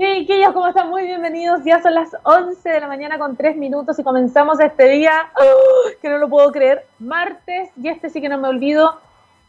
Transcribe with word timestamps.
Chiquillos, 0.00 0.54
¿cómo 0.54 0.66
están? 0.66 0.88
Muy 0.88 1.02
bienvenidos. 1.02 1.60
Ya 1.62 1.82
son 1.82 1.92
las 1.92 2.08
11 2.22 2.66
de 2.66 2.80
la 2.80 2.88
mañana 2.88 3.18
con 3.18 3.36
3 3.36 3.58
minutos 3.58 3.98
y 3.98 4.02
comenzamos 4.02 4.58
este 4.58 4.88
día, 4.88 5.30
¡oh! 5.36 5.90
que 6.00 6.08
no 6.08 6.16
lo 6.16 6.30
puedo 6.30 6.50
creer, 6.52 6.86
martes, 6.98 7.68
y 7.76 7.88
este 7.88 8.08
sí 8.08 8.22
que 8.22 8.30
no 8.30 8.38
me 8.38 8.48
olvido, 8.48 8.98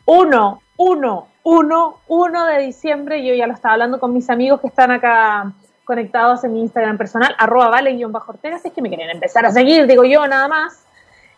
1, 0.03 0.61
1, 0.75 1.27
1, 1.43 1.97
1 2.05 2.45
de 2.47 2.59
diciembre. 2.59 3.25
Yo 3.25 3.33
ya 3.33 3.47
lo 3.47 3.53
estaba 3.53 3.75
hablando 3.75 3.97
con 3.97 4.11
mis 4.11 4.29
amigos 4.29 4.59
que 4.59 4.67
están 4.67 4.91
acá 4.91 5.53
conectados 5.85 6.43
en 6.43 6.51
mi 6.51 6.59
Instagram 6.59 6.97
personal, 6.97 7.33
arroba 7.37 7.69
vale-ortega, 7.69 8.59
si 8.59 8.67
es 8.67 8.73
que 8.73 8.81
me 8.81 8.89
quieren 8.89 9.09
empezar 9.09 9.45
a 9.45 9.51
seguir, 9.51 9.87
digo 9.87 10.03
yo 10.03 10.27
nada 10.27 10.49
más. 10.49 10.83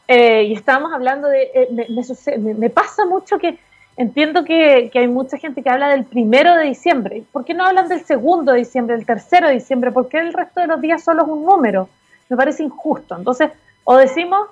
Eh, 0.08 0.46
y 0.46 0.54
estábamos 0.54 0.92
hablando 0.92 1.28
de, 1.28 1.52
eh, 1.54 2.40
me, 2.40 2.56
me 2.56 2.70
pasa 2.72 3.06
mucho 3.06 3.38
que 3.38 3.60
Entiendo 3.96 4.44
que, 4.44 4.92
hay 4.94 5.08
mucha 5.08 5.38
gente 5.38 5.62
que 5.62 5.70
habla 5.70 5.90
del 5.90 6.06
primero 6.06 6.56
de 6.56 6.66
diciembre. 6.66 7.24
¿Por 7.32 7.46
qué 7.46 7.54
no 7.54 7.66
hablan 7.66 7.88
del 7.88 8.04
segundo 8.04 8.52
de 8.52 8.60
diciembre, 8.60 8.96
del 8.96 9.06
tercero 9.06 9.48
de 9.48 9.54
diciembre? 9.54 9.92
¿Por 9.92 10.08
qué 10.10 10.18
el 10.18 10.34
resto 10.34 10.62
de 10.62 10.68
los 10.68 10.82
días 10.82 11.04
solo 11.04 11.24
es 11.24 11.30
un 11.30 11.46
número? 11.46 11.90
Me 12.30 12.38
parece 12.38 12.64
injusto. 12.64 13.16
Entonces, 13.16 13.52
o 13.84 13.96
decimos 13.98 14.48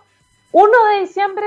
uno 0.51 0.85
de 0.91 1.01
diciembre 1.01 1.45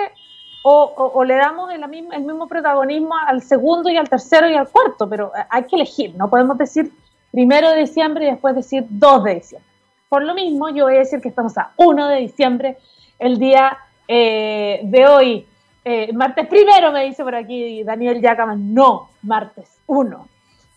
o, 0.66 1.22
le 1.24 1.34
damos 1.34 1.70
el, 1.72 1.86
mismo 1.86 2.48
protagonismo 2.48 3.14
al 3.26 3.42
segundo 3.42 3.90
y 3.90 3.98
al 3.98 4.08
tercero 4.08 4.48
y 4.48 4.54
al 4.54 4.68
cuarto, 4.70 5.08
pero 5.08 5.30
hay 5.50 5.64
que 5.64 5.76
elegir. 5.76 6.14
No 6.16 6.30
podemos 6.30 6.56
decir 6.56 6.90
primero 7.30 7.68
de 7.70 7.80
diciembre 7.80 8.26
y 8.26 8.30
después 8.30 8.54
decir 8.54 8.86
2 8.88 9.24
de 9.24 9.34
diciembre. 9.34 9.68
Por 10.08 10.22
lo 10.22 10.34
mismo, 10.34 10.70
yo 10.70 10.84
voy 10.84 10.96
a 10.96 11.00
decir 11.00 11.20
que 11.20 11.28
estamos 11.28 11.58
a 11.58 11.72
1 11.76 12.08
de 12.08 12.16
diciembre, 12.16 12.78
el 13.18 13.38
día 13.38 13.76
eh, 14.08 14.80
de 14.84 15.06
hoy. 15.06 15.46
Eh, 15.84 16.12
martes 16.14 16.46
primero, 16.46 16.92
me 16.92 17.04
dice 17.04 17.22
por 17.22 17.34
aquí 17.34 17.82
Daniel 17.84 18.20
Yacaman. 18.20 18.72
No, 18.72 19.10
martes 19.22 19.78
1. 19.86 20.28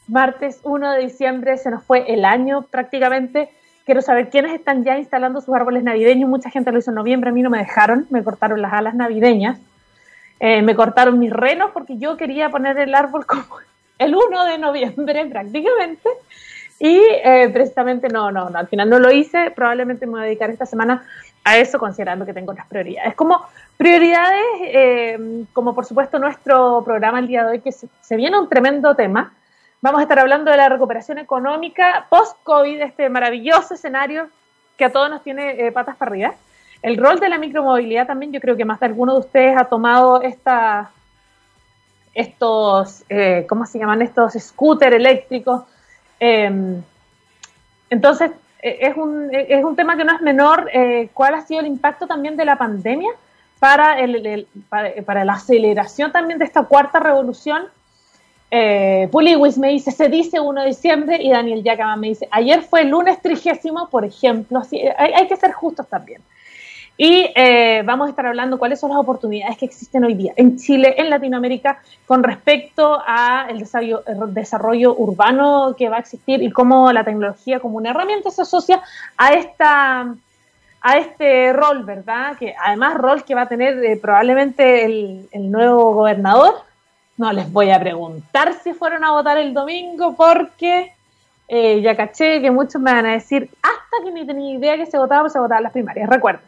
Martes 0.08 0.60
1 0.64 0.92
de 0.92 1.00
diciembre 1.00 1.58
se 1.58 1.72
nos 1.72 1.84
fue 1.84 2.12
el 2.14 2.26
año 2.26 2.64
prácticamente. 2.64 3.50
Quiero 3.86 4.02
saber 4.02 4.30
quiénes 4.30 4.54
están 4.54 4.84
ya 4.84 4.98
instalando 4.98 5.40
sus 5.40 5.56
árboles 5.56 5.84
navideños. 5.84 6.30
Mucha 6.30 6.50
gente 6.50 6.72
lo 6.72 6.80
hizo 6.80 6.92
en 6.92 6.96
noviembre, 6.96 7.30
a 7.30 7.34
mí 7.34 7.42
no 7.42 7.50
me 7.50 7.60
dejaron, 7.60 8.06
me 8.10 8.24
cortaron 8.24 8.62
las 8.62 8.74
alas 8.74 8.96
navideñas. 8.96 9.60
Eh, 10.40 10.62
me 10.62 10.76
cortaron 10.76 11.18
mis 11.18 11.32
renos 11.32 11.72
porque 11.74 11.98
yo 11.98 12.16
quería 12.16 12.50
poner 12.50 12.78
el 12.78 12.94
árbol 12.94 13.26
como 13.26 13.44
el 13.98 14.14
1 14.14 14.46
de 14.46 14.58
noviembre 14.58 15.26
prácticamente. 15.30 16.10
Y 16.80 17.00
eh, 17.24 17.50
precisamente 17.52 18.08
no, 18.10 18.30
no, 18.30 18.50
no, 18.50 18.60
al 18.60 18.68
final 18.68 18.90
no 18.90 19.00
lo 19.00 19.12
hice. 19.12 19.52
Probablemente 19.52 20.06
me 20.06 20.12
voy 20.14 20.22
a 20.22 20.26
dedicar 20.26 20.50
esta 20.50 20.66
semana 20.66 21.04
a 21.44 21.58
eso, 21.58 21.80
considerando 21.80 22.26
que 22.26 22.34
tengo 22.34 22.52
otras 22.52 22.68
prioridades. 22.68 23.16
Como 23.16 23.42
prioridades, 23.78 24.44
eh, 24.62 25.46
como 25.54 25.74
por 25.74 25.86
supuesto 25.86 26.20
nuestro 26.20 26.84
programa 26.84 27.20
el 27.20 27.28
día 27.28 27.44
de 27.44 27.52
hoy, 27.52 27.62
que 27.62 27.72
se, 27.72 28.16
viene 28.16 28.40
un 28.40 28.50
tremendo 28.50 28.96
tema. 28.96 29.34
Vamos 29.82 30.00
a 30.00 30.04
estar 30.04 30.20
hablando 30.20 30.52
de 30.52 30.58
la 30.58 30.70
recuperación 30.70 31.20
económica 31.20 32.08
post-COVID, 32.10 32.82
este 32.82 33.10
maravilloso 33.10 33.76
escenario 33.76 34.28
que 34.78 34.86
a 34.86 34.92
todos 34.92 35.10
nos 35.10 35.24
tiene 35.24 35.68
eh, 35.68 35.72
patas 35.72 35.96
para 35.96 36.12
arriba. 36.12 36.34
El 36.82 36.98
rol 36.98 37.20
de 37.20 37.30
la 37.30 37.38
micromovilidad 37.38 38.08
también, 38.08 38.32
yo 38.32 38.40
creo 38.40 38.56
que 38.56 38.66
más 38.66 38.80
de 38.80 38.88
alguno 38.88 39.14
de 39.14 39.20
ustedes 39.20 39.58
ha 39.58 39.66
tomado 39.66 40.22
esta, 40.22 40.92
estos, 42.14 43.04
¿cómo 43.48 43.66
se 43.66 43.80
llaman? 43.80 44.04
Estos 44.04 44.34
scooters 44.34 44.96
eléctricos 44.96 45.64
Em, 46.20 46.82
entonces, 47.90 48.32
es 48.62 48.98
un, 48.98 49.30
es 49.32 49.64
un 49.64 49.76
tema 49.76 49.96
que 49.96 50.04
no 50.04 50.16
es 50.16 50.22
menor. 50.22 50.70
Eh, 50.74 51.10
¿Cuál 51.14 51.36
ha 51.36 51.42
sido 51.42 51.62
el 51.62 51.68
impacto 51.68 52.08
también 52.08 52.36
de 52.36 52.46
la 52.46 52.58
pandemia 52.58 53.12
para, 53.60 54.00
el, 54.00 54.48
para, 54.70 55.26
la 55.26 55.34
aceleración 55.34 56.12
también 56.12 56.40
de 56.40 56.46
esta 56.46 56.64
cuarta 56.64 57.00
revolución? 57.00 57.64
Eh, 58.50 59.10
Puliwis 59.12 59.58
me 59.58 59.70
dice, 59.70 59.92
se 59.92 60.08
dice 60.08 60.40
1 60.40 60.62
de 60.62 60.68
diciembre 60.68 61.18
y 61.22 61.32
Daniel 61.32 61.64
Yacama 61.64 61.98
me 61.98 62.10
dice, 62.10 62.28
ayer 62.32 62.62
fue 62.62 62.82
el 62.82 62.90
lunes 62.90 63.22
trigésimo, 63.22 63.90
por 63.90 64.06
ejemplo. 64.06 64.60
Así, 64.60 64.80
hay, 64.98 65.14
hay 65.14 65.28
que 65.28 65.36
ser 65.36 65.52
justos 65.52 65.88
también. 65.88 66.22
Y 66.98 67.30
eh, 67.36 67.84
vamos 67.86 68.08
a 68.08 68.10
estar 68.10 68.26
hablando 68.26 68.58
cuáles 68.58 68.80
son 68.80 68.90
las 68.90 68.98
oportunidades 68.98 69.56
que 69.58 69.66
existen 69.66 70.04
hoy 70.04 70.16
día 70.16 70.34
en 70.36 70.58
Chile, 70.58 70.96
en 70.98 71.12
Latinoamérica, 71.12 71.80
con 72.08 72.24
respecto 72.24 73.00
al 73.06 73.60
desarrollo, 73.60 74.04
desarrollo, 74.30 74.96
urbano 74.98 75.76
que 75.78 75.90
va 75.90 75.98
a 75.98 76.00
existir 76.00 76.42
y 76.42 76.50
cómo 76.50 76.92
la 76.92 77.04
tecnología 77.04 77.60
como 77.60 77.78
una 77.78 77.92
herramienta 77.92 78.32
se 78.32 78.42
asocia 78.42 78.82
a 79.16 79.34
esta 79.34 80.16
a 80.88 81.00
este 81.00 81.52
rol, 81.52 81.84
¿verdad? 81.84 82.38
Que 82.38 82.56
además 82.58 82.96
rol 82.96 83.26
que 83.26 83.36
va 83.36 83.42
a 83.42 83.50
tener 83.50 83.84
eh, 83.84 83.98
probablemente 83.98 84.86
el, 84.86 85.52
nuevo 85.52 85.94
gobernador. 85.94 86.54
No 87.18 87.34
les 87.34 87.52
voy 87.52 87.72
a 87.72 87.80
preguntar 87.80 88.54
si 88.54 88.72
fueron 88.72 89.04
a 89.04 89.12
votar 89.12 89.38
el 89.38 89.54
domingo 89.54 90.16
porque 90.16 90.94
eh, 91.50 91.82
ya 91.82 91.98
caché 91.98 92.40
que 92.42 92.52
muchos 92.52 92.82
me 92.82 92.94
van 92.94 93.06
a 93.06 93.12
decir 93.12 93.50
hasta 93.62 94.06
que 94.06 94.12
ni 94.12 94.26
tenía 94.26 94.58
idea 94.58 94.78
que 94.78 94.86
se 94.86 94.98
votaba, 94.98 95.28
se 95.28 95.40
votaban 95.40 95.64
las 95.64 95.74
primarias. 95.74 96.08
Recuerden, 96.10 96.46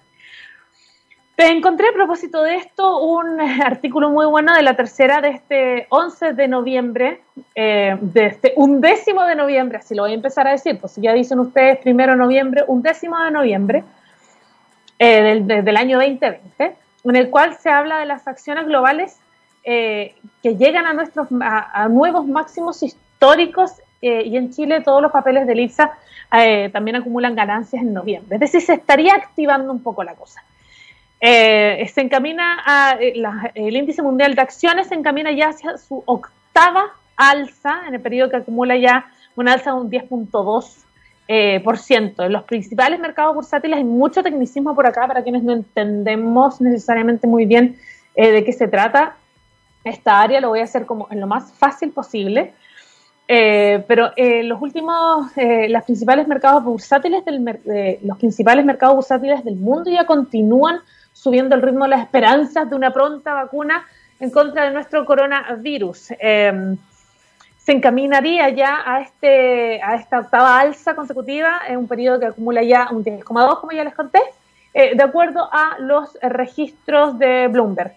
encontré 1.37 1.89
a 1.89 1.93
propósito 1.93 2.41
de 2.41 2.55
esto 2.55 3.01
un 3.01 3.41
artículo 3.61 4.09
muy 4.09 4.25
bueno 4.25 4.55
de 4.55 4.61
la 4.61 4.77
tercera 4.77 5.19
de 5.19 5.29
este 5.31 5.87
11 5.89 6.31
de 6.31 6.47
noviembre, 6.47 7.21
eh, 7.55 7.97
de 7.99 8.25
este 8.27 8.53
undécimo 8.55 9.25
de 9.25 9.35
noviembre, 9.35 9.79
así 9.79 9.95
lo 9.95 10.03
voy 10.03 10.11
a 10.11 10.15
empezar 10.15 10.47
a 10.47 10.51
decir, 10.51 10.79
pues 10.79 10.95
ya 10.95 11.11
dicen 11.11 11.39
ustedes 11.39 11.79
primero 11.79 12.15
noviembre, 12.15 12.63
undécimo 12.67 13.19
de 13.19 13.31
noviembre 13.31 13.83
eh, 14.99 15.41
del, 15.41 15.77
año 15.77 15.97
2020, 15.97 16.75
en 17.05 17.15
el 17.15 17.29
cual 17.29 17.57
se 17.57 17.69
habla 17.69 17.99
de 17.99 18.05
las 18.05 18.27
acciones 18.27 18.65
globales 18.65 19.17
eh, 19.63 20.15
que 20.43 20.55
llegan 20.55 20.85
a, 20.85 20.93
nuestros, 20.93 21.27
a, 21.41 21.87
nuevos 21.89 22.27
máximos 22.27 22.83
históricos 22.83 23.71
y 24.01 24.37
en 24.37 24.53
Chile 24.53 24.79
todos 24.79 25.01
los 25.01 25.11
papeles 25.11 25.45
de 25.45 25.61
IPSA 25.61 25.91
también 26.71 26.95
acumulan 26.95 27.35
ganancias 27.35 27.81
en 27.81 27.93
noviembre. 27.93 28.35
Es 28.35 28.39
decir, 28.39 28.61
se 28.61 28.75
estaría 28.75 29.13
activando 29.13 29.73
un 29.73 29.83
poco 29.83 30.05
la 30.05 30.13
cosa. 30.13 30.41
Eh, 31.21 31.89
se 31.93 32.01
encamina 32.01 32.61
a, 32.65 32.97
eh, 32.99 33.13
el 33.55 33.75
índice 33.75 34.01
mundial 34.01 34.35
de 34.35 34.41
acciones 34.41 34.87
se 34.87 34.95
encamina 34.95 35.31
ya 35.31 35.49
hacia 35.49 35.77
su 35.77 36.01
octava 36.05 36.93
alza 37.17 37.81
en 37.87 37.95
el 37.95 38.01
periodo 38.01 38.29
que 38.29 38.37
acumula 38.37 38.77
ya 38.77 39.11
una 39.35 39.53
alza 39.53 39.71
de 39.71 39.77
un 39.77 39.91
10.2%. 39.91 40.85
Eh, 41.31 41.59
por 41.63 41.77
ciento. 41.77 42.23
En 42.23 42.33
los 42.33 42.41
principales 42.41 42.99
mercados 42.99 43.35
bursátiles 43.35 43.77
hay 43.77 43.83
mucho 43.83 44.23
tecnicismo 44.23 44.73
por 44.73 44.87
acá 44.87 45.05
para 45.05 45.21
quienes 45.21 45.43
no 45.43 45.53
entendemos 45.53 46.59
necesariamente 46.59 47.27
muy 47.27 47.45
bien 47.45 47.77
de 48.15 48.43
qué 48.43 48.51
se 48.51 48.67
trata 48.67 49.15
esta 49.83 50.19
área. 50.19 50.41
Lo 50.41 50.49
voy 50.49 50.61
a 50.61 50.63
hacer 50.63 50.87
como 50.87 51.07
en 51.11 51.21
lo 51.21 51.27
más 51.27 51.53
fácil 51.53 51.91
posible. 51.91 52.53
pero 53.27 54.11
los 54.17 54.59
últimos, 54.59 55.27
los 55.35 55.83
principales 55.83 56.27
mercados 56.27 56.63
bursátiles 56.63 57.23
del, 57.23 57.99
los 58.01 58.17
principales 58.17 58.65
mercados 58.65 58.95
bursátiles 58.95 59.43
del 59.45 59.55
mundo 59.55 59.91
ya 59.91 60.07
continúan 60.07 60.79
subiendo 61.13 61.53
el 61.53 61.61
ritmo 61.61 61.83
de 61.83 61.91
las 61.91 62.01
esperanzas 62.01 62.67
de 62.67 62.75
una 62.75 62.91
pronta 62.91 63.35
vacuna 63.35 63.85
en 64.19 64.31
contra 64.31 64.65
de 64.65 64.71
nuestro 64.71 65.05
coronavirus. 65.05 66.13
Se 67.69 67.73
encaminaría 67.73 68.49
ya 68.49 68.81
a, 68.83 69.01
este, 69.01 69.79
a 69.83 69.93
esta 69.93 70.21
octava 70.21 70.59
alza 70.59 70.95
consecutiva 70.95 71.61
en 71.67 71.77
un 71.77 71.87
periodo 71.87 72.19
que 72.19 72.25
acumula 72.25 72.63
ya 72.63 72.87
un 72.89 73.05
10,2, 73.05 73.59
como 73.59 73.71
ya 73.71 73.83
les 73.83 73.93
conté, 73.93 74.19
eh, 74.73 74.95
de 74.95 75.03
acuerdo 75.03 75.47
a 75.51 75.77
los 75.77 76.17
registros 76.19 77.19
de 77.19 77.47
Bloomberg. 77.47 77.93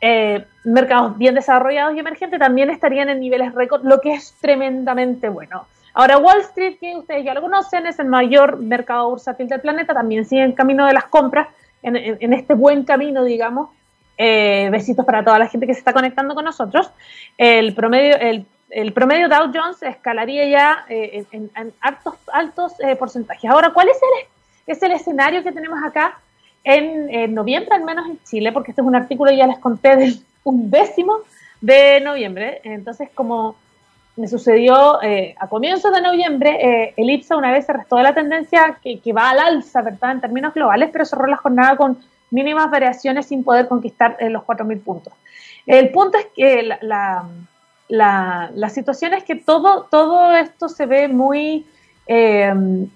Eh, 0.00 0.44
mercados 0.64 1.16
bien 1.16 1.36
desarrollados 1.36 1.94
y 1.94 2.00
emergentes 2.00 2.40
también 2.40 2.70
estarían 2.70 3.08
en 3.08 3.20
niveles 3.20 3.54
récord, 3.54 3.84
lo 3.84 4.00
que 4.00 4.14
es 4.14 4.34
tremendamente 4.40 5.28
bueno. 5.28 5.64
Ahora, 5.92 6.18
Wall 6.18 6.40
Street, 6.40 6.78
que 6.80 6.96
ustedes 6.96 7.24
ya 7.24 7.34
lo 7.34 7.40
conocen, 7.40 7.86
es 7.86 8.00
el 8.00 8.06
mayor 8.06 8.56
mercado 8.56 9.10
bursátil 9.10 9.46
del 9.46 9.60
planeta, 9.60 9.94
también 9.94 10.24
sigue 10.24 10.42
en 10.42 10.50
camino 10.54 10.86
de 10.86 10.92
las 10.92 11.04
compras, 11.04 11.46
en, 11.84 12.32
este 12.32 12.54
buen 12.54 12.82
camino, 12.82 13.22
digamos. 13.22 13.68
Eh, 14.16 14.68
besitos 14.70 15.04
para 15.04 15.24
toda 15.24 15.40
la 15.40 15.48
gente 15.48 15.66
que 15.66 15.74
se 15.74 15.80
está 15.80 15.92
conectando 15.92 16.34
con 16.34 16.44
nosotros. 16.44 16.90
El 17.36 17.74
promedio, 17.74 18.16
el, 18.16 18.46
promedio 18.92 19.28
Dow 19.28 19.50
Jones 19.54 19.82
escalaría 19.82 20.48
ya 20.48 20.84
eh, 20.88 21.24
en, 21.30 21.50
altos, 21.80 22.14
altos 22.32 22.72
eh, 22.80 22.96
porcentajes. 22.96 23.50
Ahora, 23.50 23.70
¿cuál 23.70 23.88
es 23.88 23.96
el, 23.96 24.26
es 24.74 24.82
el 24.82 24.92
escenario 24.92 25.42
que 25.42 25.52
tenemos 25.52 25.82
acá 25.82 26.18
en, 26.62 27.34
noviembre, 27.34 27.74
al 27.74 27.84
menos 27.84 28.06
en 28.06 28.18
Chile? 28.24 28.52
Porque 28.52 28.72
este 28.72 28.80
es 28.80 28.86
un 28.86 28.96
artículo, 28.96 29.30
ya 29.32 29.46
les 29.46 29.58
conté, 29.58 29.96
del 29.96 30.24
un 30.44 30.70
décimo 30.70 31.18
de 31.60 32.00
noviembre. 32.00 32.60
Entonces, 32.64 33.08
como 33.14 33.56
me 34.16 34.28
sucedió 34.28 35.02
eh, 35.02 35.34
a 35.38 35.48
comienzos 35.48 35.92
de 35.92 36.00
noviembre, 36.00 36.58
eh, 36.60 36.94
el 36.96 37.10
IPSA 37.10 37.36
una 37.36 37.50
vez 37.50 37.66
se 37.66 37.72
restó 37.72 37.96
de 37.96 38.04
la 38.04 38.14
tendencia 38.14 38.78
que, 38.82 39.12
va 39.12 39.30
al 39.30 39.40
alza, 39.40 39.82
¿verdad? 39.82 40.12
En 40.12 40.20
términos 40.20 40.54
globales, 40.54 40.90
pero 40.92 41.04
cerró 41.04 41.26
la 41.26 41.36
jornada 41.36 41.76
con 41.76 41.98
mínimas 42.30 42.70
variaciones 42.70 43.26
sin 43.26 43.42
poder 43.42 43.66
conquistar 43.66 44.16
eh, 44.20 44.30
los 44.30 44.44
4.000 44.44 44.82
puntos. 44.82 45.12
El 45.66 45.90
punto 45.90 46.18
es 46.18 46.26
que 46.36 46.62
la, 46.62 46.78
la, 46.82 47.24
la, 47.88 48.50
situación 48.70 49.14
es 49.14 49.24
que 49.24 49.36
todo, 49.36 49.86
todo 49.90 50.34
esto 50.34 50.68
se 50.68 50.86
ve 50.86 51.08
muy 51.08 51.66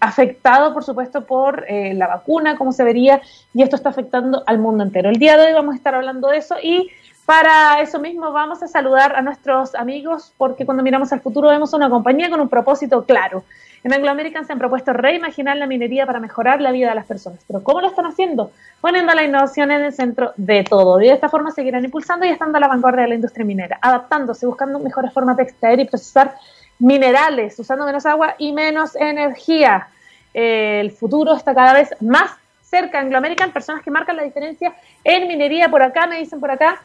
afectado, 0.00 0.74
por 0.74 0.84
supuesto, 0.84 1.24
por 1.24 1.64
la 1.70 2.06
vacuna, 2.06 2.56
como 2.56 2.72
se 2.72 2.84
vería, 2.84 3.22
y 3.54 3.62
esto 3.62 3.76
está 3.76 3.88
afectando 3.88 4.42
al 4.46 4.58
mundo 4.58 4.84
entero. 4.84 5.08
El 5.08 5.18
día 5.18 5.38
de 5.38 5.46
hoy 5.46 5.52
vamos 5.54 5.74
a 5.74 5.76
estar 5.76 5.94
hablando 5.94 6.28
de 6.28 6.36
eso 6.36 6.56
y 6.62 6.90
Para 7.28 7.82
eso 7.82 7.98
mismo 7.98 8.32
vamos 8.32 8.62
a 8.62 8.68
saludar 8.68 9.14
a 9.14 9.20
nuestros 9.20 9.74
amigos 9.74 10.32
porque 10.38 10.64
cuando 10.64 10.82
miramos 10.82 11.12
al 11.12 11.20
futuro 11.20 11.50
vemos 11.50 11.74
una 11.74 11.90
compañía 11.90 12.30
con 12.30 12.40
un 12.40 12.48
propósito 12.48 13.04
claro. 13.04 13.44
En 13.84 13.92
Anglo 13.92 14.10
American 14.10 14.46
se 14.46 14.54
han 14.54 14.58
propuesto 14.58 14.94
reimaginar 14.94 15.58
la 15.58 15.66
minería 15.66 16.06
para 16.06 16.20
mejorar 16.20 16.62
la 16.62 16.72
vida 16.72 16.88
de 16.88 16.94
las 16.94 17.04
personas. 17.04 17.40
Pero 17.46 17.62
¿cómo 17.62 17.82
lo 17.82 17.88
están 17.88 18.06
haciendo? 18.06 18.50
Poniendo 18.80 19.12
la 19.12 19.24
innovación 19.24 19.70
en 19.70 19.84
el 19.84 19.92
centro 19.92 20.32
de 20.38 20.64
todo. 20.64 21.02
Y 21.02 21.08
de 21.08 21.12
esta 21.12 21.28
forma 21.28 21.50
seguirán 21.50 21.84
impulsando 21.84 22.24
y 22.24 22.30
estando 22.30 22.56
a 22.56 22.62
la 22.62 22.68
vanguardia 22.68 23.02
de 23.02 23.08
la 23.08 23.16
industria 23.16 23.44
minera, 23.44 23.78
adaptándose, 23.82 24.46
buscando 24.46 24.78
mejores 24.78 25.12
formas 25.12 25.36
de 25.36 25.42
extraer 25.42 25.80
y 25.80 25.84
procesar 25.84 26.34
minerales, 26.78 27.58
usando 27.58 27.84
menos 27.84 28.06
agua 28.06 28.36
y 28.38 28.52
menos 28.52 28.96
energía. 28.96 29.88
Eh, 30.32 30.80
el 30.80 30.92
futuro 30.92 31.34
está 31.34 31.54
cada 31.54 31.74
vez 31.74 31.94
más 32.00 32.30
cerca. 32.62 33.00
Anglo 33.00 33.18
American, 33.18 33.52
personas 33.52 33.82
que 33.82 33.90
marcan 33.90 34.16
la 34.16 34.22
diferencia 34.22 34.72
en 35.04 35.28
minería 35.28 35.68
por 35.68 35.82
acá, 35.82 36.06
me 36.06 36.18
dicen 36.18 36.40
por 36.40 36.50
acá, 36.50 36.80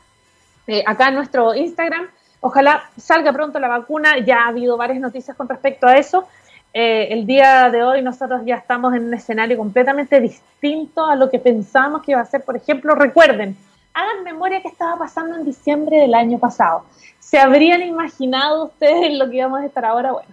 eh, 0.67 0.83
acá 0.85 1.09
en 1.09 1.15
nuestro 1.15 1.53
Instagram. 1.53 2.07
Ojalá 2.41 2.83
salga 2.97 3.31
pronto 3.31 3.59
la 3.59 3.67
vacuna. 3.67 4.19
Ya 4.19 4.43
ha 4.43 4.47
habido 4.47 4.77
varias 4.77 4.99
noticias 4.99 5.35
con 5.35 5.47
respecto 5.47 5.87
a 5.87 5.97
eso. 5.97 6.27
Eh, 6.73 7.09
el 7.11 7.25
día 7.27 7.69
de 7.69 7.83
hoy 7.83 8.01
nosotros 8.01 8.41
ya 8.45 8.55
estamos 8.55 8.95
en 8.95 9.05
un 9.05 9.13
escenario 9.13 9.57
completamente 9.57 10.19
distinto 10.19 11.05
a 11.05 11.15
lo 11.15 11.29
que 11.29 11.39
pensamos 11.39 12.01
que 12.01 12.11
iba 12.11 12.21
a 12.21 12.25
ser. 12.25 12.43
Por 12.43 12.55
ejemplo, 12.55 12.95
recuerden, 12.95 13.55
hagan 13.93 14.23
memoria 14.23 14.61
que 14.61 14.69
estaba 14.69 14.97
pasando 14.97 15.35
en 15.35 15.45
diciembre 15.45 15.97
del 15.97 16.15
año 16.15 16.39
pasado. 16.39 16.85
¿Se 17.19 17.37
habrían 17.37 17.81
imaginado 17.83 18.65
ustedes 18.65 19.17
lo 19.17 19.29
que 19.29 19.37
íbamos 19.37 19.61
a 19.61 19.65
estar 19.65 19.85
ahora? 19.85 20.13
Bueno, 20.13 20.29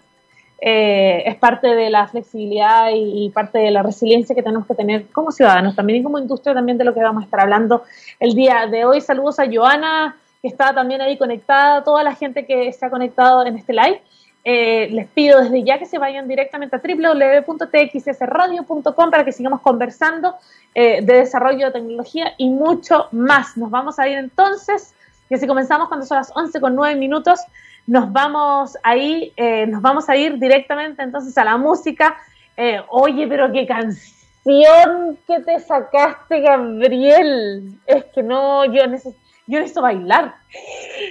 eh, 0.62 1.22
es 1.24 1.36
parte 1.36 1.68
de 1.68 1.88
la 1.88 2.06
flexibilidad 2.06 2.90
y, 2.92 3.30
parte 3.30 3.58
de 3.58 3.70
la 3.70 3.82
resiliencia 3.82 4.34
que 4.34 4.42
tenemos 4.42 4.66
que 4.66 4.74
tener 4.74 5.06
como 5.06 5.32
ciudadanos, 5.32 5.74
también 5.74 6.00
y 6.00 6.02
como 6.02 6.18
industria, 6.18 6.54
también 6.54 6.76
de 6.76 6.84
lo 6.84 6.92
que 6.92 7.00
vamos 7.00 7.22
a 7.22 7.24
estar 7.24 7.40
hablando 7.40 7.84
el 8.18 8.34
día 8.34 8.66
de 8.66 8.84
hoy. 8.84 9.00
Saludos 9.00 9.38
a 9.38 9.46
Joana, 9.50 10.16
que 10.42 10.48
está 10.48 10.74
también 10.74 11.00
ahí 11.00 11.16
conectada, 11.18 11.84
toda 11.84 12.02
la 12.02 12.14
gente 12.14 12.46
que 12.46 12.72
se 12.72 12.86
ha 12.86 12.90
conectado 12.90 13.44
en 13.44 13.56
este 13.56 13.72
live. 13.72 14.00
Eh, 14.42 14.88
les 14.92 15.06
pido 15.08 15.42
desde 15.42 15.62
ya 15.62 15.78
que 15.78 15.84
se 15.84 15.98
vayan 15.98 16.26
directamente 16.26 16.74
a 16.74 16.80
www.txsradio.com 16.80 19.10
para 19.10 19.22
que 19.22 19.32
sigamos 19.32 19.60
conversando 19.60 20.34
eh, 20.74 21.02
de 21.02 21.12
desarrollo 21.12 21.66
de 21.66 21.72
tecnología 21.72 22.32
y 22.38 22.48
mucho 22.48 23.08
más. 23.12 23.58
Nos 23.58 23.70
vamos 23.70 23.98
a 23.98 24.08
ir 24.08 24.16
entonces, 24.16 24.94
y 25.28 25.34
así 25.34 25.46
comenzamos 25.46 25.88
cuando 25.88 26.06
son 26.06 26.16
las 26.16 26.34
11 26.34 26.58
con 26.58 26.74
9 26.74 26.96
minutos, 26.96 27.38
nos 27.86 28.10
vamos 28.10 28.78
ahí, 28.82 29.34
eh, 29.36 29.66
nos 29.66 29.82
vamos 29.82 30.08
a 30.08 30.16
ir 30.16 30.38
directamente 30.38 31.02
entonces 31.02 31.36
a 31.36 31.44
la 31.44 31.58
música. 31.58 32.16
oye, 32.88 33.26
pero 33.26 33.52
qué 33.52 33.66
canción 33.66 35.18
que 35.26 35.40
te 35.40 35.60
sacaste, 35.60 36.40
Gabriel. 36.40 37.74
Es 37.86 38.06
que 38.06 38.22
no, 38.22 38.64
yo 38.64 38.86
necesito 38.86 39.20
yo 39.50 39.58
necesito 39.58 39.82
bailar. 39.82 40.34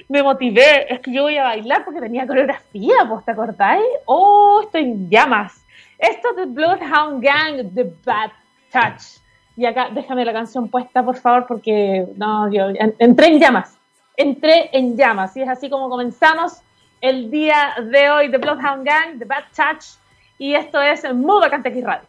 Me 0.07 0.23
motivé, 0.23 0.91
es 0.91 1.01
que 1.01 1.13
yo 1.13 1.23
voy 1.23 1.37
a 1.37 1.43
bailar 1.43 1.83
porque 1.83 1.99
tenía 1.99 2.25
coreografía, 2.25 3.03
¿vos 3.03 3.23
te 3.25 3.31
acordáis? 3.31 3.85
Oh, 4.05 4.61
estoy 4.63 4.83
en 4.83 5.09
llamas. 5.09 5.63
Esto 5.97 6.29
es 6.29 6.35
de 6.37 6.45
Bloodhound 6.45 7.21
Gang, 7.21 7.73
The 7.75 7.91
Bad 8.05 8.31
Touch. 8.71 9.19
Y 9.57 9.65
acá, 9.65 9.89
déjame 9.93 10.23
la 10.23 10.31
canción 10.31 10.69
puesta, 10.69 11.03
por 11.03 11.17
favor, 11.17 11.45
porque 11.45 12.07
no, 12.15 12.49
yo 12.51 12.69
entré 12.97 13.27
en 13.27 13.39
llamas. 13.39 13.77
Entré 14.15 14.69
en 14.71 14.95
llamas. 14.95 15.35
Y 15.35 15.41
es 15.41 15.49
así 15.49 15.69
como 15.69 15.89
comenzamos 15.89 16.61
el 17.01 17.29
día 17.29 17.75
de 17.91 18.09
hoy 18.09 18.29
de 18.29 18.37
Bloodhound 18.37 18.85
Gang, 18.85 19.19
The 19.19 19.25
Bad 19.25 19.43
Touch. 19.53 19.85
Y 20.37 20.53
esto 20.55 20.81
es 20.81 21.03
Muda 21.13 21.49
Cantequí 21.49 21.81
Radio. 21.81 22.08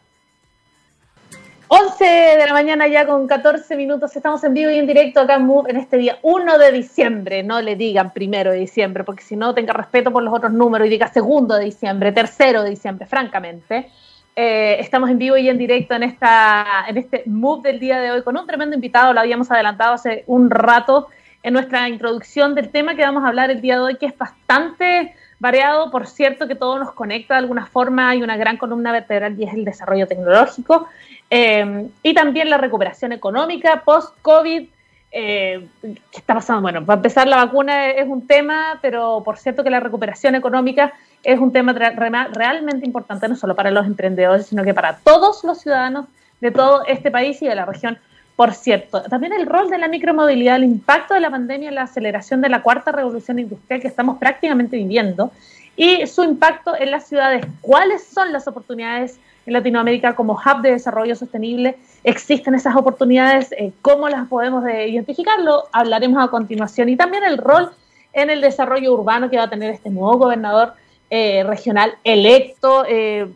11 1.73 2.03
de 2.03 2.45
la 2.45 2.51
mañana 2.51 2.85
ya 2.89 3.07
con 3.07 3.27
14 3.27 3.77
minutos, 3.77 4.13
estamos 4.13 4.43
en 4.43 4.53
vivo 4.53 4.69
y 4.71 4.77
en 4.77 4.85
directo 4.85 5.21
acá 5.21 5.35
en 5.35 5.45
Move 5.45 5.71
en 5.71 5.77
este 5.77 5.95
día 5.95 6.19
1 6.21 6.57
de 6.57 6.69
diciembre, 6.69 7.43
no 7.43 7.61
le 7.61 7.77
digan 7.77 8.11
primero 8.11 8.51
de 8.51 8.57
diciembre, 8.57 9.05
porque 9.05 9.23
si 9.23 9.37
no 9.37 9.53
tenga 9.53 9.71
respeto 9.71 10.11
por 10.11 10.21
los 10.21 10.33
otros 10.33 10.51
números 10.51 10.85
y 10.87 10.89
diga 10.89 11.07
segundo 11.07 11.55
de 11.55 11.63
diciembre, 11.63 12.11
tercero 12.11 12.63
de 12.63 12.71
diciembre, 12.71 13.05
francamente. 13.05 13.89
Eh, 14.35 14.81
estamos 14.81 15.09
en 15.11 15.17
vivo 15.17 15.37
y 15.37 15.47
en 15.47 15.57
directo 15.57 15.93
en, 15.93 16.03
esta, 16.03 16.83
en 16.89 16.97
este 16.97 17.23
Move 17.25 17.71
del 17.71 17.79
día 17.79 18.01
de 18.01 18.11
hoy 18.11 18.21
con 18.21 18.35
un 18.35 18.45
tremendo 18.45 18.75
invitado, 18.75 19.13
lo 19.13 19.21
habíamos 19.21 19.49
adelantado 19.49 19.93
hace 19.93 20.25
un 20.27 20.49
rato 20.49 21.07
en 21.41 21.53
nuestra 21.53 21.87
introducción 21.87 22.53
del 22.53 22.67
tema 22.67 22.95
que 22.95 23.03
vamos 23.03 23.23
a 23.23 23.29
hablar 23.29 23.49
el 23.49 23.61
día 23.61 23.75
de 23.75 23.81
hoy, 23.81 23.95
que 23.95 24.07
es 24.07 24.17
bastante 24.17 25.15
variado, 25.39 25.89
por 25.89 26.05
cierto, 26.05 26.47
que 26.47 26.55
todo 26.55 26.77
nos 26.77 26.91
conecta 26.91 27.33
de 27.33 27.39
alguna 27.39 27.65
forma, 27.65 28.09
hay 28.09 28.21
una 28.21 28.35
gran 28.35 28.57
columna 28.57 28.91
vertebral 28.91 29.39
y 29.39 29.45
es 29.45 29.53
el 29.53 29.65
desarrollo 29.65 30.05
tecnológico. 30.05 30.87
Eh, 31.33 31.87
y 32.03 32.13
también 32.13 32.49
la 32.49 32.57
recuperación 32.57 33.13
económica 33.13 33.83
post-COVID. 33.85 34.67
Eh, 35.13 35.67
¿Qué 35.81 36.17
está 36.17 36.35
pasando? 36.35 36.61
Bueno, 36.61 36.85
para 36.85 36.97
empezar, 36.97 37.25
la 37.25 37.37
vacuna 37.37 37.89
es 37.89 38.07
un 38.07 38.27
tema, 38.27 38.79
pero 38.81 39.23
por 39.23 39.37
cierto 39.37 39.63
que 39.63 39.69
la 39.69 39.79
recuperación 39.79 40.35
económica 40.35 40.93
es 41.23 41.39
un 41.39 41.53
tema 41.53 41.73
realmente 41.73 42.85
importante, 42.85 43.29
no 43.29 43.37
solo 43.37 43.55
para 43.55 43.71
los 43.71 43.85
emprendedores, 43.85 44.47
sino 44.47 44.63
que 44.63 44.73
para 44.73 44.97
todos 44.97 45.43
los 45.45 45.59
ciudadanos 45.59 46.05
de 46.41 46.51
todo 46.51 46.85
este 46.85 47.11
país 47.11 47.41
y 47.41 47.47
de 47.47 47.55
la 47.55 47.65
región, 47.65 47.97
por 48.35 48.53
cierto. 48.53 49.03
También 49.03 49.31
el 49.31 49.45
rol 49.45 49.69
de 49.69 49.77
la 49.77 49.87
micromovilidad, 49.87 50.57
el 50.57 50.65
impacto 50.65 51.13
de 51.13 51.21
la 51.21 51.29
pandemia 51.29 51.71
la 51.71 51.83
aceleración 51.83 52.41
de 52.41 52.49
la 52.49 52.61
cuarta 52.61 52.91
revolución 52.91 53.39
industrial 53.39 53.79
que 53.79 53.87
estamos 53.87 54.17
prácticamente 54.17 54.75
viviendo 54.75 55.31
y 55.77 56.05
su 56.07 56.23
impacto 56.23 56.75
en 56.77 56.91
las 56.91 57.07
ciudades. 57.07 57.45
¿Cuáles 57.61 58.03
son 58.03 58.33
las 58.33 58.47
oportunidades? 58.47 59.19
En 59.45 59.53
Latinoamérica 59.53 60.15
como 60.15 60.33
hub 60.33 60.61
de 60.61 60.71
desarrollo 60.71 61.15
sostenible. 61.15 61.77
¿Existen 62.03 62.55
esas 62.55 62.75
oportunidades? 62.75 63.51
Eh, 63.53 63.71
¿Cómo 63.81 64.07
las 64.09 64.27
podemos 64.27 64.63
identificarlo? 64.67 65.65
Hablaremos 65.71 66.23
a 66.23 66.29
continuación. 66.29 66.89
Y 66.89 66.95
también 66.95 67.23
el 67.23 67.37
rol 67.37 67.71
en 68.13 68.29
el 68.29 68.41
desarrollo 68.41 68.93
urbano 68.93 69.29
que 69.29 69.37
va 69.37 69.43
a 69.43 69.49
tener 69.49 69.71
este 69.71 69.89
nuevo 69.89 70.17
gobernador 70.17 70.73
eh, 71.09 71.43
regional 71.43 71.93
electo 72.03 72.85
eh, 72.87 73.27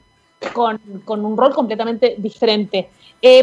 con, 0.53 0.79
un 1.07 1.37
rol 1.37 1.53
completamente 1.53 2.15
diferente. 2.17 2.89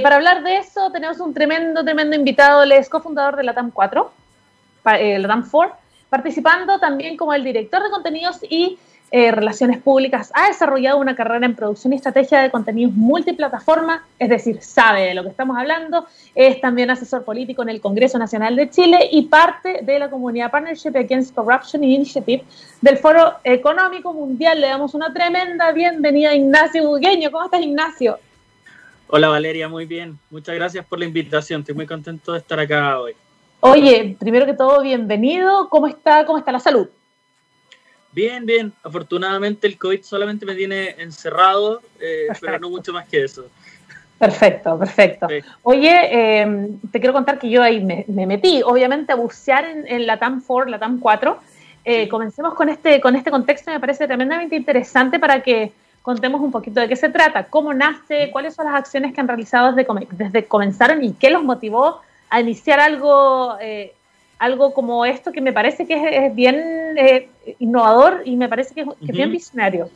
para 0.03 0.17
hablar 0.17 0.43
de 0.43 0.58
eso 0.58 0.91
tenemos 0.93 1.19
un 1.20 1.35
tremendo, 1.35 1.82
tremendo 1.82 2.15
invitado, 2.15 2.62
él 2.62 2.73
es 2.73 2.88
cofundador 2.88 3.37
de 3.37 3.43
la 3.43 3.55
TAM 3.55 3.70
4, 3.73 4.12
la 4.85 5.29
TAM 5.29 5.49
4, 5.50 5.75
participando 6.08 6.79
también 6.79 7.17
como 7.17 7.35
el 7.35 7.43
director 7.43 7.82
de 7.82 7.91
contenidos 7.91 8.38
y 8.49 8.79
eh, 9.14 9.31
relaciones 9.31 9.79
Públicas, 9.82 10.32
ha 10.35 10.49
desarrollado 10.49 10.99
una 10.99 11.14
carrera 11.14 11.44
en 11.44 11.55
producción 11.55 11.93
y 11.93 11.97
estrategia 11.97 12.41
de 12.41 12.50
contenidos 12.50 12.94
multiplataforma, 12.94 14.06
es 14.19 14.31
decir, 14.31 14.62
sabe 14.62 15.03
de 15.03 15.14
lo 15.14 15.23
que 15.23 15.29
estamos 15.29 15.59
hablando, 15.59 16.06
es 16.35 16.62
también 16.62 16.91
asesor 16.91 17.23
político 17.23 17.62
en 17.62 17.69
el 17.69 17.82
Congreso 17.82 18.19
Nacional 18.19 18.56
de 18.56 18.70
Chile 18.70 19.11
y 19.12 19.26
parte 19.26 19.81
de 19.82 19.99
la 19.99 20.09
comunidad 20.09 20.50
Partnership 20.50 20.97
Against 20.97 21.35
Corruption 21.35 21.85
Initiative 21.85 22.43
del 22.81 22.97
Foro 22.97 23.35
Económico 23.44 24.14
Mundial. 24.14 24.62
Le 24.62 24.69
damos 24.69 24.94
una 24.94 25.12
tremenda 25.12 25.73
bienvenida 25.73 26.31
a 26.31 26.35
Ignacio 26.35 26.88
Bugueño. 26.88 27.31
¿Cómo 27.31 27.44
estás, 27.44 27.61
Ignacio? 27.61 28.19
Hola 29.08 29.29
Valeria, 29.29 29.69
muy 29.69 29.84
bien. 29.84 30.19
Muchas 30.31 30.55
gracias 30.55 30.87
por 30.87 30.98
la 30.98 31.05
invitación. 31.05 31.60
Estoy 31.60 31.75
muy 31.75 31.87
contento 31.87 32.32
de 32.32 32.39
estar 32.39 32.58
acá 32.58 32.98
hoy. 32.98 33.13
Oye, 33.60 34.17
primero 34.19 34.46
que 34.46 34.55
todo, 34.55 34.81
bienvenido. 34.81 35.69
¿Cómo 35.69 35.87
está, 35.87 36.25
cómo 36.25 36.39
está 36.39 36.51
la 36.51 36.60
salud? 36.60 36.89
Bien, 38.13 38.45
bien. 38.45 38.73
Afortunadamente 38.83 39.67
el 39.67 39.79
COVID 39.79 40.03
solamente 40.03 40.45
me 40.45 40.55
tiene 40.55 40.91
encerrado, 40.99 41.81
eh, 42.01 42.29
pero 42.41 42.59
no 42.59 42.71
mucho 42.71 42.93
más 42.93 43.09
que 43.09 43.25
eso. 43.25 43.47
Perfecto, 44.19 44.79
perfecto. 44.79 45.27
Oye, 45.63 46.41
em, 46.41 46.79
te 46.93 47.01
quiero 47.01 47.13
contar 47.13 47.41
que 47.41 47.51
yo 47.51 47.61
ahí 47.61 47.83
me, 47.83 48.05
metí, 48.27 48.63
obviamente, 48.63 49.13
a 49.13 49.17
bucear 49.17 49.65
en, 49.65 50.07
la 50.07 50.19
TAM 50.19 50.43
4, 50.47 50.71
la 50.71 50.79
TAM 50.79 51.01
4. 51.01 51.39
Eh, 51.85 52.09
comencemos 52.09 52.55
con 52.55 52.69
este, 52.69 53.01
con 53.01 53.17
este 53.17 53.33
contexto, 53.33 53.73
me 53.73 53.81
parece 53.81 54.07
tremendamente 54.07 54.55
interesante 54.55 55.19
para 55.19 55.43
que 55.43 55.73
contemos 56.03 56.41
un 56.41 56.53
poquito 56.53 56.81
de 56.81 56.89
qué 56.89 56.95
se 56.95 57.09
trata, 57.09 57.45
cómo 57.45 57.75
nace, 57.75 58.31
cuáles 58.31 58.55
son 58.55 58.67
las 58.67 58.75
acciones 58.75 59.13
que 59.13 59.21
han 59.21 59.27
realizado 59.27 59.73
desde, 59.73 59.89
desde 60.13 60.45
comenzaron 60.45 61.03
y 61.03 61.15
qué 61.15 61.31
los 61.31 61.43
motivó 61.43 62.01
a 62.31 62.41
iniciar 62.41 62.79
algo 62.79 63.57
eh, 63.61 63.93
algo 64.43 64.75
como 64.75 65.06
esto 65.06 65.31
que 65.31 65.41
me 65.41 65.53
parece 65.53 65.87
que 65.87 66.27
es, 66.27 66.34
bien 66.34 66.56
eh, 66.99 67.29
innovador 67.61 68.22
y 68.25 68.34
me 68.34 68.49
parece 68.49 68.75
que 68.75 68.81
es, 68.81 68.87
bien 69.01 69.31
visionario. 69.31 69.89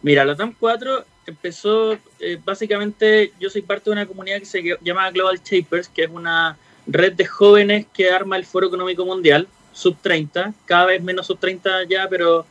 Mira, 0.00 0.24
la 0.24 0.34
TAM 0.34 0.54
4 0.58 1.04
empezó, 1.26 1.98
eh, 2.18 2.38
básicamente 2.42 3.32
yo 3.38 3.50
soy 3.50 3.60
parte 3.60 3.90
de 3.90 3.92
una 3.92 4.06
comunidad 4.06 4.38
que 4.38 4.46
se 4.46 4.62
llama 4.80 5.10
Global 5.10 5.38
Shapers, 5.44 5.88
que 5.88 6.04
es 6.04 6.10
una 6.10 6.56
red 6.86 7.12
de 7.12 7.26
jóvenes 7.26 7.84
que 7.92 8.10
arma 8.10 8.38
el 8.38 8.46
Foro 8.46 8.68
Económico 8.68 9.04
Mundial, 9.04 9.46
sub 9.70 9.98
30, 10.00 10.54
cada 10.64 10.86
vez 10.86 11.02
menos 11.02 11.26
sub 11.26 11.38
30 11.38 11.84
ya, 11.90 12.08
pero 12.08 12.46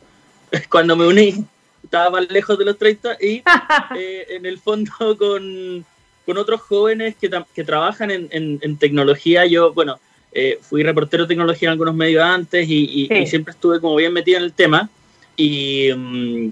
cuando 0.70 0.94
me 0.94 1.08
uní 1.08 1.44
estaba 1.82 2.10
más 2.10 2.30
lejos 2.30 2.56
de 2.56 2.64
los 2.64 2.78
30 2.78 3.16
y 3.20 3.42
eh, 3.96 4.26
en 4.28 4.46
el 4.46 4.60
fondo 4.60 4.92
con, 5.18 5.84
con 6.24 6.38
otros 6.38 6.60
jóvenes 6.60 7.16
que, 7.16 7.28
que 7.52 7.64
trabajan 7.64 8.12
en, 8.12 8.28
en, 8.30 8.60
en, 8.62 8.76
tecnología, 8.76 9.46
yo, 9.46 9.72
bueno, 9.72 9.98
eh, 10.38 10.58
fui 10.60 10.82
reportero 10.82 11.24
de 11.24 11.28
tecnología 11.28 11.68
en 11.68 11.72
algunos 11.72 11.94
medios 11.94 12.22
antes 12.22 12.68
y, 12.68 13.08
siempre 13.26 13.52
estuve 13.52 13.80
como 13.80 13.96
bien 13.96 14.12
metido 14.12 14.36
en 14.36 14.44
el 14.44 14.52
tema. 14.52 14.90
Y, 15.34 15.88
mm, 15.96 16.50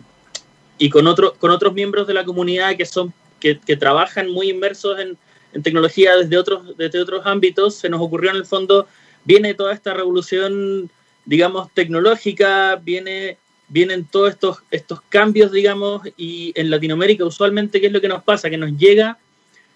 y 0.78 0.88
con, 0.88 1.06
otro, 1.06 1.34
con 1.34 1.50
otros 1.50 1.74
miembros 1.74 2.06
de 2.06 2.14
la 2.14 2.24
comunidad 2.24 2.76
que, 2.78 2.86
son, 2.86 3.12
que, 3.38 3.56
trabajan 3.76 4.30
muy 4.30 4.48
inmersos 4.48 4.98
en, 4.98 5.18
tecnología 5.62 6.16
desde 6.16 6.38
otros, 6.38 6.76
desde 6.78 6.98
otros 6.98 7.26
ámbitos, 7.26 7.74
se 7.74 7.90
nos 7.90 8.00
ocurrió 8.00 8.30
en 8.30 8.36
el 8.36 8.46
fondo 8.46 8.88
viene 9.24 9.52
toda 9.52 9.74
esta 9.74 9.92
revolución, 9.92 10.90
digamos, 11.26 11.70
tecnológica, 11.74 12.76
viene, 12.76 13.36
vienen 13.68 14.06
todos 14.06 14.30
estos, 14.30 14.62
estos 14.70 15.02
cambios, 15.10 15.52
digamos, 15.52 16.02
y 16.16 16.52
en 16.56 16.70
Latinoamérica 16.70 17.24
usualmente, 17.24 17.80
¿qué 17.82 17.88
es 17.88 17.92
lo 17.92 18.00
que 18.00 18.08
nos 18.08 18.24
pasa? 18.24 18.48
Que 18.48 18.56
nos 18.56 18.76
llega 18.78 19.18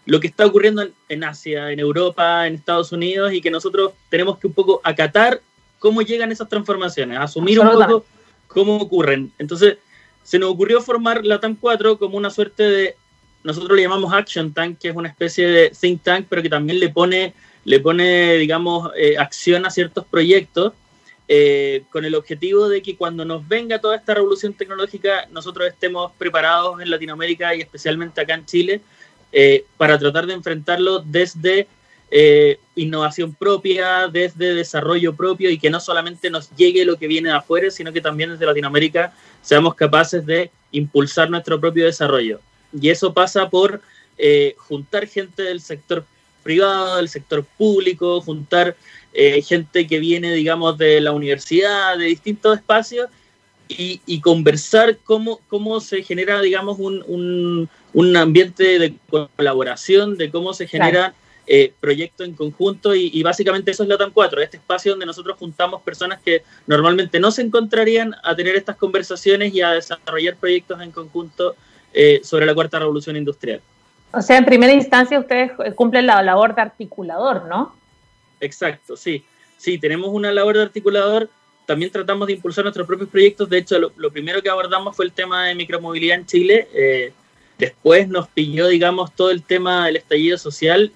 lo 0.09 0.21
que 0.21 0.27
está 0.27 0.47
ocurriendo 0.47 0.88
en, 1.11 1.23
Asia, 1.23 1.71
en 1.71 1.81
Europa, 1.81 2.47
en 2.47 2.55
Estados 2.55 2.93
Unidos, 2.93 3.31
y 3.35 3.43
que 3.43 3.50
nosotros 3.50 3.93
tenemos 4.09 4.38
que 4.38 4.47
un 4.47 4.55
poco 4.55 4.81
acatar 4.83 5.43
cómo 5.79 6.00
llegan 6.00 6.33
esas 6.33 6.49
transformaciones, 6.49 7.19
asumir 7.19 7.61
un 7.61 7.69
poco 7.69 8.07
cómo 8.47 8.79
ocurren. 8.79 9.31
Entonces, 9.38 9.77
se 10.23 10.38
nos 10.38 10.50
ocurrió 10.50 10.81
formar 10.81 11.27
la 11.27 11.38
TAM 11.41 11.57
4 11.57 11.99
como 11.99 12.17
una 12.17 12.31
suerte 12.31 12.62
de, 12.62 12.97
nosotros 13.45 13.77
le 13.77 13.83
llamamos 13.83 14.11
Action 14.15 14.55
Tank, 14.55 14.79
que 14.79 14.88
es 14.88 14.97
una 14.97 15.11
especie 15.11 15.47
de 15.47 15.73
think 15.79 16.03
tank, 16.03 16.27
pero 16.27 16.43
que 16.43 16.49
también 16.49 16.81
le 16.81 16.88
pone, 16.88 17.35
le 17.65 17.79
pone 17.79 18.38
digamos, 18.38 18.91
eh, 18.97 19.19
acción 19.19 19.67
a 19.67 19.71
ciertos 19.71 20.07
proyectos, 20.07 20.73
eh, 21.29 21.83
con 21.91 22.07
el 22.07 22.15
objetivo 22.15 22.71
de 22.71 22.81
que 22.81 22.97
cuando 22.97 23.27
nos 23.27 23.47
venga 23.47 23.79
toda 23.79 23.97
esta 23.97 24.15
revolución 24.15 24.55
tecnológica, 24.55 25.27
nosotros 25.31 25.69
estemos 25.69 26.12
preparados 26.17 26.81
en 26.81 26.91
Latinoamérica 26.91 27.55
y 27.55 27.61
especialmente 27.61 28.23
acá 28.23 28.33
en 28.33 28.47
Chile, 28.47 28.81
eh, 29.33 29.65
para 29.77 29.99
tratar 29.99 30.27
de 30.27 30.35
enfrentarlo 30.35 31.01
desde 31.01 31.67
innovación 32.75 33.35
propia, 33.35 34.09
desde 34.09 34.55
desarrollo 34.55 35.15
propio 35.15 35.51
y 35.51 35.59
que 35.59 35.69
no 35.69 35.79
solamente 35.79 36.31
nos 36.31 36.49
llegue 36.57 36.87
lo 36.87 36.97
que 36.97 37.07
viene 37.07 37.29
de 37.29 37.35
afuera, 37.35 37.71
sino 37.71 37.93
que 37.93 38.01
también 38.01 38.31
desde 38.31 38.47
Latinoamérica 38.47 39.13
seamos 39.43 39.75
capaces 39.75 40.25
de 40.25 40.51
impulsar 40.73 41.29
nuestro 41.29 41.61
propio 41.61 41.85
desarrollo. 41.85 42.41
Y 42.73 42.91
eso 42.91 43.13
pasa 43.13 43.49
por 43.49 43.83
eh, 44.17 44.55
juntar 44.59 45.07
gente 45.07 45.43
del 45.43 45.61
sector 45.61 46.05
privado, 46.43 46.97
del 46.97 47.09
sector 47.09 47.45
público, 47.45 48.21
juntar 48.21 48.77
eh, 49.13 49.43
gente 49.43 49.87
que 49.87 49.99
viene, 49.99 50.33
digamos, 50.33 50.77
de 50.79 51.01
la 51.01 51.13
universidad, 51.13 51.97
de 51.97 52.07
distintos 52.07 52.57
espacios, 52.57 53.09
y, 53.69 54.21
conversar 54.21 54.99
cómo, 55.05 55.41
cómo 55.49 55.81
se 55.81 56.03
genera, 56.03 56.41
digamos, 56.41 56.79
un, 56.79 57.69
un, 57.93 58.17
ambiente 58.17 58.79
de 58.79 58.95
colaboración, 59.11 60.17
de 60.17 60.31
cómo 60.31 60.55
se 60.55 60.67
genera 60.67 61.15
eh, 61.47 61.73
proyectos 61.81 62.27
en 62.27 62.35
conjunto, 62.35 62.95
y, 62.95 63.23
básicamente 63.23 63.71
eso 63.71 63.83
es 63.83 63.89
la 63.89 63.99
TAM 63.99 64.11
4, 64.13 64.41
este 64.41 64.57
espacio 64.57 64.93
donde 64.93 65.07
nosotros 65.07 65.37
juntamos 65.39 65.83
personas 65.83 66.21
que 66.23 66.43
normalmente 66.67 67.21
no 67.21 67.31
se 67.31 67.43
encontrarían 67.43 68.15
a 68.23 68.35
tener 68.35 68.57
estas 68.57 68.77
conversaciones 68.77 69.55
y 69.55 69.61
a 69.61 69.73
desarrollar 69.73 70.37
proyectos 70.37 70.81
en 70.81 70.91
conjunto 70.91 71.55
eh, 71.93 72.21
sobre 72.23 72.47
la 72.47 72.55
cuarta 72.55 72.79
revolución 72.79 73.17
industrial. 73.17 73.61
O 74.13 74.23
sea, 74.23 74.39
en 74.39 74.45
primera 74.47 74.73
instancia 74.73 75.19
ustedes 75.19 75.53
cumplen 75.75 76.07
la 76.07 76.23
labor 76.23 76.55
de 76.55 76.63
articulador, 76.63 77.45
¿no? 77.47 77.75
Exacto, 78.41 78.97
sí. 78.97 79.25
Sí, 79.59 79.77
tenemos 79.79 80.11
una 80.11 80.31
labor 80.33 80.57
de 80.57 80.63
articulador. 80.63 81.29
También 81.69 81.93
tratamos 81.93 82.27
de 82.27 82.33
impulsar 82.33 82.65
nuestros 82.65 82.87
propios 82.87 83.11
proyectos. 83.11 83.47
De 83.51 83.59
hecho, 83.59 83.79
lo, 83.79 84.11
primero 84.11 84.41
que 84.41 84.49
abordamos 84.49 84.97
fue 84.97 85.05
el 85.05 85.13
tema 85.13 85.49
de 85.49 85.55
micromovilidad 85.55 86.17
en 86.17 86.25
Chile. 86.25 86.67
Eh, 86.73 87.13
después 87.59 88.09
nos 88.09 88.27
pilló, 88.27 88.69
digamos, 88.69 89.15
todo 89.15 89.31
el 89.31 89.43
tema 89.43 89.85
del 89.85 89.97
estallido 89.97 90.39
social 90.39 90.91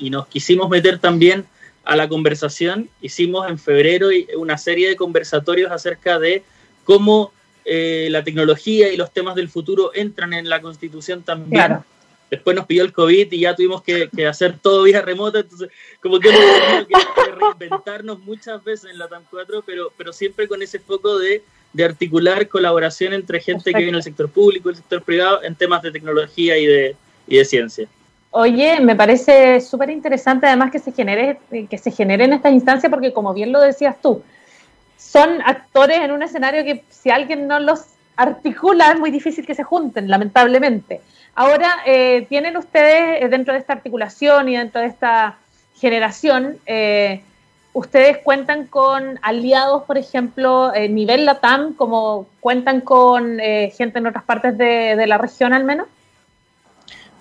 y, 0.00 0.10
nos 0.10 0.26
quisimos 0.26 0.68
meter 0.68 0.98
también 0.98 1.46
a 1.84 1.94
la 1.94 2.08
conversación. 2.08 2.90
Hicimos 3.00 3.48
en 3.48 3.60
febrero 3.60 4.08
una 4.38 4.58
serie 4.58 4.88
de 4.88 4.96
conversatorios 4.96 5.70
acerca 5.70 6.18
de 6.18 6.42
cómo 6.82 7.32
eh, 7.64 8.08
la 8.10 8.24
tecnología 8.24 8.92
y 8.92 8.96
los 8.96 9.12
temas 9.12 9.36
del 9.36 9.48
futuro 9.48 9.92
entran 9.94 10.32
en 10.32 10.48
la 10.48 10.60
constitución 10.60 11.22
también. 11.22 11.76
Después 12.32 12.56
nos 12.56 12.64
pidió 12.64 12.82
el 12.82 12.94
COVID 12.94 13.30
y 13.30 13.40
ya 13.40 13.54
tuvimos 13.54 13.82
que, 13.82 14.08
hacer 14.26 14.56
todo 14.58 14.84
vía 14.84 15.02
remota, 15.02 15.40
entonces 15.40 15.68
como 16.00 16.18
que 16.18 16.30
hemos 16.30 16.40
tenido 16.40 16.86
que, 16.88 17.30
reinventarnos 17.30 18.20
muchas 18.20 18.64
veces 18.64 18.90
en 18.90 18.96
la 18.96 19.06
TAM 19.06 19.24
4, 19.30 19.62
pero, 19.66 19.92
pero 19.98 20.14
siempre 20.14 20.48
con 20.48 20.62
ese 20.62 20.78
foco 20.78 21.18
de, 21.18 21.42
articular 21.84 22.48
colaboración 22.48 23.12
entre 23.12 23.38
gente 23.38 23.70
que 23.70 23.80
viene 23.80 23.92
del 23.92 24.02
sector 24.02 24.30
público 24.30 24.70
y 24.70 24.72
el 24.72 24.76
sector 24.76 25.02
privado 25.02 25.42
en 25.42 25.54
temas 25.54 25.82
de 25.82 25.92
tecnología 25.92 26.56
y 26.56 26.64
de, 26.64 26.96
y 27.26 27.36
de 27.36 27.44
ciencia. 27.44 27.86
Oye, 28.30 28.80
me 28.80 28.96
parece 28.96 29.60
súper 29.60 29.90
interesante 29.90 30.46
además 30.46 30.70
que 30.70 30.78
se 30.78 30.92
genere 30.92 31.38
que 31.68 31.76
se 31.76 31.90
generen 31.90 32.32
estas 32.32 32.54
instancias 32.54 32.88
porque 32.88 33.12
como 33.12 33.34
bien 33.34 33.52
lo 33.52 33.60
decías 33.60 34.00
tú, 34.00 34.22
son 34.96 35.42
actores 35.42 35.98
en 35.98 36.12
un 36.12 36.22
escenario 36.22 36.64
que 36.64 36.82
si 36.88 37.10
alguien 37.10 37.46
no 37.46 37.60
los 37.60 37.91
articula 38.16 38.92
es 38.92 39.00
muy 39.00 39.10
difícil 39.10 39.46
que 39.46 39.54
se 39.54 39.62
junten, 39.62 40.08
lamentablemente. 40.08 41.00
Ahora, 41.34 41.78
eh, 41.86 42.26
¿tienen 42.28 42.56
ustedes 42.56 43.22
eh, 43.22 43.28
dentro 43.28 43.54
de 43.54 43.60
esta 43.60 43.72
articulación 43.72 44.48
y 44.48 44.56
dentro 44.56 44.80
de 44.80 44.88
esta 44.88 45.38
generación, 45.76 46.58
eh, 46.66 47.22
ustedes 47.72 48.18
cuentan 48.18 48.66
con 48.66 49.18
aliados, 49.22 49.84
por 49.84 49.96
ejemplo, 49.96 50.72
a 50.74 50.80
nivel 50.80 51.24
LATAM, 51.24 51.74
como 51.74 52.28
cuentan 52.40 52.82
con 52.82 53.38
gente 53.38 53.98
en 53.98 54.06
otras 54.06 54.24
partes 54.24 54.56
de, 54.58 55.06
la 55.06 55.16
región 55.16 55.54
al 55.54 55.64
menos? 55.64 55.88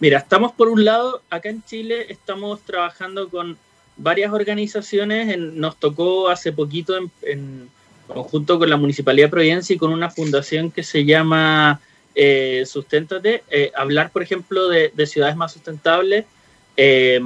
Mira, 0.02 0.18
estamos 0.18 0.52
por 0.52 0.68
un 0.68 0.84
lado, 0.84 1.22
acá 1.30 1.50
en 1.50 1.64
Chile 1.64 2.08
estamos 2.10 2.60
trabajando 2.62 3.30
con 3.30 3.58
varias 3.96 4.34
organizaciones, 4.34 5.38
nos 5.38 5.78
tocó 5.78 6.28
hace 6.28 6.52
poquito 6.52 6.98
en 6.98 7.70
conjunto 8.13 8.60
con 8.60 8.70
la 8.70 8.77
Municipalidad 8.77 9.27
de 9.27 9.32
Providencia 9.32 9.74
y 9.74 9.77
con 9.77 9.91
una 9.91 10.10
fundación 10.10 10.72
que 10.72 10.84
se 10.84 11.06
llama 11.06 11.82
eh, 12.15 12.63
Susténtate, 12.65 13.44
eh, 13.50 13.72
hablar, 13.75 14.12
por 14.12 14.22
ejemplo, 14.22 14.68
de, 14.68 14.91
ciudades 15.06 15.36
más 15.36 15.53
sustentables. 15.53 16.25
Eh, 16.77 17.20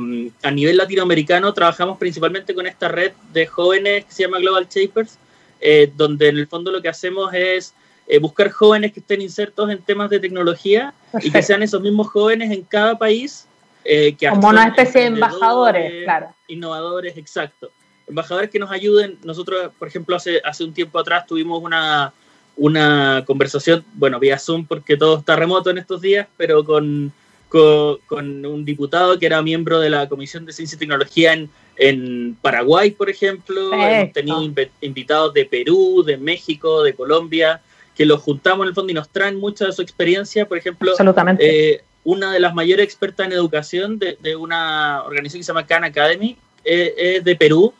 a 0.44 0.52
nivel 0.52 0.78
latinoamericano 0.78 1.54
trabajamos 1.54 1.98
principalmente 1.98 2.56
con 2.56 2.66
esta 2.68 2.88
red 2.88 3.12
de 3.32 3.46
jóvenes 3.46 4.06
que 4.06 4.12
se 4.12 4.24
llama 4.24 4.40
Global 4.40 4.68
Shapers, 4.68 5.18
eh, 5.62 5.92
donde 5.96 6.30
en 6.30 6.38
el 6.38 6.48
fondo 6.48 6.72
lo 6.72 6.82
que 6.82 6.90
hacemos 6.90 7.34
es 7.34 7.74
buscar 8.22 8.52
jóvenes 8.52 8.94
que 8.94 9.00
estén 9.00 9.20
insertos 9.20 9.68
en 9.72 9.82
temas 9.82 10.12
de 10.12 10.20
tecnología 10.20 10.94
y 11.24 11.32
que 11.32 11.42
sean 11.42 11.64
esos 11.64 11.82
mismos 11.82 12.08
jóvenes 12.08 12.52
en 12.52 12.62
cada 12.62 13.00
país. 13.00 13.48
que 13.84 14.16
Como 14.30 14.50
una 14.50 14.68
especie 14.68 15.02
de 15.02 15.08
embajadores, 15.08 16.04
claro. 16.04 16.28
Innovadores, 16.48 17.18
exacto 17.18 17.72
embajadores 18.08 18.50
que 18.50 18.60
nos 18.60 18.72
ayuden. 18.72 19.18
Nosotros, 19.24 19.72
por 19.78 19.88
ejemplo, 19.88 20.16
hace, 20.16 20.42
hace 20.44 20.64
un 20.64 20.74
tiempo 20.74 21.00
atrás 21.00 21.26
tuvimos 21.26 21.62
una, 21.62 22.14
una 22.58 23.24
conversación, 23.26 23.84
bueno, 23.94 24.20
vía 24.20 24.40
Zoom 24.40 24.66
porque 24.66 24.98
todo 24.98 25.20
está 25.20 25.36
remoto 25.36 25.70
en 25.70 25.78
estos 25.78 26.02
días, 26.02 26.28
pero 26.38 26.64
con, 26.64 27.12
con, 27.50 28.46
un 28.46 28.66
diputado 28.66 29.18
que 29.20 29.26
era 29.26 29.42
miembro 29.42 29.80
de 29.80 29.90
la 29.90 30.08
Comisión 30.10 30.46
de 30.46 30.54
Ciencia 30.54 30.76
y 30.76 30.80
Tecnología 30.80 31.34
en, 31.34 31.50
en 31.78 32.38
Paraguay, 32.42 32.92
por 32.92 33.10
ejemplo. 33.10 33.74
Hemos 33.74 34.14
tenido 34.14 34.44
invitados 34.82 35.34
de 35.34 35.46
Perú, 35.46 36.04
de 36.06 36.18
México, 36.18 36.84
de 36.84 36.94
Colombia, 36.94 37.62
que 37.96 38.06
los 38.06 38.22
juntamos 38.22 38.66
en 38.66 38.70
el 38.70 38.76
fondo 38.76 38.92
y 38.92 38.96
nos 38.96 39.10
traen 39.10 39.38
mucha 39.38 39.66
de 39.66 39.72
su 39.72 39.82
experiencia. 39.82 40.48
Por 40.48 40.58
ejemplo, 40.58 40.94
eh, 41.40 41.82
una 42.04 42.32
de 42.32 42.40
las 42.40 42.54
mayores 42.54 42.86
expertas 42.86 43.26
en 43.26 43.34
educación 43.34 44.00
de, 44.00 44.18
de, 44.22 44.36
una 44.36 45.04
organización 45.04 45.40
que 45.40 45.44
se 45.44 45.48
llama 45.48 45.66
Khan 45.66 45.86
Academy 45.86 46.38
eh, 46.64 46.94
es 46.98 47.24
de 47.24 47.36
Perú 47.36 47.74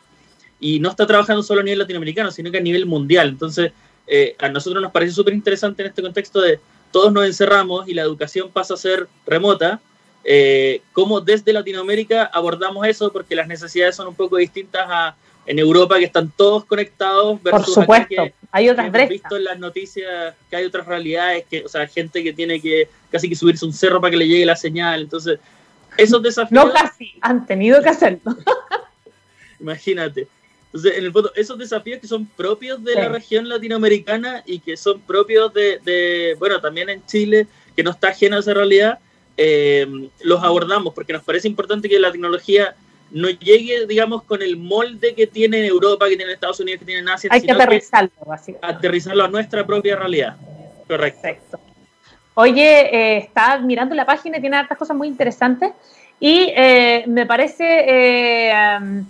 y 0.60 0.80
no 0.80 0.90
está 0.90 1.06
trabajando 1.06 1.42
solo 1.42 1.60
a 1.60 1.64
nivel 1.64 1.78
latinoamericano, 1.78 2.30
sino 2.30 2.50
que 2.50 2.58
a 2.58 2.62
nivel 2.62 2.86
mundial. 2.86 3.28
Entonces, 3.28 3.72
eh, 4.06 4.36
a 4.38 4.48
nosotros 4.48 4.82
nos 4.82 4.92
parece 4.92 5.12
súper 5.12 5.34
interesante 5.34 5.82
en 5.82 5.88
este 5.88 6.02
contexto 6.02 6.40
de 6.40 6.60
todos 6.92 7.12
nos 7.12 7.26
encerramos 7.26 7.88
y 7.88 7.94
la 7.94 8.02
educación 8.02 8.50
pasa 8.50 8.74
a 8.74 8.76
ser 8.76 9.08
remota. 9.26 9.80
Eh, 10.24 10.80
¿Cómo 10.92 11.20
desde 11.20 11.52
Latinoamérica 11.52 12.24
abordamos 12.24 12.86
eso? 12.86 13.12
Porque 13.12 13.34
las 13.34 13.48
necesidades 13.48 13.96
son 13.96 14.08
un 14.08 14.14
poco 14.14 14.36
distintas 14.36 14.86
a 14.88 15.16
en 15.46 15.58
Europa, 15.58 15.98
que 15.98 16.04
están 16.04 16.30
todos 16.36 16.64
conectados. 16.64 17.40
Por 17.40 17.64
supuesto, 17.64 18.28
hay 18.50 18.68
otras 18.68 18.90
brechas. 18.90 19.10
Hemos 19.10 19.22
visto 19.22 19.36
en 19.36 19.44
las 19.44 19.58
noticias 19.58 20.34
que 20.50 20.56
hay 20.56 20.64
otras 20.64 20.86
realidades, 20.86 21.44
que, 21.48 21.64
o 21.64 21.68
sea, 21.68 21.86
gente 21.86 22.22
que 22.22 22.32
tiene 22.32 22.60
que 22.60 22.88
casi 23.10 23.28
que 23.28 23.36
subirse 23.36 23.64
un 23.64 23.72
cerro 23.72 24.00
para 24.00 24.10
que 24.10 24.16
le 24.16 24.28
llegue 24.28 24.44
la 24.44 24.56
señal. 24.56 25.02
Entonces, 25.02 25.38
esos 25.96 26.22
desafíos. 26.22 26.64
No 26.64 26.72
casi, 26.72 27.14
han 27.20 27.46
tenido 27.46 27.80
que 27.80 27.88
hacerlo. 27.88 28.36
Imagínate. 29.60 30.26
Entonces, 30.76 30.98
en 30.98 31.06
el 31.06 31.12
fondo, 31.12 31.32
esos 31.34 31.56
desafíos 31.56 32.00
que 32.00 32.06
son 32.06 32.26
propios 32.26 32.84
de 32.84 32.94
la 32.94 33.08
región 33.08 33.48
latinoamericana 33.48 34.42
y 34.44 34.58
que 34.58 34.76
son 34.76 35.00
propios 35.00 35.52
de, 35.54 36.36
bueno, 36.38 36.60
también 36.60 36.90
en 36.90 37.04
Chile, 37.06 37.46
que 37.74 37.82
no 37.82 37.92
está 37.92 38.08
ajena 38.08 38.36
a 38.36 38.40
esa 38.40 38.52
realidad, 38.52 38.98
eh, 39.38 39.86
los 40.20 40.42
abordamos 40.44 40.92
porque 40.92 41.14
nos 41.14 41.22
parece 41.22 41.48
importante 41.48 41.88
que 41.88 41.98
la 41.98 42.12
tecnología 42.12 42.74
no 43.10 43.30
llegue, 43.30 43.86
digamos, 43.86 44.24
con 44.24 44.42
el 44.42 44.58
molde 44.58 45.14
que 45.14 45.26
tiene 45.26 45.60
en 45.60 45.64
Europa, 45.64 46.06
que 46.06 46.16
tiene 46.16 46.24
en 46.24 46.34
Estados 46.34 46.60
Unidos, 46.60 46.80
que 46.80 46.84
tiene 46.84 47.00
en 47.00 47.08
Asia. 47.08 47.30
Hay 47.32 47.40
que 47.40 47.52
aterrizarlo, 47.52 48.10
básicamente. 48.26 48.76
Aterrizarlo 48.76 49.24
a 49.24 49.28
nuestra 49.28 49.66
propia 49.66 49.96
realidad. 49.96 50.36
Correcto. 50.86 51.58
Oye, 52.34 52.94
eh, 52.94 53.16
está 53.16 53.58
mirando 53.60 53.94
la 53.94 54.04
página 54.04 54.36
y 54.36 54.40
tiene 54.42 54.58
hartas 54.58 54.76
cosas 54.76 54.94
muy 54.94 55.08
interesantes. 55.08 55.72
Y 56.18 56.52
eh, 56.56 57.04
me 57.06 57.26
parece 57.26 57.64
eh, 57.86 58.52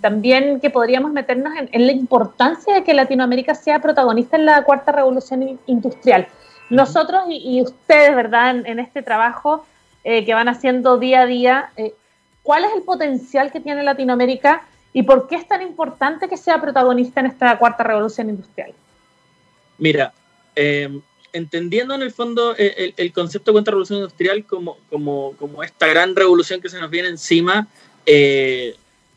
también 0.01 0.59
que 0.59 0.69
podríamos 0.69 1.11
meternos 1.11 1.53
en, 1.57 1.85
la 1.85 1.91
importancia 1.93 2.73
de 2.73 2.83
que 2.83 2.93
Latinoamérica 2.93 3.55
sea 3.55 3.79
protagonista 3.79 4.35
en 4.35 4.45
la 4.45 4.63
cuarta 4.63 4.91
revolución 4.91 5.57
industrial. 5.67 6.27
Nosotros 6.69 7.23
y, 7.29 7.61
ustedes, 7.61 8.13
¿verdad?, 8.13 8.57
en, 8.65 8.79
este 8.79 9.01
trabajo 9.01 9.65
eh, 10.03 10.25
que 10.25 10.33
van 10.33 10.49
haciendo 10.49 10.97
día 10.97 11.21
a 11.21 11.25
día, 11.25 11.71
¿cuál 12.43 12.65
es 12.65 12.71
el 12.75 12.81
potencial 12.81 13.51
que 13.51 13.61
tiene 13.61 13.83
Latinoamérica? 13.83 14.63
y 14.97 15.03
por 15.03 15.27
qué 15.27 15.35
es 15.35 15.47
tan 15.47 15.61
importante 15.61 16.27
que 16.27 16.37
sea 16.37 16.59
protagonista 16.59 17.19
en 17.19 17.27
esta 17.27 17.55
cuarta 17.59 17.83
revolución 17.83 18.31
industrial. 18.31 18.73
Mira, 19.77 20.11
eh, 20.55 20.89
entendiendo 21.33 21.93
en 21.93 22.01
el 22.01 22.11
fondo 22.11 22.55
eh, 22.57 22.93
el, 22.97 23.13
concepto 23.13 23.51
de 23.51 23.53
cuarta 23.53 23.71
revolución 23.71 23.99
industrial 23.99 24.45
como, 24.45 24.77
como, 24.89 25.33
como, 25.37 25.63
esta 25.63 25.87
gran 25.87 26.15
revolución 26.15 26.61
que 26.61 26.69
se 26.69 26.79
nos 26.79 26.89
viene 26.89 27.09
encima, 27.09 27.67
eh, 28.05 28.75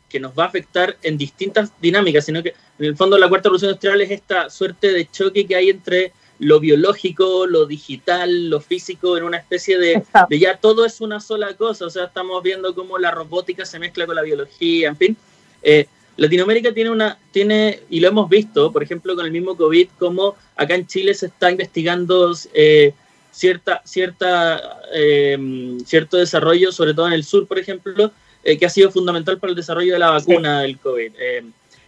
que 0.09 0.19
nos 0.19 0.37
va 0.37 0.45
a 0.45 0.47
afectar 0.47 0.97
en 1.03 1.17
distintas 1.17 1.71
dinámicas, 1.81 2.25
sino 2.25 2.43
que 2.43 2.53
en 2.79 2.85
el 2.85 2.97
fondo 2.97 3.17
la 3.17 3.29
cuarta 3.29 3.49
revolución 3.49 3.69
industrial 3.69 4.01
es 4.01 4.11
esta 4.11 4.49
suerte 4.49 4.91
de 4.91 5.09
choque 5.09 5.45
que 5.45 5.55
hay 5.55 5.69
entre 5.69 6.13
lo 6.39 6.59
biológico, 6.59 7.45
lo 7.45 7.65
digital, 7.67 8.49
lo 8.49 8.59
físico, 8.59 9.15
en 9.15 9.23
una 9.23 9.37
especie 9.37 9.77
de, 9.77 10.03
de, 10.27 10.39
ya 10.39 10.57
todo 10.57 10.85
es 10.85 10.99
una 10.99 11.19
sola 11.19 11.55
cosa, 11.55 11.85
o 11.85 11.89
sea, 11.89 12.05
estamos 12.05 12.41
viendo 12.41 12.73
cómo 12.73 12.97
la 12.97 13.11
robótica 13.11 13.63
se 13.63 13.77
mezcla 13.77 14.07
con 14.07 14.15
la 14.15 14.23
biología, 14.23 14.89
en 14.89 14.97
fin. 14.97 15.17
Eh, 15.61 15.87
Latinoamérica 16.17 16.73
tiene 16.73 16.89
una, 16.89 17.17
tiene, 17.31 17.79
y 17.89 17.99
lo 17.99 18.09
hemos 18.09 18.29
visto, 18.29 18.71
por 18.71 18.83
ejemplo, 18.83 19.15
con 19.15 19.25
el 19.25 19.31
mismo 19.31 19.55
COVID, 19.55 19.89
como 19.97 20.35
acá 20.55 20.75
en 20.75 20.87
Chile 20.87 21.13
se 21.13 21.27
está 21.27 21.51
investigando 21.51 22.33
eh, 22.53 22.93
cierta, 23.31 23.81
cierta, 23.85 24.79
eh, 24.93 25.77
cierto 25.85 26.17
desarrollo, 26.17 26.71
sobre 26.71 26.93
todo 26.93 27.07
en 27.07 27.13
el 27.13 27.23
sur, 27.23 27.47
por 27.47 27.59
ejemplo, 27.59 28.11
que 28.43 28.65
ha 28.65 28.69
sido 28.69 28.89
fundamental 28.89 29.37
para 29.37 29.51
el 29.51 29.55
desarrollo 29.55 29.93
de 29.93 29.99
la 29.99 30.09
vacuna 30.09 30.61
del 30.61 30.79
COVID. 30.79 31.11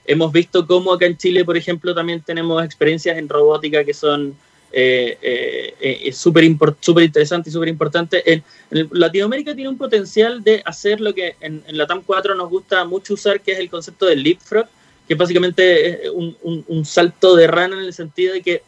hemos 0.06 0.32
visto 0.32 0.68
cómo 0.68 0.94
acá 0.94 1.08
en 1.08 1.18
Chile, 1.18 1.44
por 1.44 1.58
ejemplo, 1.58 1.96
también 1.96 2.22
tenemos 2.22 2.63
experiencias 2.63 3.18
en 3.18 3.27
robótica 3.27 3.84
que 3.84 3.94
son 3.96 4.36
eh, 4.75 5.20
eh, 5.22 5.75
eh 5.80 6.12
súper 6.12 6.44
super 6.80 7.03
interesante 7.03 7.50
y 7.50 7.53
súper 7.53 7.70
importante. 7.70 8.44
Latinoamérica 8.92 9.53
tiene 9.53 9.70
un 9.70 9.77
potencial 9.77 10.44
de 10.44 10.63
hacer 10.65 11.00
lo 11.00 11.13
que 11.13 11.36
en, 11.42 11.63
la 11.68 11.86
TAM 11.86 12.01
4 12.03 12.34
nos 12.34 12.50
gusta 12.50 12.84
mucho 12.84 13.13
usar, 13.13 13.39
que 13.39 13.51
es 13.51 13.60
el 13.60 13.70
concepto 13.70 14.08
del 14.08 14.24
leapfrog, 14.24 14.65
que 15.08 15.13
básicamente 15.13 16.06
es 16.06 16.10
un, 16.10 16.36
un, 16.68 16.86
salto 16.86 17.36
de 17.36 17.46
rana 17.46 17.77
en 17.77 17.84
el 17.84 17.94
sentido 17.94 18.34
de 18.34 18.42
que, 18.42 18.63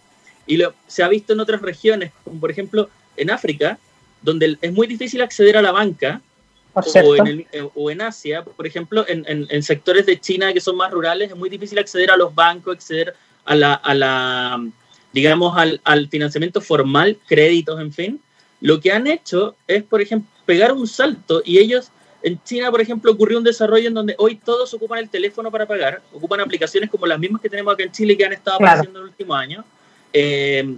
y 0.46 0.58
lo, 0.58 0.76
se 0.86 1.02
ha 1.02 1.08
visto 1.08 1.34
en 1.34 1.40
otras 1.40 1.62
regiones, 1.62 2.12
como 2.24 2.40
por 2.40 2.52
ejemplo 2.52 2.90
en 3.18 3.32
África, 3.32 3.80
donde 4.22 4.58
es 4.62 4.74
muy 4.74 4.86
difícil 4.86 5.22
acceder 5.22 5.58
a 5.58 5.62
la 5.64 5.72
banca, 5.72 6.22
o 6.76 7.16
en, 7.16 7.48
eh, 7.52 7.68
o 7.74 7.90
en, 7.90 8.02
Asia, 8.02 8.44
por 8.44 8.68
ejemplo, 8.68 9.06
en, 9.08 9.26
en, 9.28 9.64
sectores 9.64 10.06
de 10.06 10.20
China 10.20 10.54
que 10.54 10.60
son 10.60 10.76
más 10.76 10.92
rurales, 10.92 11.32
es 11.32 11.38
muy 11.38 11.50
difícil 11.50 11.80
acceder 11.80 12.12
a 12.12 12.18
los 12.18 12.36
bancos, 12.36 12.76
acceder 12.76 13.16
a 13.46 13.56
la, 13.56 13.74
a 13.76 13.94
la 13.94 14.68
digamos, 15.16 15.58
al, 15.58 15.80
al, 15.86 16.10
financiamiento 16.10 16.60
formal, 16.60 17.18
créditos, 17.26 17.80
en 17.80 17.94
fin, 17.94 18.22
lo 18.60 18.82
que 18.82 18.92
han 18.92 19.08
hecho 19.08 19.56
es, 19.66 19.82
por 19.82 20.02
ejemplo, 20.02 20.30
pegar 20.46 20.74
un 20.74 20.88
salto 20.88 21.42
y 21.46 21.58
ellos, 21.58 21.90
en 22.22 22.38
China, 22.44 22.70
por 22.70 22.82
ejemplo, 22.82 23.14
ocurrió 23.14 23.38
un 23.38 23.46
desarrollo 23.46 23.88
en 23.88 23.94
donde 23.94 24.16
hoy 24.18 24.36
todos 24.36 24.74
ocupan 24.74 25.00
el 25.00 25.10
teléfono 25.10 25.50
para 25.50 25.66
pagar, 25.66 26.02
ocupan 26.12 26.42
aplicaciones 26.42 26.90
como 26.90 27.06
las 27.06 27.18
mismas 27.18 27.42
que 27.42 27.50
tenemos 27.50 27.74
acá 27.74 27.84
en 27.84 27.94
Chile 27.94 28.18
que 28.18 28.26
han 28.26 28.34
estado 28.34 28.58
apareciendo 28.58 29.00
en 29.00 29.06
el 29.06 29.10
último 29.12 29.34
año, 29.34 29.64
eh, 30.12 30.76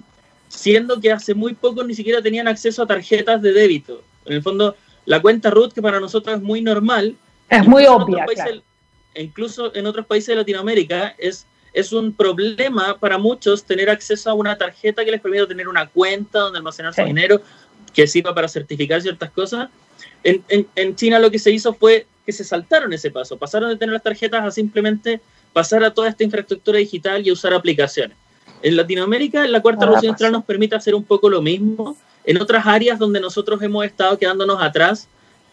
siendo 0.50 1.02
que 1.02 1.12
hace 1.12 1.34
muy 1.34 1.56
poco 1.56 1.84
ni 1.84 1.96
siquiera 1.96 2.22
tenían 2.22 2.48
acceso 2.48 2.84
a 2.84 2.86
tarjetas 2.86 3.42
de 3.42 3.54
débito. 3.54 4.04
En 4.26 4.34
el 4.34 4.44
fondo, 4.44 4.76
la 5.06 5.20
cuenta 5.20 5.50
RUT, 5.50 5.74
que 5.74 5.82
para 5.82 6.00
nosotros 6.00 6.36
es 6.36 6.44
muy 6.44 6.62
normal, 6.62 7.16
es 7.50 7.68
muy 7.68 7.88
obvia. 7.88 8.24
Incluso 9.16 9.74
en 9.74 9.88
otros 9.88 10.06
países 10.06 10.28
de 10.28 10.36
Latinoamérica 10.36 11.16
es 11.18 11.48
es 11.74 11.92
un 11.94 12.14
problema 12.14 12.98
para 12.98 13.18
muchos 13.18 13.64
tener 13.64 13.90
acceso 13.90 14.30
a 14.30 14.34
una 14.34 14.58
tarjeta 14.58 15.04
que 15.06 15.12
les 15.12 15.22
permite 15.22 15.48
tener 15.48 15.68
una 15.68 15.88
cuenta 15.88 16.40
donde 16.40 16.58
almacenar 16.58 16.94
su 16.94 17.04
dinero, 17.04 17.42
que 17.94 18.08
sirva 18.08 18.34
para 18.34 18.48
certificar 18.48 19.02
ciertas 19.02 19.32
cosas. 19.32 19.70
En, 20.24 20.44
en, 20.76 20.96
China 20.96 21.20
lo 21.20 21.32
que 21.32 21.40
se 21.40 21.52
hizo 21.52 21.74
fue 21.74 22.06
que 22.26 22.32
se 22.32 22.44
saltaron 22.44 22.92
ese 22.94 23.12
paso, 23.12 23.38
pasaron 23.38 23.70
de 23.70 23.78
tener 23.78 23.94
las 23.94 24.04
tarjetas 24.04 24.44
a 24.44 24.52
simplemente 24.52 25.22
pasar 25.54 25.84
a 25.84 25.94
toda 25.94 26.10
esta 26.10 26.24
infraestructura 26.24 26.78
digital 26.78 27.26
y 27.26 27.32
usar 27.32 27.54
aplicaciones. 27.54 28.18
En 28.62 28.76
Latinoamérica, 28.76 29.48
la 29.48 29.62
cuarta 29.62 29.86
revolución 29.86 30.10
industrial 30.10 30.32
nos 30.34 30.46
permite 30.46 30.76
hacer 30.76 30.96
un 30.96 31.04
poco 31.04 31.30
lo 31.30 31.42
mismo 31.42 31.96
en 32.26 32.42
otras 32.42 32.66
áreas 32.66 33.00
donde 33.00 33.20
nosotros 33.20 33.62
hemos 33.62 33.86
estado 33.86 34.18
quedándonos 34.18 34.62
atrás 34.62 35.08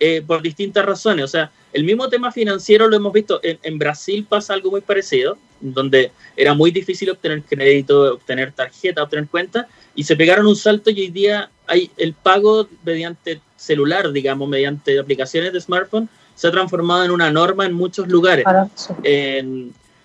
eh, 0.06 0.20
por 0.20 0.42
distintas 0.42 0.84
razones. 0.84 1.25
O 1.25 1.28
sea, 1.28 1.50
el 1.73 1.82
mismo 1.82 2.10
tema 2.10 2.30
financiero 2.30 2.88
lo 2.88 2.97
hemos 2.97 3.10
visto. 3.10 3.40
En, 3.43 3.78
Brasil 3.78 4.26
pasa 4.28 4.52
algo 4.52 4.71
muy 4.71 4.82
parecido, 4.82 5.38
donde 5.62 6.12
era 6.36 6.52
muy 6.52 6.71
difícil 6.71 7.08
obtener 7.08 7.43
crédito, 7.43 8.12
obtener 8.12 8.52
tarjeta, 8.52 9.02
obtener 9.02 9.28
cuenta, 9.28 9.67
y 9.95 10.04
se 10.04 10.14
pegaron 10.14 10.47
un 10.47 10.56
salto 10.56 10.90
y 10.90 11.00
hoy 11.00 11.08
día 11.08 11.49
hay 11.67 11.90
el 11.97 12.12
pago 12.12 12.69
mediante 12.84 13.40
celular, 13.56 14.12
digamos, 14.12 14.47
mediante 14.47 14.99
aplicaciones 14.99 15.54
de 15.54 15.60
smartphone, 15.62 16.06
se 16.34 16.49
ha 16.49 16.50
transformado 16.50 17.02
en 17.06 17.10
una 17.10 17.30
norma 17.30 17.64
en 17.64 17.73
muchos 17.73 18.06
lugares. 18.06 18.45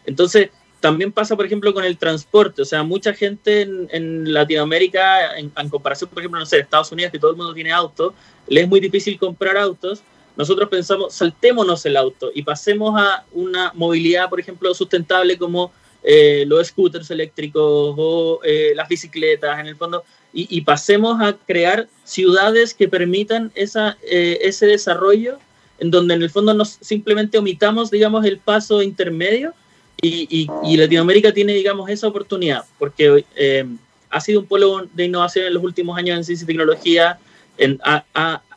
entonces, 0.05 0.49
también 0.79 1.11
pasa, 1.11 1.35
por 1.35 1.45
ejemplo, 1.45 1.73
con 1.73 1.83
el 1.83 1.97
transporte. 1.97 2.61
O 2.61 2.65
sea, 2.65 2.83
mucha 2.83 3.13
gente 3.13 3.61
en, 3.61 4.33
Latinoamérica, 4.33 5.37
en, 5.37 5.49
comparación, 5.69 6.09
por 6.09 6.19
ejemplo, 6.19 6.39
no 6.39 6.45
sé, 6.45 6.59
Estados 6.59 6.91
Unidos, 6.91 7.11
que 7.11 7.19
todo 7.19 7.31
el 7.31 7.37
mundo 7.37 7.53
tiene 7.53 7.71
auto, 7.71 8.13
le 8.47 8.61
es 8.61 8.67
muy 8.67 8.79
difícil 8.79 9.17
comprar 9.19 9.57
autos. 9.57 10.01
Nosotros 10.35 10.69
pensamos, 10.69 11.13
saltémonos 11.13 11.85
el 11.85 11.97
auto 11.97 12.31
y 12.33 12.43
pasemos 12.43 12.99
a 12.99 13.25
una 13.33 13.71
movilidad, 13.75 14.29
por 14.29 14.39
ejemplo, 14.39 14.73
sustentable 14.73 15.37
como 15.37 15.71
eh, 16.01 16.45
los 16.47 16.67
scooters 16.67 17.11
eléctricos 17.11 17.95
o 17.97 18.39
eh, 18.43 18.71
las 18.73 18.87
bicicletas, 18.87 19.59
en 19.59 19.67
el 19.67 19.75
fondo, 19.75 20.03
y, 20.31 20.61
pasemos 20.61 21.19
a 21.21 21.33
crear 21.33 21.87
ciudades 22.03 22.75
que 22.75 22.87
permitan 22.87 23.51
esa, 23.55 23.97
eh, 24.03 24.37
ese 24.43 24.67
desarrollo 24.67 25.39
en 25.79 25.89
donde 25.89 26.13
en 26.13 26.21
el 26.21 26.29
fondo 26.29 26.53
nos 26.53 26.77
simplemente 26.81 27.39
omitamos, 27.39 27.89
digamos, 27.89 28.23
el 28.25 28.37
paso 28.37 28.83
intermedio 28.83 29.55
y, 30.01 30.47
y, 30.63 30.77
Latinoamérica 30.77 31.33
tiene, 31.33 31.53
digamos, 31.53 31.89
esa 31.89 32.07
oportunidad, 32.07 32.63
porque 32.77 33.25
eh, 33.35 33.65
ha 34.09 34.21
sido 34.21 34.39
un 34.41 34.45
polo 34.45 34.88
de 34.93 35.05
innovación 35.05 35.45
en 35.45 35.53
los 35.53 35.63
últimos 35.63 35.97
años 35.97 36.17
en 36.17 36.23
ciencia 36.23 36.43
y 36.43 36.47
tecnología. 36.47 37.19
En, 37.57 37.79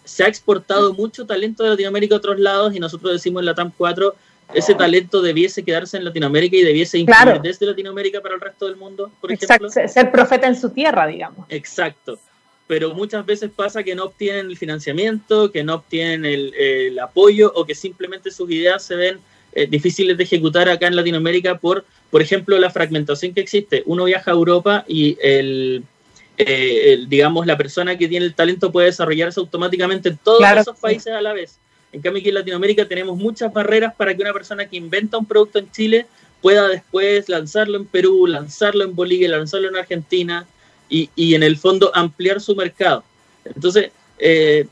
se 0.05 0.25
ha 0.25 0.29
exportado 0.29 0.95
mucho 0.95 1.27
talento 1.27 1.63
de 1.63 1.71
Latinoamérica 1.71 2.15
a 2.15 2.19
otros 2.19 2.39
lados 2.39 2.75
y 2.75 2.81
nosotros 2.81 3.13
decimos 3.13 3.41
en 3.41 3.47
la 3.47 3.55
TAM 3.55 3.73
4, 3.77 4.15
ese 4.55 4.75
talento 4.75 5.23
debiese 5.23 5.63
quedarse 5.63 5.97
en 5.97 6.05
Latinoamérica 6.05 6.57
y 6.57 6.63
debiese 6.63 6.99
incluir 6.99 7.41
desde 7.41 7.67
Latinoamérica 7.67 8.21
para 8.21 8.35
el 8.35 8.41
resto 8.41 8.67
del 8.67 8.77
mundo, 8.77 9.11
por 9.21 9.33
Exacto. 9.33 9.69
Ser 9.71 10.11
profeta 10.11 10.47
en 10.47 10.57
su 10.57 10.71
tierra, 10.71 11.07
digamos. 11.07 11.47
Exacto. 11.49 12.19
Pero 12.67 12.95
muchas 12.95 13.25
veces 13.27 13.51
pasa 13.55 13.83
que 13.83 13.95
no 13.95 14.05
obtienen 14.05 14.47
el 14.47 14.57
financiamiento, 14.57 15.51
que 15.51 15.65
no 15.65 15.75
obtienen 15.77 16.25
el, 16.25 16.55
el 16.55 16.99
apoyo 16.99 17.53
o 17.55 17.65
que 17.65 17.75
simplemente 17.75 18.31
sus 18.31 18.51
ideas 18.51 18.83
se 18.83 18.95
ven 18.95 19.21
eh, 19.53 19.67
difíciles 19.67 20.17
de 20.17 20.25
ejecutar 20.25 20.69
acá 20.69 20.87
en 20.87 20.97
Latinoamérica 20.97 21.59
por, 21.59 21.85
por 22.11 22.23
ejemplo, 22.23 22.59
la 22.59 22.71
fragmentación 22.71 23.35
que 23.35 23.41
existe. 23.41 23.83
Uno 23.87 24.05
viaja 24.05 24.31
a 24.31 24.35
Europa 24.35 24.85
y 24.89 25.17
el, 25.23 25.85
eh, 26.39 27.05
digamos, 27.09 27.47
la 27.47 27.57
persona 27.57 27.97
que 27.97 28.09
tiene 28.09 28.27
el 28.27 28.35
talento 28.35 28.73
puede 28.73 28.87
desarrollarse 28.87 29.41
automáticamente 29.41 30.11
en 30.11 30.19
todos 30.19 30.43
esos 30.57 30.79
países 30.79 31.13
a 31.13 31.21
la 31.21 31.33
vez. 31.33 31.59
En 31.93 32.01
cambio, 32.01 32.21
aquí 32.21 32.31
en 32.31 32.37
Latinoamérica 32.37 32.89
tenemos 32.89 33.17
muchas 33.19 33.53
barreras 33.53 33.95
para 33.95 34.15
que 34.15 34.23
una 34.23 34.33
persona 34.33 34.67
que 34.67 34.77
inventa 34.77 35.19
un 35.19 35.27
producto 35.27 35.59
en 35.59 35.71
Chile 35.71 36.07
pueda 36.41 36.67
después 36.69 37.29
lanzarlo 37.29 37.77
en 37.77 37.85
Perú, 37.85 38.27
lanzarlo 38.27 38.85
en 38.85 38.95
Bolivia, 38.95 39.29
lanzarlo 39.29 39.69
en 39.69 39.77
Argentina 39.77 40.47
y, 40.89 41.11
y 41.15 41.35
en 41.35 41.43
el 41.43 41.57
fondo 41.57 41.93
ampliar 41.95 42.41
su 42.41 42.57
mercado. 42.57 43.05
Entonces, 43.45 43.91
eh, 44.19 44.67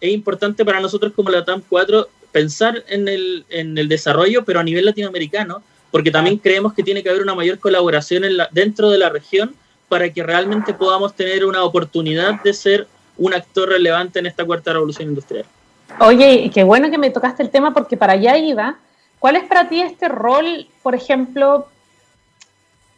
es 0.00 0.12
importante 0.12 0.64
para 0.64 0.80
nosotros 0.80 1.12
como 1.14 1.30
la 1.30 1.44
TAM 1.44 1.62
4 1.68 2.08
pensar 2.38 2.84
en 2.88 3.08
el, 3.08 3.44
en 3.48 3.76
el 3.76 3.88
desarrollo, 3.88 4.44
pero 4.44 4.60
a 4.60 4.62
nivel 4.62 4.84
latinoamericano, 4.84 5.60
porque 5.90 6.12
también 6.12 6.38
creemos 6.38 6.72
que 6.72 6.84
tiene 6.84 7.02
que 7.02 7.08
haber 7.10 7.22
una 7.22 7.34
mayor 7.34 7.58
colaboración 7.58 8.22
en 8.24 8.36
la, 8.36 8.48
dentro 8.52 8.90
de 8.90 8.98
la 8.98 9.08
región 9.08 9.56
para 9.88 10.08
que 10.12 10.22
realmente 10.22 10.72
podamos 10.72 11.14
tener 11.14 11.44
una 11.44 11.64
oportunidad 11.64 12.40
de 12.42 12.52
ser 12.52 12.86
un 13.16 13.34
actor 13.34 13.68
relevante 13.68 14.20
en 14.20 14.26
esta 14.26 14.44
cuarta 14.44 14.72
revolución 14.72 15.08
industrial. 15.08 15.46
Oye, 15.98 16.48
qué 16.54 16.62
bueno 16.62 16.90
que 16.90 16.98
me 16.98 17.10
tocaste 17.10 17.42
el 17.42 17.50
tema 17.50 17.74
porque 17.74 17.96
para 17.96 18.12
allá 18.12 18.36
iba. 18.36 18.76
¿Cuál 19.18 19.34
es 19.34 19.44
para 19.44 19.68
ti 19.68 19.80
este 19.80 20.06
rol, 20.06 20.68
por 20.84 20.94
ejemplo, 20.94 21.66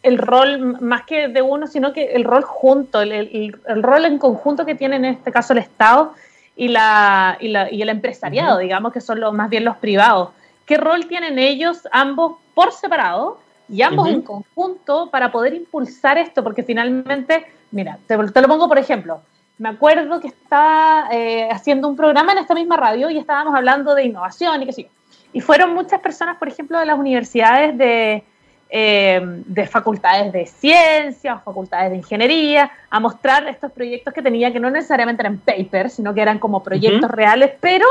el 0.02 0.18
rol 0.18 0.82
más 0.82 1.04
que 1.04 1.28
de 1.28 1.40
uno, 1.40 1.66
sino 1.66 1.94
que 1.94 2.12
el 2.12 2.24
rol 2.24 2.42
junto, 2.42 3.00
el, 3.00 3.12
el 3.66 3.82
rol 3.82 4.04
en 4.04 4.18
conjunto 4.18 4.66
que 4.66 4.74
tiene 4.74 4.96
en 4.96 5.06
este 5.06 5.32
caso 5.32 5.54
el 5.54 5.60
Estado 5.60 6.12
y, 6.60 6.68
la, 6.68 7.38
y, 7.40 7.48
la, 7.48 7.72
y 7.72 7.80
el 7.80 7.88
empresariado, 7.88 8.58
digamos, 8.58 8.92
que 8.92 9.00
son 9.00 9.18
los, 9.18 9.32
más 9.32 9.48
bien 9.48 9.64
los 9.64 9.78
privados. 9.78 10.28
¿Qué 10.66 10.76
rol 10.76 11.06
tienen 11.06 11.38
ellos 11.38 11.88
ambos 11.90 12.36
por 12.52 12.70
separado 12.72 13.40
y 13.66 13.80
ambos 13.80 14.10
en 14.10 14.20
conjunto 14.20 15.08
para 15.10 15.32
poder 15.32 15.54
impulsar 15.54 16.18
esto? 16.18 16.44
Porque 16.44 16.62
finalmente, 16.62 17.46
mira, 17.70 17.98
te, 18.06 18.14
lo 18.14 18.46
pongo 18.46 18.68
por 18.68 18.78
ejemplo. 18.78 19.22
Me 19.56 19.70
acuerdo 19.70 20.20
que 20.20 20.28
estaba 20.28 21.08
eh, 21.10 21.48
haciendo 21.50 21.88
un 21.88 21.96
programa 21.96 22.32
en 22.32 22.38
esta 22.38 22.54
misma 22.54 22.76
radio 22.76 23.08
y 23.08 23.16
estábamos 23.16 23.54
hablando 23.54 23.94
de 23.94 24.04
innovación 24.04 24.60
y 24.60 24.66
qué 24.66 24.72
sé 24.74 24.82
yo. 24.82 24.88
Y 25.32 25.40
fueron 25.40 25.72
muchas 25.72 26.00
personas, 26.00 26.36
por 26.36 26.48
ejemplo, 26.48 26.78
de 26.78 26.84
las 26.84 26.98
universidades 26.98 27.78
de, 27.78 28.22
eh, 28.72 29.20
de 29.22 29.66
facultades 29.66 30.32
de 30.32 30.46
ciencia 30.46 31.34
o 31.34 31.40
facultades 31.40 31.90
de 31.90 31.96
ingeniería 31.96 32.70
a 32.88 33.00
mostrar 33.00 33.48
estos 33.48 33.72
proyectos 33.72 34.14
que 34.14 34.22
tenía, 34.22 34.52
que 34.52 34.60
no 34.60 34.70
necesariamente 34.70 35.22
eran 35.22 35.38
papers, 35.38 35.94
sino 35.94 36.14
que 36.14 36.22
eran 36.22 36.38
como 36.38 36.62
proyectos 36.62 37.10
reales, 37.10 37.52
pero 37.60 37.86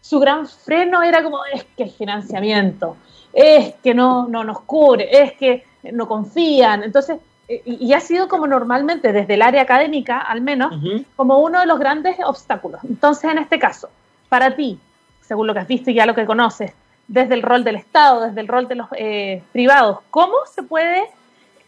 su 0.00 0.18
gran 0.18 0.46
freno 0.46 1.02
era 1.02 1.22
como, 1.22 1.44
es 1.46 1.64
que 1.76 1.84
el 1.84 1.90
financiamiento. 1.90 2.96
es 3.32 3.74
que 3.82 3.94
no, 3.94 4.26
no 4.26 4.42
nos 4.42 4.60
cubre, 4.62 5.08
es 5.22 5.34
que 5.34 5.64
no 5.92 6.08
confían. 6.08 6.82
Entonces, 6.82 7.18
y, 7.48 7.92
ha 7.92 8.00
sido 8.00 8.28
como 8.28 8.46
normalmente 8.46 9.12
desde 9.12 9.34
el 9.34 9.42
área 9.42 9.62
académica, 9.62 10.18
al 10.18 10.40
menos, 10.40 10.74
como 11.16 11.38
uno 11.38 11.60
de 11.60 11.66
los 11.66 11.78
grandes 11.78 12.16
obstáculos. 12.24 12.80
Entonces, 12.84 13.30
en 13.30 13.38
este 13.38 13.58
caso, 13.58 13.88
para 14.28 14.54
ti, 14.54 14.78
según 15.22 15.46
lo 15.46 15.54
que 15.54 15.60
has 15.60 15.68
visto 15.68 15.90
y 15.90 15.94
ya 15.94 16.06
lo 16.06 16.14
que 16.14 16.26
conoces, 16.26 16.72
desde 17.08 17.34
el 17.34 17.42
rol 17.42 17.64
del 17.64 17.76
Estado, 17.76 18.26
desde 18.26 18.40
el 18.40 18.48
rol 18.48 18.68
de 18.68 18.74
los 18.74 18.86
eh, 18.96 19.42
privados, 19.52 19.98
¿cómo 20.10 20.34
se 20.52 20.62
puede 20.62 21.04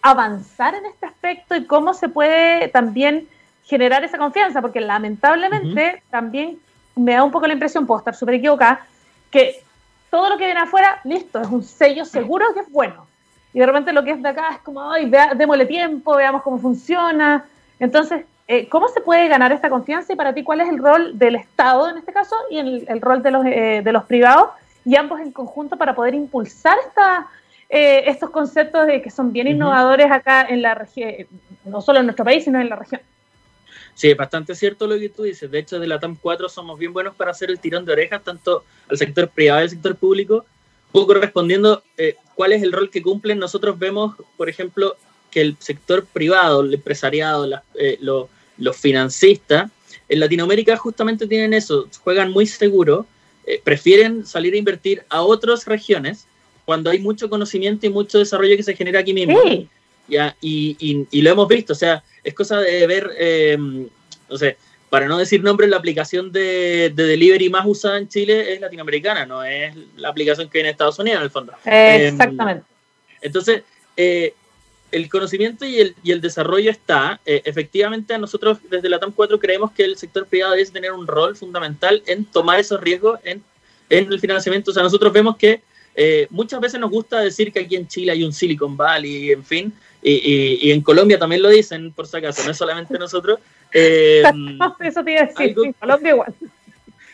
avanzar 0.02 0.74
en 0.74 0.86
este 0.86 1.06
aspecto 1.06 1.56
y 1.56 1.64
cómo 1.64 1.94
se 1.94 2.08
puede 2.08 2.68
también 2.68 3.26
generar 3.64 4.04
esa 4.04 4.18
confianza? 4.18 4.60
Porque 4.60 4.80
lamentablemente 4.80 6.02
también 6.10 6.58
me 6.94 7.14
da 7.14 7.24
un 7.24 7.30
poco 7.30 7.46
la 7.46 7.54
impresión, 7.54 7.86
puedo 7.86 7.98
estar 7.98 8.14
súper 8.14 8.34
equivocada, 8.34 8.86
que 9.30 9.62
todo 10.10 10.28
lo 10.28 10.36
que 10.36 10.44
viene 10.44 10.60
afuera, 10.60 11.00
listo, 11.04 11.40
es 11.40 11.48
un 11.48 11.62
sello 11.62 12.04
seguro 12.04 12.52
que 12.52 12.60
es 12.60 12.70
bueno. 12.70 13.06
Y 13.52 13.60
de 13.60 13.66
repente 13.66 13.92
lo 13.92 14.04
que 14.04 14.12
es 14.12 14.22
de 14.22 14.28
acá 14.28 14.50
es 14.52 14.58
como, 14.58 14.90
ay, 14.90 15.10
démosle 15.36 15.66
tiempo, 15.66 16.16
veamos 16.16 16.42
cómo 16.42 16.58
funciona. 16.58 17.44
Entonces, 17.78 18.24
eh, 18.46 18.68
¿cómo 18.68 18.88
se 18.88 19.00
puede 19.00 19.28
ganar 19.28 19.52
esta 19.52 19.70
confianza 19.70 20.12
y 20.12 20.16
para 20.16 20.34
ti 20.34 20.44
cuál 20.44 20.60
es 20.60 20.68
el 20.68 20.78
rol 20.78 21.18
del 21.18 21.36
Estado 21.36 21.88
en 21.88 21.96
este 21.96 22.12
caso 22.12 22.36
y 22.50 22.58
el, 22.58 22.84
el 22.88 23.00
rol 23.00 23.22
de 23.22 23.30
los, 23.30 23.46
eh, 23.46 23.80
de 23.82 23.92
los 23.92 24.04
privados 24.04 24.50
y 24.90 24.96
ambos 24.96 25.20
en 25.20 25.30
conjunto 25.30 25.76
para 25.76 25.94
poder 25.94 26.14
impulsar 26.14 26.76
esta, 26.84 27.28
eh, 27.68 28.02
estos 28.06 28.30
conceptos 28.30 28.88
de 28.88 29.00
que 29.00 29.08
son 29.08 29.32
bien 29.32 29.46
innovadores 29.46 30.10
acá 30.10 30.42
en 30.48 30.62
la 30.62 30.74
región, 30.74 31.12
no 31.64 31.80
solo 31.80 32.00
en 32.00 32.06
nuestro 32.06 32.24
país, 32.24 32.42
sino 32.42 32.60
en 32.60 32.68
la 32.68 32.74
región? 32.74 33.00
Sí, 33.94 34.10
es 34.10 34.16
bastante 34.16 34.52
cierto 34.56 34.88
lo 34.88 34.98
que 34.98 35.08
tú 35.08 35.22
dices. 35.22 35.48
De 35.48 35.60
hecho, 35.60 35.78
de 35.78 35.86
la 35.86 36.00
TAM 36.00 36.16
4 36.20 36.48
somos 36.48 36.76
bien 36.76 36.92
buenos 36.92 37.14
para 37.14 37.30
hacer 37.30 37.50
el 37.50 37.60
tirón 37.60 37.84
de 37.84 37.92
orejas, 37.92 38.24
tanto 38.24 38.64
al 38.88 38.98
sector 38.98 39.28
privado 39.28 39.60
y 39.60 39.62
al 39.62 39.70
sector 39.70 39.94
público. 39.94 40.44
Un 40.92 41.02
poco 41.02 41.14
respondiendo 41.14 41.84
eh, 41.96 42.16
cuál 42.34 42.52
es 42.52 42.64
el 42.64 42.72
rol 42.72 42.90
que 42.90 43.00
cumplen, 43.00 43.38
nosotros 43.38 43.78
vemos, 43.78 44.16
por 44.36 44.48
ejemplo, 44.48 44.96
que 45.30 45.40
el 45.40 45.56
sector 45.60 46.04
privado, 46.04 46.62
el 46.62 46.74
empresariado, 46.74 47.48
eh, 47.76 47.96
los 48.00 48.76
financistas, 48.76 49.70
en 50.08 50.18
Latinoamérica 50.18 50.76
justamente 50.76 51.28
tienen 51.28 51.54
eso, 51.54 51.86
juegan 52.02 52.32
muy 52.32 52.46
seguro, 52.46 53.06
eh, 53.50 53.60
prefieren 53.64 54.24
salir 54.24 54.54
a 54.54 54.58
invertir 54.58 55.02
a 55.08 55.22
otras 55.22 55.66
regiones 55.66 56.26
cuando 56.64 56.88
hay 56.88 57.00
mucho 57.00 57.28
conocimiento 57.28 57.84
y 57.84 57.90
mucho 57.90 58.20
desarrollo 58.20 58.56
que 58.56 58.62
se 58.62 58.76
genera 58.76 59.00
aquí 59.00 59.12
mismo. 59.12 59.40
¿ya? 60.06 60.36
Y, 60.40 61.06
y, 61.10 61.22
lo 61.22 61.30
hemos 61.30 61.48
visto, 61.48 61.72
o 61.72 61.76
sea, 61.76 62.04
es 62.22 62.32
cosa 62.32 62.60
de 62.60 62.86
ver, 62.86 63.10
eh, 63.18 63.58
no 63.58 64.38
sé, 64.38 64.56
para 64.88 65.08
no 65.08 65.18
decir 65.18 65.42
nombre, 65.42 65.66
la 65.66 65.78
aplicación 65.78 66.30
de, 66.30 66.92
delivery 66.94 67.50
más 67.50 67.66
usada 67.66 67.98
en 67.98 68.08
Chile 68.08 68.52
es 68.52 68.60
latinoamericana, 68.60 69.26
no 69.26 69.42
es 69.42 69.74
la 69.96 70.10
aplicación 70.10 70.48
que 70.48 70.58
hay 70.58 70.64
en 70.64 70.70
Estados 70.70 71.00
Unidos, 71.00 71.18
en 71.18 71.24
el 71.24 71.30
fondo. 71.30 71.52
Exactamente. 71.64 72.64
entonces, 73.20 73.62
eh, 73.96 74.34
el 74.92 75.08
conocimiento 75.08 75.64
y 75.64 75.78
el, 75.78 75.94
y 76.02 76.12
el 76.12 76.20
desarrollo 76.20 76.70
está. 76.70 77.20
Eh, 77.24 77.42
efectivamente, 77.44 78.16
nosotros 78.18 78.58
desde 78.68 78.88
la 78.88 78.98
TAM 78.98 79.12
4 79.12 79.38
creemos 79.38 79.72
que 79.72 79.84
el 79.84 79.96
sector 79.96 80.26
privado 80.26 80.52
debe 80.54 80.70
tener 80.70 80.92
un 80.92 81.06
rol 81.06 81.36
fundamental 81.36 82.02
en 82.06 82.24
tomar 82.24 82.60
esos 82.60 82.80
riesgos 82.80 83.20
en, 83.24 83.42
en 83.88 84.12
el 84.12 84.20
financiamiento. 84.20 84.70
O 84.70 84.74
sea, 84.74 84.82
nosotros 84.82 85.12
vemos 85.12 85.36
que 85.36 85.62
eh, 85.94 86.26
muchas 86.30 86.60
veces 86.60 86.80
nos 86.80 86.90
gusta 86.90 87.20
decir 87.20 87.52
que 87.52 87.60
aquí 87.60 87.76
en 87.76 87.88
Chile 87.88 88.12
hay 88.12 88.24
un 88.24 88.32
Silicon 88.32 88.76
Valley, 88.76 89.32
en 89.32 89.44
fin, 89.44 89.72
y, 90.02 90.66
y, 90.66 90.72
en 90.72 90.80
Colombia 90.80 91.18
también 91.18 91.42
lo 91.42 91.50
dicen, 91.50 91.92
por 91.92 92.06
si 92.06 92.16
acaso, 92.16 92.42
no 92.44 92.52
es 92.52 92.56
solamente 92.56 92.98
nosotros. 92.98 93.38
Eh, 93.72 94.22
Eso 94.80 95.04
te 95.04 95.12
iba 95.12 95.22
a 95.22 95.26
decir, 95.26 95.54
en 95.62 95.72
Colombia 95.74 96.10
igual. 96.12 96.34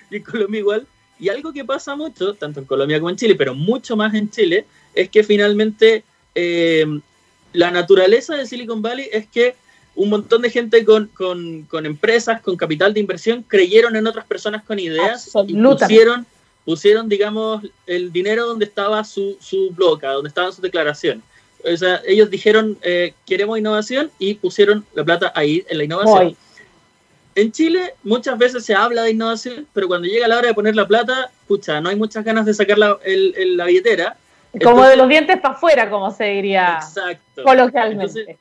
Y 0.09 0.17
en 0.17 0.23
Colombia 0.23 0.61
igual. 0.61 0.87
Y 1.19 1.31
algo 1.31 1.53
que 1.53 1.65
pasa 1.65 1.97
mucho, 1.97 2.35
tanto 2.35 2.61
en 2.61 2.67
Colombia 2.67 3.01
como 3.01 3.11
en 3.11 3.17
Chile, 3.17 3.35
pero 3.35 3.57
mucho 3.57 3.97
más 3.97 4.15
en 4.15 4.31
Chile, 4.31 4.67
es 4.95 5.09
que 5.09 5.25
finalmente 5.25 6.05
eh, 6.33 6.87
la 7.57 7.71
naturaleza 7.71 8.37
de 8.37 8.47
Silicon 8.47 8.83
Valley 8.83 9.09
es 9.13 9.27
que 9.27 9.55
un 9.95 10.11
montón 10.11 10.43
de 10.43 10.51
gente 10.51 10.85
con, 10.85 11.07
con, 11.09 11.63
con, 11.63 11.87
empresas, 11.87 12.43
con 12.43 12.57
capital 12.57 12.93
de 12.93 13.01
inversión, 13.01 13.43
creyeron 13.43 13.97
en 13.97 14.07
otras 14.07 14.27
personas 14.27 14.63
con 14.63 14.79
ideas 14.79 15.31
y 15.47 15.55
pusieron 15.55 16.27
pusieron, 16.67 17.09
digamos, 17.09 17.63
el 17.87 18.13
dinero 18.13 18.45
donde 18.45 18.65
estaba 18.65 19.05
su, 19.05 19.39
su 19.41 19.71
bloca, 19.71 20.11
donde 20.11 20.29
estaban 20.29 20.53
sus 20.53 20.61
declaraciones. 20.61 21.23
O 21.65 21.77
sea, 21.77 22.03
ellos 22.05 22.29
dijeron, 22.29 22.77
eh, 22.83 23.15
queremos 23.25 23.57
innovación 23.57 24.11
y 24.19 24.35
pusieron 24.35 24.85
la 24.95 25.05
plata 25.05 25.33
ahí 25.37 25.65
en 25.69 25.79
la 25.79 25.85
innovación. 25.85 26.37
En 27.37 27.53
Chile 27.53 27.95
muchas 28.03 28.37
veces 28.37 28.65
se 28.65 28.75
habla 28.75 29.03
de 29.03 29.13
innovación, 29.13 29.67
pero 29.73 29.87
cuando 29.87 30.09
llega 30.09 30.27
la 30.27 30.39
hora 30.39 30.49
de 30.49 30.55
poner 30.55 30.75
la 30.75 30.89
plata, 30.89 31.31
pucha, 31.47 31.81
no 31.81 31.89
hay 31.89 31.97
muchas 31.97 32.25
ganas 32.25 32.45
de 32.45 32.55
sacar 32.55 32.79
la, 32.79 32.99
el, 33.05 33.57
la 33.57 33.67
billetera. 33.67 34.17
Como 34.63 34.85
de 34.85 34.97
los 34.97 35.09
dientes 35.09 35.41
para 35.41 35.55
afuera, 35.55 35.91
como 35.91 36.11
se 36.11 36.25
diría 36.25 36.79
exacto. 36.81 37.43
coloquialmente. 37.45 38.39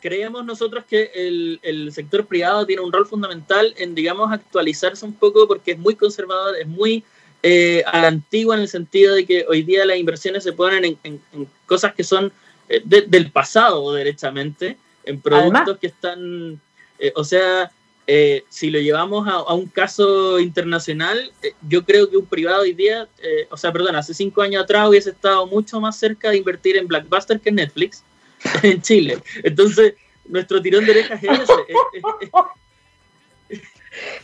creemos 0.00 0.44
nosotros 0.44 0.84
que 0.84 1.10
el, 1.14 1.60
el, 1.62 1.92
sector 1.92 2.26
privado 2.26 2.66
tiene 2.66 2.82
un 2.82 2.92
rol 2.92 3.06
fundamental 3.06 3.74
en, 3.78 3.94
digamos, 3.94 4.32
actualizarse 4.32 5.04
un 5.04 5.14
poco 5.14 5.48
porque 5.48 5.72
es 5.72 5.78
muy 5.78 5.94
conservador, 5.94 6.56
es 6.56 6.66
muy 6.66 7.04
eh, 7.46 7.84
a 7.86 8.00
la 8.00 8.08
antigua 8.08 8.54
en 8.54 8.62
el 8.62 8.68
sentido 8.68 9.14
de 9.14 9.26
que 9.26 9.44
hoy 9.46 9.62
día 9.62 9.84
las 9.84 9.98
inversiones 9.98 10.42
se 10.42 10.54
ponen 10.54 10.96
en, 11.02 11.20
cosas 11.66 11.92
que 11.92 12.02
son 12.02 12.32
eh, 12.70 12.80
del 12.82 13.30
pasado, 13.30 13.92
derechamente, 13.92 14.78
en 15.04 15.20
productos 15.20 15.76
que 15.76 15.88
están, 15.88 16.58
eh, 16.98 17.12
o 17.14 17.22
sea, 17.22 17.70
eh, 18.06 18.44
si 18.48 18.70
lo 18.70 18.78
llevamos 18.78 19.26
a, 19.28 19.54
un 19.54 19.66
caso 19.66 20.38
internacional, 20.38 21.32
yo 21.68 21.84
creo 21.84 22.10
que 22.10 22.16
un 22.16 22.26
privado 22.26 22.62
hoy 22.62 22.74
día, 22.74 23.08
o 23.50 23.56
sea, 23.56 23.72
perdón, 23.72 23.96
hace 23.96 24.14
cinco 24.14 24.42
años 24.42 24.62
atrás 24.62 24.88
hubiese 24.88 25.10
estado 25.10 25.46
mucho 25.46 25.80
más 25.80 25.96
cerca 25.96 26.30
de 26.30 26.36
invertir 26.36 26.76
en 26.76 26.86
Blackbuster 26.86 27.40
que 27.40 27.48
en 27.48 27.56
Netflix 27.56 28.04
en 28.62 28.82
Chile. 28.82 29.18
Entonces, 29.42 29.94
nuestro 30.26 30.60
tirón 30.60 30.84
de 30.84 30.92
orejas 30.92 31.22
es 31.22 31.40
ese. 31.40 31.52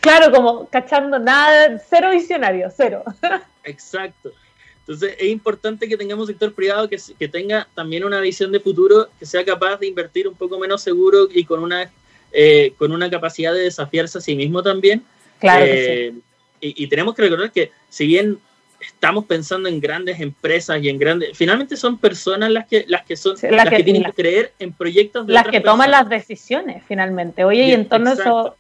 Claro, 0.01 0.33
como 0.33 0.69
cachando 0.69 1.19
nada, 1.19 1.81
cero 1.89 2.11
visionario, 2.11 2.69
cero. 2.77 3.05
Exacto. 3.65 4.33
Entonces 4.81 5.15
es 5.19 5.29
importante 5.29 5.89
que 5.89 5.97
tengamos 5.97 6.25
un 6.25 6.33
sector 6.33 6.53
privado 6.53 6.89
que, 6.89 6.99
que, 7.19 7.29
tenga 7.29 7.69
también 7.75 8.03
una 8.03 8.21
visión 8.21 8.51
de 8.51 8.59
futuro, 8.59 9.09
que 9.19 9.27
sea 9.27 9.45
capaz 9.45 9.77
de 9.77 9.87
invertir 9.87 10.27
un 10.27 10.35
poco 10.35 10.59
menos 10.59 10.83
seguro 10.83 11.29
y 11.33 11.45
con 11.45 11.63
una, 11.63 11.89
eh, 12.33 12.75
con 12.79 12.93
una 12.93 13.11
capacidad 13.11 13.53
de 13.53 13.61
desafiarse 13.61 14.19
a 14.19 14.21
sí 14.21 14.35
mismo 14.35 14.63
también. 14.63 15.03
Claro. 15.39 15.65
Eh, 15.67 16.15
y, 16.61 16.87
tenemos 16.89 17.15
que 17.15 17.23
recordar 17.23 17.51
que 17.51 17.73
si 17.89 18.07
bien 18.07 18.39
estamos 18.81 19.25
pensando 19.25 19.69
en 19.69 19.81
grandes 19.81 20.21
empresas 20.21 20.83
y 20.83 20.91
en 20.91 20.99
grandes, 20.99 21.31
finalmente 21.37 21.77
son 21.77 21.97
personas 21.97 22.51
las 22.51 22.67
que 22.67 22.85
las 22.87 23.05
que 23.07 23.17
son 23.17 23.35
las, 23.51 23.69
que, 23.71 23.83
tienen 23.83 24.05
que 24.05 24.13
creer 24.13 24.53
en 24.59 24.73
proyectos 24.73 25.27
de 25.27 25.33
las 25.33 25.49
que 25.49 25.61
toman 25.61 25.91
las 25.91 26.09
decisiones 26.09 26.83
finalmente. 26.87 27.45
Oye, 27.45 27.65
y 27.65 27.73
en 27.73 27.89
torno 27.89 28.11
a 28.11 28.13
eso 28.13 28.57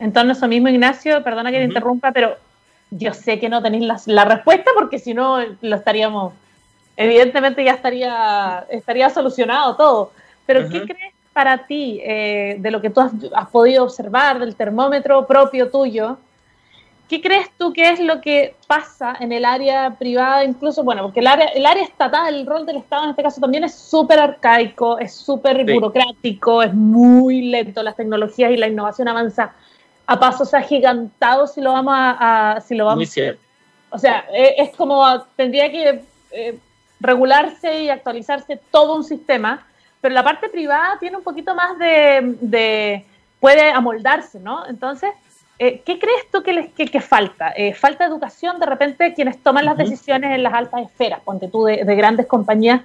en 0.00 0.14
torno 0.14 0.30
a 0.30 0.32
eso 0.32 0.48
mismo, 0.48 0.68
Ignacio, 0.68 1.22
perdona 1.22 1.52
que 1.52 1.58
te 1.58 1.64
interrumpa, 1.64 2.10
pero 2.10 2.36
yo 2.90 3.12
sé 3.12 3.38
que 3.38 3.50
no 3.50 3.62
tenéis 3.62 4.06
la, 4.06 4.24
respuesta 4.24 4.70
porque 4.74 4.98
si 4.98 5.12
no 5.12 5.38
lo 5.60 5.76
estaríamos, 5.76 6.32
evidentemente 6.96 7.62
ya 7.62 7.72
estaría, 7.72 8.64
estaría 8.70 9.10
solucionado 9.10 9.76
todo. 9.76 10.12
Pero 10.46 10.68
¿qué 10.68 10.82
crees 10.82 11.09
para 11.32 11.66
ti 11.66 12.00
eh, 12.02 12.56
de 12.58 12.70
lo 12.70 12.80
que 12.80 12.90
tú 12.90 13.00
has, 13.00 13.12
podido 13.50 13.84
observar, 13.84 14.38
del 14.38 14.56
termómetro 14.56 15.26
propio 15.26 15.70
tuyo? 15.70 16.18
¿Qué 17.08 17.20
crees 17.20 17.50
tú 17.58 17.72
que 17.72 17.90
es 17.90 17.98
lo 17.98 18.20
que 18.20 18.54
pasa 18.68 19.16
en 19.18 19.32
el 19.32 19.44
área 19.44 19.96
privada, 19.98 20.44
incluso, 20.44 20.84
bueno, 20.84 21.02
porque 21.02 21.18
el 21.18 21.26
área, 21.26 21.46
el 21.46 21.66
área 21.66 21.82
estatal, 21.82 22.32
el 22.32 22.46
rol 22.46 22.64
del 22.66 22.76
Estado 22.76 23.04
en 23.04 23.10
este 23.10 23.22
caso 23.22 23.40
también 23.40 23.64
es 23.64 23.74
súper 23.74 24.20
arcaico, 24.20 24.96
es 24.98 25.12
súper 25.14 25.64
burocrático, 25.64 26.62
es 26.62 26.72
muy 26.72 27.42
lento, 27.42 27.82
las 27.82 27.96
tecnologías 27.96 28.52
y 28.52 28.56
la 28.56 28.68
innovación 28.68 29.08
avanza 29.08 29.52
a 30.10 30.18
pasos 30.18 30.54
agigantados 30.54 31.54
si 31.54 31.60
lo 31.60 31.72
vamos 31.72 31.94
a, 31.96 32.60
si 32.66 32.74
lo 32.74 32.84
vamos 32.84 32.96
Muy 32.96 33.06
cierto. 33.06 33.40
o 33.90 33.98
sea 33.98 34.24
e, 34.32 34.56
es, 34.58 34.76
como 34.76 35.22
tendría 35.36 35.70
que 35.70 36.02
eh, 36.32 36.58
regularse 36.98 37.84
y 37.84 37.90
actualizarse 37.90 38.60
todo 38.72 38.96
un 38.96 39.04
sistema 39.04 39.66
pero 40.00 40.14
la 40.14 40.24
parte 40.24 40.48
privada 40.48 40.98
tiene 40.98 41.16
un 41.16 41.22
poquito 41.22 41.54
más 41.54 41.78
de, 41.78 43.04
puede 43.38 43.70
amoldarse 43.70 44.40
no 44.40 44.66
entonces 44.66 45.10
eh, 45.58 45.82
¿qué 45.84 45.98
crees 45.98 46.30
tú 46.32 46.42
que, 46.42 46.54
les, 46.54 46.70
que, 46.70 47.00
falta? 47.02 47.52
Eh, 47.54 47.74
¿Falta 47.74 48.06
educación 48.06 48.58
de 48.58 48.64
repente 48.64 49.12
quienes 49.12 49.42
toman 49.42 49.66
las 49.66 49.76
decisiones 49.76 50.34
en 50.34 50.42
las 50.42 50.54
altas 50.54 50.80
esferas? 50.80 51.20
Ponte 51.20 51.48
tú 51.48 51.64
de, 51.64 51.84
grandes 51.84 52.24
compañías, 52.24 52.80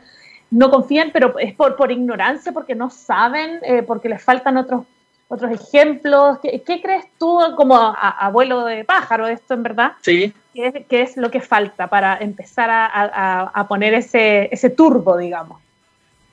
no 0.51 0.69
confían, 0.69 1.11
pero 1.13 1.39
es 1.39 1.53
por, 1.53 1.77
por 1.77 1.89
ignorancia, 1.93 2.51
porque 2.51 2.75
no 2.75 2.89
saben, 2.89 3.61
porque 3.87 4.09
les 4.09 4.21
faltan 4.21 4.57
otros 4.57 4.83
otros 5.27 5.51
ejemplos. 5.51 6.39
¿Qué, 6.39 6.81
crees 6.81 7.05
tú 7.17 7.39
como 7.55 7.75
abuelo 7.75 8.65
de 8.65 8.83
pájaro 8.83 9.27
esto 9.27 9.53
en 9.53 9.63
verdad? 9.63 9.93
Sí. 10.01 10.33
¿Qué 10.53 10.85
es, 10.89 11.17
lo 11.17 11.31
que 11.31 11.41
falta 11.41 11.87
para 11.87 12.17
empezar 12.17 12.69
a, 12.71 13.65
poner 13.67 13.93
ese, 13.93 14.49
ese 14.51 14.69
turbo, 14.69 15.17
digamos? 15.17 15.61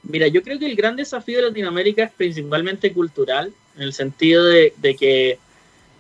Mira, 0.03 0.27
yo 0.29 0.43
creo 0.43 0.59
que 0.59 0.67
el 0.67 0.77
gran 0.77 0.97
desafío 0.97 1.39
de 1.39 1.49
Latinoamérica 1.49 2.05
es 2.05 2.13
principalmente 2.13 2.93
cultural, 2.93 3.53
en 3.77 3.83
el 3.83 3.93
sentido 3.93 4.45
de, 4.45 4.97
que 4.99 5.39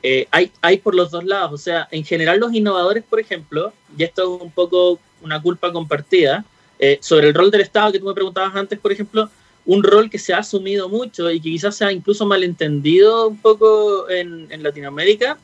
eh, 0.02 0.26
hay, 0.30 0.50
hay 0.60 0.78
por 0.78 0.94
los 0.94 1.10
dos 1.10 1.24
lados. 1.24 1.52
O 1.52 1.58
sea, 1.58 1.88
en 1.90 2.04
general 2.04 2.40
los 2.40 2.52
innovadores, 2.52 3.04
por 3.04 3.20
ejemplo, 3.20 3.72
y 3.96 4.02
esto 4.02 4.22
es 4.22 4.42
un 4.42 4.50
poco 4.50 4.98
una 5.22 5.40
culpa 5.40 5.72
compartida, 5.72 6.44
Eh, 6.84 6.98
sobre 7.00 7.28
el 7.28 7.34
rol 7.34 7.48
del 7.52 7.60
Estado 7.60 7.92
que 7.92 8.00
tú 8.00 8.06
me 8.06 8.12
preguntabas 8.12 8.56
antes, 8.56 8.76
por 8.76 8.90
ejemplo, 8.90 9.30
un 9.64 9.84
rol 9.84 10.10
que 10.10 10.18
se 10.18 10.34
ha 10.34 10.38
asumido 10.38 10.88
mucho 10.88 11.30
y 11.30 11.40
que 11.40 11.50
quizás 11.50 11.76
se 11.76 11.84
ha 11.84 11.92
incluso 11.92 12.26
malentendido 12.26 13.28
un 13.28 13.38
poco 13.38 14.10
en, 14.10 14.60
Latinoamérica, 14.60 15.38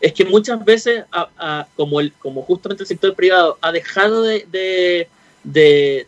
es 0.00 0.12
que 0.12 0.24
muchas 0.24 0.64
veces, 0.64 1.04
como, 1.74 1.98
el, 1.98 2.12
como 2.12 2.42
justamente 2.42 2.84
el 2.84 2.86
sector 2.86 3.14
privado 3.16 3.58
ha 3.62 3.72
dejado 3.72 4.22
de, 4.22 4.46
de, 4.52 5.08
de, 5.46 6.06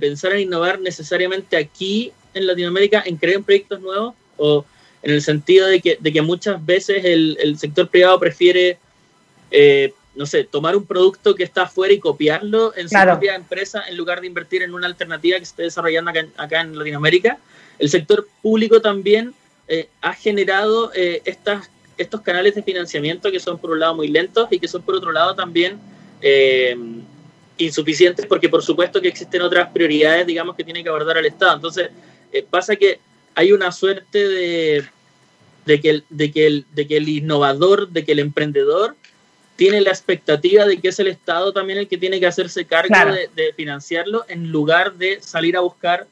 pensar 0.00 0.32
en 0.32 0.40
innovar 0.40 0.80
necesariamente 0.80 1.56
aquí 1.56 2.12
en 2.34 2.46
Latinoamérica, 2.46 3.02
en 3.06 3.16
crear 3.16 3.42
proyectos 3.42 3.80
nuevos, 3.80 4.14
o 4.36 4.64
en 5.02 5.12
el 5.12 5.22
sentido 5.22 5.66
de 5.66 5.80
que, 5.80 5.96
de 6.00 6.12
que 6.12 6.20
muchas 6.20 6.64
veces 6.64 7.04
el, 7.04 7.38
el 7.40 7.58
sector 7.58 7.88
privado 7.88 8.18
prefiere 8.18 8.78
eh, 9.50 9.92
no 10.16 10.24
sé, 10.24 10.44
tomar 10.44 10.74
un 10.76 10.86
producto 10.86 11.34
que 11.34 11.44
está 11.44 11.64
afuera 11.64 11.92
y 11.92 12.00
copiarlo 12.00 12.74
en 12.74 12.88
su 12.88 12.98
propia 12.98 13.34
empresa 13.34 13.84
en 13.86 13.96
lugar 13.96 14.22
de 14.22 14.26
invertir 14.26 14.62
en 14.62 14.72
una 14.72 14.86
alternativa 14.86 15.38
que 15.38 15.44
se 15.44 15.50
esté 15.50 15.62
desarrollando 15.64 16.10
acá, 16.36 16.60
en 16.62 16.76
Latinoamérica. 16.76 17.38
El 17.78 17.90
sector 17.90 18.26
público 18.40 18.80
también 18.80 19.34
eh, 19.68 19.88
ha 20.00 20.14
generado 20.14 20.90
eh, 20.94 21.20
estas, 21.26 21.70
estos 21.98 22.22
canales 22.22 22.54
de 22.54 22.62
financiamiento 22.62 23.30
que 23.30 23.38
son 23.38 23.58
por 23.58 23.70
un 23.70 23.80
lado 23.80 23.94
muy 23.94 24.08
lentos 24.08 24.48
y 24.50 24.58
que 24.58 24.68
son 24.68 24.82
por 24.82 24.94
otro 24.94 25.12
lado 25.12 25.34
también 25.34 25.78
eh, 26.22 26.74
insuficientes 27.58 28.26
porque 28.26 28.48
por 28.48 28.62
supuesto 28.62 29.00
que 29.00 29.08
existen 29.08 29.42
otras 29.42 29.70
prioridades, 29.70 30.26
digamos, 30.26 30.56
que 30.56 30.64
tiene 30.64 30.82
que 30.82 30.88
abordar 30.88 31.16
el 31.18 31.26
Estado. 31.26 31.56
Entonces, 31.56 31.90
pasa 32.50 32.76
que 32.76 33.00
hay 33.34 33.52
una 33.52 33.72
suerte 33.72 34.28
de, 34.28 34.84
de, 35.64 35.80
que 35.80 36.02
de, 36.08 36.32
que 36.32 36.46
el, 36.46 36.66
de 36.72 36.86
que 36.86 36.96
el 36.96 37.08
innovador, 37.08 37.88
de 37.88 38.04
que 38.04 38.12
el 38.12 38.18
emprendedor 38.18 38.96
tiene 39.56 39.80
la 39.80 39.90
expectativa 39.90 40.66
de 40.66 40.78
que 40.80 40.88
es 40.88 40.98
el 41.00 41.08
Estado 41.08 41.52
también 41.52 41.78
el 41.78 41.88
que 41.88 41.98
tiene 41.98 42.20
que 42.20 42.26
hacerse 42.26 42.66
cargo 42.66 42.94
de, 43.34 43.52
financiarlo 43.54 44.24
en 44.28 44.50
lugar 44.50 44.94
de 44.94 45.20
salir 45.20 45.56
a 45.56 45.60
buscar 45.60 46.06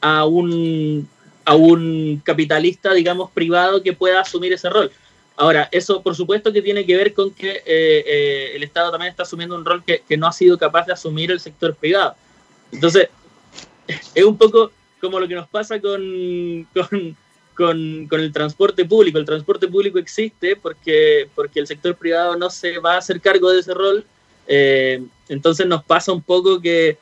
a 0.00 0.26
un, 0.26 1.08
a 1.44 1.54
un 1.54 2.20
capitalista, 2.24 2.92
digamos, 2.92 3.30
privado 3.30 3.82
que 3.82 3.94
pueda 3.94 4.20
asumir 4.20 4.52
ese 4.52 4.68
rol. 4.68 4.92
Ahora, 5.40 5.68
eso 5.72 6.02
por 6.02 6.14
supuesto 6.14 6.52
que 6.52 6.60
tiene 6.60 6.84
que 6.84 6.96
ver 6.96 7.14
con 7.14 7.30
que 7.30 7.50
eh, 7.50 7.62
eh, 7.66 8.52
el 8.54 8.62
Estado 8.62 8.90
también 8.90 9.10
está 9.10 9.22
asumiendo 9.22 9.54
un 9.56 9.64
rol 9.64 9.82
que, 9.82 10.02
que, 10.06 10.16
no 10.18 10.26
ha 10.26 10.32
sido 10.32 10.58
capaz 10.58 10.84
de 10.86 10.92
asumir 10.92 11.30
el 11.30 11.40
sector 11.40 11.74
privado. 11.74 12.14
Entonces, 12.70 13.08
es 14.14 14.24
un 14.24 14.36
poco 14.36 14.70
como 15.00 15.18
lo 15.18 15.26
que 15.26 15.34
nos 15.34 15.48
pasa 15.48 15.80
con, 15.80 16.68
con 16.74 17.16
con, 17.54 18.20
el 18.20 18.32
transporte 18.32 18.84
público. 18.84 19.18
El 19.18 19.24
transporte 19.24 19.68
público 19.68 19.98
existe 19.98 20.56
porque, 20.56 21.28
porque 21.34 21.60
el 21.60 21.66
sector 21.66 21.94
privado 21.94 22.36
no 22.36 22.48
se 22.48 22.78
va 22.78 22.94
a 22.94 22.98
hacer 22.98 23.20
cargo 23.20 23.50
de 23.50 23.60
ese 23.60 23.74
rol. 23.74 24.04
Eh, 24.46 25.02
entonces 25.28 25.66
nos 25.66 25.84
pasa 25.84 26.12
un 26.12 26.22
poco 26.22 26.60
que, 26.60 26.98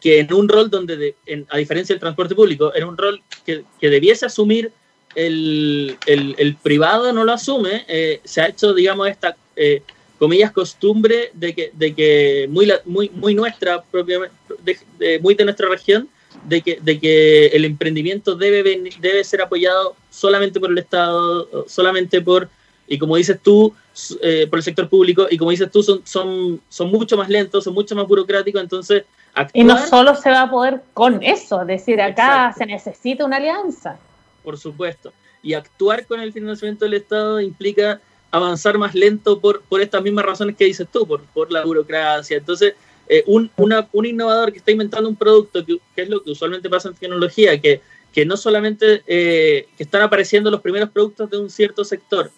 que 0.00 0.20
en 0.20 0.32
un 0.32 0.48
rol 0.48 0.70
donde, 0.70 1.16
a 1.48 1.56
diferencia 1.56 1.94
del 1.94 2.00
transporte 2.00 2.34
público, 2.34 2.74
en 2.74 2.84
un 2.84 2.96
rol 2.96 3.22
que, 3.44 3.64
que 3.80 3.88
debiese 3.88 4.26
asumir 4.26 4.72
el, 5.14 5.96
el, 6.06 6.34
el, 6.38 6.56
privado 6.56 7.12
no 7.12 7.24
lo 7.24 7.32
asume, 7.32 7.84
eh, 7.88 8.20
se 8.24 8.40
ha 8.40 8.48
hecho, 8.48 8.74
digamos, 8.74 9.08
esta, 9.08 9.36
eh, 9.56 9.82
comillas, 10.18 10.52
costumbre 10.52 11.30
de 11.34 11.54
que, 11.54 11.70
de 11.74 11.94
que 11.94 12.46
muy, 12.48 12.72
muy, 12.84 13.10
muy 13.10 13.34
nuestra, 13.34 13.82
propiamente, 13.82 14.34
muy 15.20 15.34
de 15.34 15.44
nuestra 15.44 15.68
región, 15.68 16.08
de 16.44 16.62
que, 16.62 16.78
de 16.80 16.98
que 16.98 17.46
el 17.48 17.64
emprendimiento 17.64 18.34
debe, 18.34 18.92
debe 19.00 19.24
ser 19.24 19.42
apoyado 19.42 19.96
solamente 20.10 20.60
por 20.60 20.70
el 20.70 20.78
Estado, 20.78 21.66
solamente 21.66 22.20
por, 22.20 22.48
y 22.86 22.98
como 22.98 23.16
dices 23.16 23.38
tú, 23.42 23.74
eh, 24.22 24.46
por 24.48 24.58
el 24.58 24.62
sector 24.62 24.88
público, 24.88 25.26
y 25.30 25.36
como 25.36 25.50
dices 25.50 25.70
tú, 25.70 25.82
son, 25.82 26.02
son, 26.04 26.60
son 26.68 26.90
mucho 26.90 27.16
más 27.16 27.28
lentos, 27.28 27.64
son 27.64 27.74
mucho 27.74 27.94
más 27.94 28.06
burocráticos, 28.06 28.62
entonces... 28.62 29.04
y 29.52 29.64
no 29.64 29.78
solo 29.86 30.14
se 30.14 30.30
va 30.30 30.42
a 30.42 30.50
poder 30.50 30.82
con 30.94 31.22
eso, 31.22 31.62
es 31.62 31.66
decir, 31.66 32.00
acá 32.00 32.54
se 32.56 32.66
necesita 32.66 33.24
una 33.24 33.36
alianza. 33.36 33.98
Por 34.42 34.58
supuesto. 34.58 35.12
Y 35.42 35.54
actuar 35.54 36.06
con 36.06 36.20
el 36.20 36.32
financiamiento 36.32 36.84
del 36.84 36.94
Estado 36.94 37.40
implica 37.40 38.00
avanzar 38.30 38.78
más 38.78 38.94
lento 38.94 39.40
por, 39.40 39.62
por 39.62 39.80
estas 39.80 40.02
mismas 40.02 40.24
razones 40.24 40.56
que 40.56 40.64
dices 40.64 40.86
tú, 40.90 41.06
por, 41.06 41.22
por 41.26 41.52
la 41.52 41.64
burocracia. 41.64 42.38
Entonces, 42.38 42.74
eh, 43.08 43.22
un, 43.26 43.50
un, 43.56 44.06
innovador 44.06 44.52
que 44.52 44.58
está 44.58 44.70
inventando 44.70 45.08
un 45.08 45.16
producto, 45.16 45.64
que, 45.64 45.78
es 45.96 46.08
lo 46.08 46.22
que 46.22 46.30
usualmente 46.30 46.70
pasa 46.70 46.88
en 46.88 46.94
tecnología, 46.94 47.60
que, 47.60 47.82
que 48.12 48.24
no 48.24 48.36
solamente 48.36 49.02
eh, 49.06 49.68
que 49.76 49.82
están 49.82 50.02
apareciendo 50.02 50.50
los 50.50 50.62
primeros 50.62 50.90
productos 50.90 51.28
de 51.30 51.36
un 51.36 51.50
cierto 51.50 51.84
sector 51.84 52.30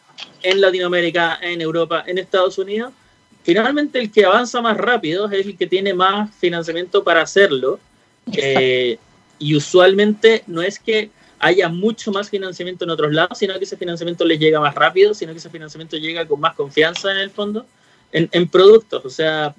en 0.42 0.60
Latinoamérica, 0.60 1.38
en 1.42 1.60
Europa, 1.60 2.02
en 2.06 2.18
Estados 2.18 2.58
Unidos, 2.58 2.92
finalmente 3.44 4.00
el 4.00 4.10
que 4.10 4.24
avanza 4.24 4.60
más 4.60 4.76
rápido 4.76 5.30
es 5.30 5.46
el 5.46 5.56
que 5.56 5.66
tiene 5.66 5.94
más 5.94 6.34
financiamiento 6.34 7.04
para 7.04 7.22
hacerlo. 7.22 7.78
Eh, 8.32 8.98
y 9.38 9.54
usualmente 9.54 10.42
no 10.46 10.62
es 10.62 10.78
que 10.78 11.10
haya 11.44 11.68
mucho 11.68 12.10
más 12.10 12.30
financiamiento 12.30 12.84
en 12.84 12.90
otros 12.90 13.12
lados, 13.12 13.38
sino 13.38 13.58
que 13.58 13.64
ese 13.64 13.76
financiamiento 13.76 14.24
les 14.24 14.38
llega 14.38 14.60
más 14.60 14.74
rápido, 14.74 15.12
sino 15.12 15.32
que 15.32 15.38
ese 15.38 15.50
financiamiento 15.50 15.98
llega 15.98 16.26
con 16.26 16.40
más 16.40 16.54
confianza 16.54 17.12
en 17.12 17.18
el 17.18 17.30
fondo 17.30 17.66
en, 18.12 18.30
en 18.32 18.48
productos. 18.48 19.04
O 19.04 19.10
sea, 19.10 19.54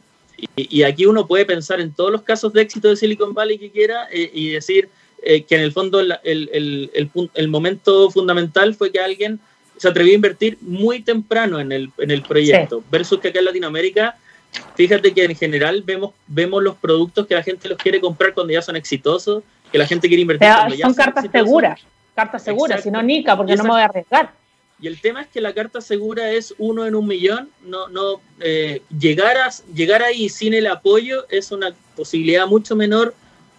y, 0.55 0.81
aquí 0.81 1.05
uno 1.05 1.27
puede 1.27 1.45
pensar 1.45 1.79
en 1.79 1.93
todos 1.93 2.11
los 2.11 2.23
casos 2.23 2.51
de 2.53 2.63
éxito 2.63 2.89
de 2.89 2.95
Silicon 2.95 3.35
Valley 3.35 3.59
que 3.59 3.69
quiera 3.69 4.07
eh, 4.11 4.31
y 4.33 4.49
decir 4.49 4.89
eh, 5.21 5.43
que 5.43 5.55
en 5.55 5.61
el 5.61 5.71
fondo 5.73 5.99
el, 5.99 6.15
el, 6.23 6.49
el, 6.53 7.29
el, 7.35 7.47
momento 7.47 8.09
fundamental 8.09 8.73
fue 8.73 8.91
que 8.91 8.99
alguien 8.99 9.39
se 9.77 9.87
atrevió 9.87 10.13
a 10.13 10.15
invertir 10.15 10.57
muy 10.61 11.03
temprano 11.03 11.59
en 11.59 11.71
el, 11.71 11.91
en 11.99 12.09
el 12.09 12.23
proyecto, 12.23 12.83
versus 12.89 13.19
que 13.19 13.27
acá 13.27 13.39
en 13.39 13.45
Latinoamérica, 13.45 14.17
fíjate 14.75 15.13
que 15.13 15.23
en 15.23 15.35
general 15.35 15.83
vemos, 15.85 16.13
vemos 16.25 16.63
los 16.63 16.77
productos 16.77 17.27
que 17.27 17.35
la 17.35 17.43
gente 17.43 17.69
los 17.69 17.77
quiere 17.77 18.01
comprar 18.01 18.33
cuando 18.33 18.53
ya 18.53 18.63
son 18.63 18.75
exitosos, 18.75 19.43
que 19.75 19.79
la 19.79 19.87
gente 19.87 20.07
quiere 20.07 20.21
invertir. 20.21 20.47
ya 20.47 20.85
son 20.85 20.93
cartas 20.93 21.25
seguras, 21.29 21.81
cartas 22.15 22.43
seguras, 22.43 22.81
si 22.81 22.89
no 22.89 23.03
Nica, 23.03 23.35
porque 23.35 23.57
no 23.57 23.63
me 23.63 23.69
voy 23.71 23.81
a 23.81 23.85
arriesgar. 23.85 24.31
Y 24.79 24.87
el 24.87 25.01
tema 25.01 25.21
es 25.21 25.27
que 25.27 25.41
la 25.41 25.53
carta 25.53 25.81
segura 25.81 26.31
es 26.31 26.55
uno 26.57 26.85
en 26.85 26.95
un 26.95 27.05
millón. 27.05 27.49
No, 27.61 27.89
no, 27.89 28.21
eh, 28.39 28.81
llegar, 28.97 29.35
a, 29.37 29.49
llegar 29.73 30.01
ahí 30.01 30.29
sin 30.29 30.53
el 30.53 30.67
apoyo 30.67 31.25
es 31.29 31.51
una 31.51 31.75
posibilidad 31.93 32.47
mucho 32.47 32.73
menor. 32.77 33.13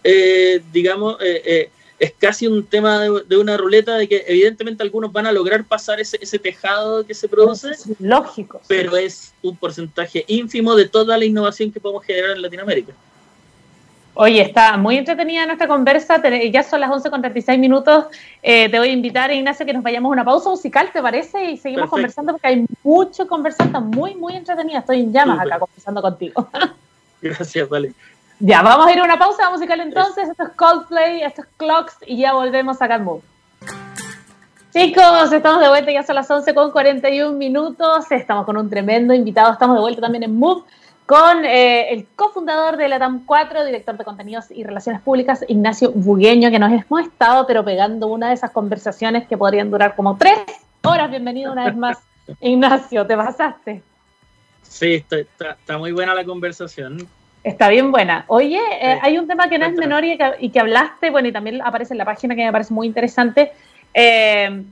Eh, 0.05 0.63
digamos, 0.73 1.19
eh, 1.21 1.69
es 1.99 2.15
casi 2.19 2.47
un 2.47 2.65
tema 2.65 3.01
de, 3.01 3.37
una 3.37 3.59
ruleta 3.59 3.97
de 3.97 4.09
que 4.09 4.25
evidentemente 4.27 4.83
algunos 4.83 5.13
van 5.13 5.27
a 5.27 5.33
lograr 5.33 5.65
pasar 5.65 6.01
ese, 6.01 6.19
ese 6.23 6.39
tejado 6.39 7.05
que 7.05 7.13
se 7.13 7.29
produce. 7.29 7.73
lógico. 7.99 8.63
Pero 8.69 8.97
es 8.97 9.35
un 9.43 9.55
porcentaje 9.55 10.25
ínfimo 10.29 10.75
de 10.77 10.89
toda 10.89 11.19
la 11.19 11.27
innovación 11.27 11.71
que 11.71 11.81
podemos 11.81 12.07
generar 12.07 12.31
en 12.31 12.41
Latinoamérica. 12.41 12.95
Oye, 14.19 14.41
está 14.41 14.79
muy 14.79 14.97
entretenida 14.97 15.45
nuestra 15.45 15.69
conversa. 15.69 16.23
Ya 16.51 16.63
son 16.63 16.81
las 16.81 16.91
11 16.91 17.11
con 17.11 17.21
36 17.21 17.59
minutos. 17.59 18.07
Eh, 18.43 18.67
te 18.71 18.79
voy 18.79 18.89
a 18.89 18.93
invitar, 18.93 19.31
Ignacio, 19.31 19.67
que 19.67 19.75
nos 19.75 19.83
vayamos 19.83 20.09
a 20.09 20.13
una 20.13 20.25
pausa 20.25 20.49
musical, 20.49 20.89
¿te 20.91 21.03
parece? 21.03 21.51
Y 21.51 21.59
seguimos 21.59 21.91
conversando 21.91 22.33
porque 22.33 22.49
hay 22.49 22.67
mucho 22.83 23.29
conversar. 23.29 23.67
Está 23.67 23.81
muy, 23.81 24.15
muy 24.15 24.35
entretenida. 24.35 24.79
Estoy 24.79 25.01
en 25.01 25.13
llamas 25.13 25.41
acá 25.41 25.59
conversando 25.59 26.01
contigo. 26.01 26.49
Gracias, 27.21 27.69
vale. 27.69 27.93
Ya, 28.41 28.63
vamos 28.63 28.87
a 28.87 28.93
ir 28.95 29.01
a 29.01 29.05
una 29.05 29.19
pausa 29.19 29.51
musical 29.51 29.81
entonces. 29.81 30.31
Esto 30.31 30.45
es 30.45 30.51
Coldplay, 30.57 31.21
esto 31.21 31.43
es 31.43 31.49
Clocks 31.59 31.99
y 32.07 32.17
ya 32.17 32.33
volvemos 32.33 32.81
a 32.81 32.99
Move. 32.99 33.21
Chicos, 34.73 35.31
estamos 35.31 35.61
de 35.61 35.69
vuelta, 35.69 35.93
ya 35.93 36.03
son 36.03 36.15
las 36.15 36.31
11 36.31 36.55
con 36.55 36.71
41 36.71 37.37
minutos. 37.37 38.11
Estamos 38.11 38.47
con 38.47 38.57
un 38.57 38.71
tremendo 38.71 39.13
invitado. 39.13 39.53
Estamos 39.53 39.77
de 39.77 39.81
vuelta 39.83 40.01
también 40.01 40.23
en 40.23 40.39
Move 40.39 40.63
con 41.07 41.45
eh, 41.45 41.93
el 41.93 42.07
cofundador 42.17 42.77
de 42.77 42.89
la 42.89 42.99
TAM 42.99 43.25
4, 43.25 43.65
director 43.65 43.97
de 43.97 44.05
contenidos 44.05 44.51
y 44.51 44.65
relaciones 44.65 45.01
públicas, 45.01 45.45
Ignacio 45.47 45.93
Bugueño, 45.93 46.51
que 46.51 46.59
nos 46.59 46.73
hemos 46.73 47.07
estado 47.07 47.47
pero 47.47 47.65
pegando 47.65 48.09
una 48.09 48.29
de 48.29 48.35
esas 48.35 48.51
conversaciones 48.51 49.29
que 49.29 49.39
podrían 49.39 49.71
durar 49.71 49.95
como 49.95 50.17
tres 50.17 50.39
horas. 50.83 51.09
Bienvenido 51.09 51.53
una 51.53 51.67
vez 51.67 51.77
más, 51.77 51.99
Ignacio, 52.41 53.07
¿te 53.07 53.17
pasaste? 53.17 53.83
Sí, 54.63 55.05
está, 55.09 55.79
muy 55.79 55.93
buena 55.93 56.13
la 56.13 56.25
conversación. 56.25 57.07
Está 57.45 57.69
bien 57.69 57.93
buena. 57.93 58.25
Oye, 58.27 58.61
eh, 58.81 58.99
hay 59.01 59.17
un 59.17 59.29
tema 59.29 59.49
que 59.49 59.61
no 59.61 59.67
es 59.67 59.75
menor 59.75 60.05
y 60.05 60.51
que, 60.51 60.59
hablaste, 60.61 61.11
bueno, 61.11 61.29
y 61.29 61.33
también 61.33 61.63
aparece 61.63 61.95
en 61.95 61.99
la 61.99 62.05
página 62.05 62.35
que 62.35 62.45
me 62.45 62.51
parece 62.51 62.75
muy 62.75 62.89
interesante, 62.89 63.53
eh, 63.95 64.65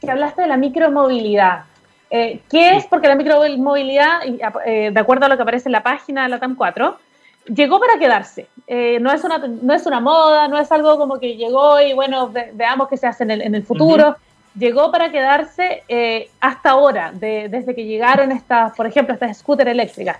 que 0.00 0.10
hablaste 0.10 0.40
de 0.40 0.48
la 0.48 0.56
micromovilidad. 0.56 1.64
Eh, 2.10 2.40
¿Qué 2.50 2.76
es? 2.76 2.86
Porque 2.86 3.08
la 3.08 3.16
micromovilidad, 3.16 4.20
eh, 4.66 4.90
de 4.92 5.00
acuerdo 5.00 5.26
a 5.26 5.28
lo 5.28 5.36
que 5.36 5.42
aparece 5.42 5.68
en 5.68 5.72
la 5.72 5.82
página 5.82 6.24
de 6.24 6.28
la 6.28 6.38
TAM 6.38 6.54
4, 6.54 6.98
llegó 7.46 7.80
para 7.80 7.98
quedarse. 7.98 8.46
Eh, 8.66 8.98
no, 9.00 9.12
es 9.12 9.24
una, 9.24 9.38
no 9.38 9.74
es 9.74 9.86
una 9.86 10.00
moda, 10.00 10.48
no 10.48 10.58
es 10.58 10.70
algo 10.70 10.96
como 10.96 11.18
que 11.18 11.36
llegó 11.36 11.80
y 11.80 11.92
bueno, 11.92 12.32
veamos 12.52 12.88
qué 12.88 12.96
se 12.96 13.06
hace 13.06 13.24
en 13.24 13.30
el, 13.32 13.42
en 13.42 13.54
el 13.54 13.64
futuro. 13.64 14.16
Llegó 14.56 14.92
para 14.92 15.10
quedarse 15.10 15.82
hasta 16.40 16.70
ahora, 16.70 17.12
desde 17.12 17.74
que 17.74 17.84
llegaron 17.84 18.30
estas, 18.30 18.76
por 18.76 18.86
ejemplo, 18.86 19.12
estas 19.12 19.38
scooters 19.38 19.70
eléctricas. 19.70 20.18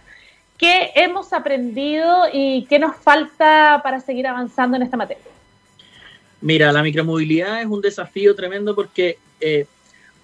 ¿Qué 0.59 0.91
hemos 0.97 1.33
aprendido 1.33 2.25
y 2.33 2.65
qué 2.69 2.81
nos 2.81 2.97
falta 2.97 3.81
para 3.85 4.01
seguir 4.01 4.27
avanzando 4.27 4.77
en 4.77 4.83
esta 4.83 4.97
materia? 4.97 5.23
Mira, 6.41 6.73
la 6.73 6.83
micromovilidad 6.83 7.61
es 7.61 7.67
un 7.67 7.81
desafío 7.81 8.35
tremendo 8.35 8.75
porque 8.75 9.19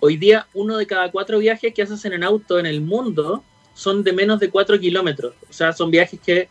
Hoy 0.00 0.16
día, 0.16 0.46
uno 0.54 0.76
de 0.76 0.86
cada 0.86 1.10
cuatro 1.10 1.38
viajes 1.38 1.72
que 1.74 1.82
haces 1.82 2.04
en 2.04 2.24
auto 2.24 2.58
en 2.58 2.66
el 2.66 2.80
mundo 2.80 3.44
son 3.74 4.02
de 4.02 4.12
menos 4.12 4.40
de 4.40 4.50
cuatro 4.50 4.78
kilómetros. 4.78 5.34
O 5.48 5.52
sea, 5.52 5.72
son 5.72 5.90
viajes 5.90 6.18
que, 6.20 6.48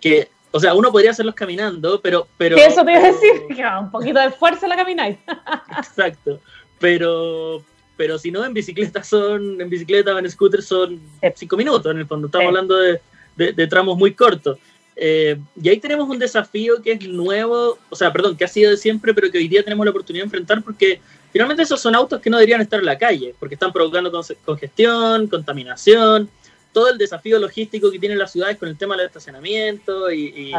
que 0.00 0.28
o 0.50 0.60
sea, 0.60 0.74
uno 0.74 0.90
podría 0.90 1.10
hacerlos 1.10 1.34
caminando, 1.34 2.00
pero... 2.00 2.26
pero 2.38 2.56
eso 2.56 2.82
te 2.84 2.92
iba 2.92 3.00
a 3.00 3.12
decir, 3.12 3.32
un 3.80 3.90
poquito 3.90 4.20
de 4.20 4.30
fuerza 4.30 4.66
la 4.66 4.76
camináis. 4.76 5.18
Exacto, 5.76 6.40
pero, 6.78 7.62
pero 7.96 8.18
si 8.18 8.30
no, 8.30 8.44
en 8.44 8.54
bicicleta 8.54 9.02
son, 9.02 9.60
en 9.60 9.68
bicicleta 9.68 10.14
o 10.14 10.18
en 10.18 10.30
scooter 10.30 10.62
son 10.62 11.00
cinco 11.34 11.56
minutos, 11.56 11.92
en 11.92 11.98
el 11.98 12.06
fondo, 12.06 12.28
estamos 12.28 12.46
hablando 12.46 12.76
de, 12.76 13.00
de, 13.36 13.66
tramos 13.66 13.98
muy 13.98 14.14
cortos. 14.14 14.58
Eh, 14.98 15.38
y 15.62 15.68
ahí 15.68 15.78
tenemos 15.78 16.08
un 16.08 16.18
desafío 16.18 16.80
que 16.82 16.92
es 16.92 17.06
nuevo, 17.06 17.78
o 17.90 17.96
sea, 17.96 18.10
perdón, 18.12 18.34
que 18.34 18.44
ha 18.46 18.48
sido 18.48 18.70
de 18.70 18.78
siempre, 18.78 19.12
pero 19.12 19.30
que 19.30 19.36
hoy 19.36 19.46
día 19.46 19.62
tenemos 19.62 19.84
la 19.84 19.90
oportunidad 19.90 20.22
de 20.22 20.26
enfrentar 20.26 20.62
porque 20.62 21.00
finalmente 21.32 21.62
esos 21.62 21.80
son 21.80 21.94
autos 21.94 22.20
que 22.20 22.30
no 22.30 22.38
deberían 22.38 22.62
estar 22.62 22.80
en 22.80 22.86
la 22.86 22.96
calle, 22.96 23.34
porque 23.38 23.56
están 23.56 23.72
provocando 23.72 24.10
congestión, 24.44 25.26
contaminación, 25.26 26.30
todo 26.72 26.88
el 26.88 26.96
desafío 26.96 27.38
logístico 27.38 27.90
que 27.90 27.98
tienen 27.98 28.18
las 28.18 28.32
ciudades 28.32 28.56
con 28.56 28.68
el 28.68 28.78
tema 28.78 28.96
del 28.96 29.06
estacionamiento 29.06 30.10
y, 30.10 30.52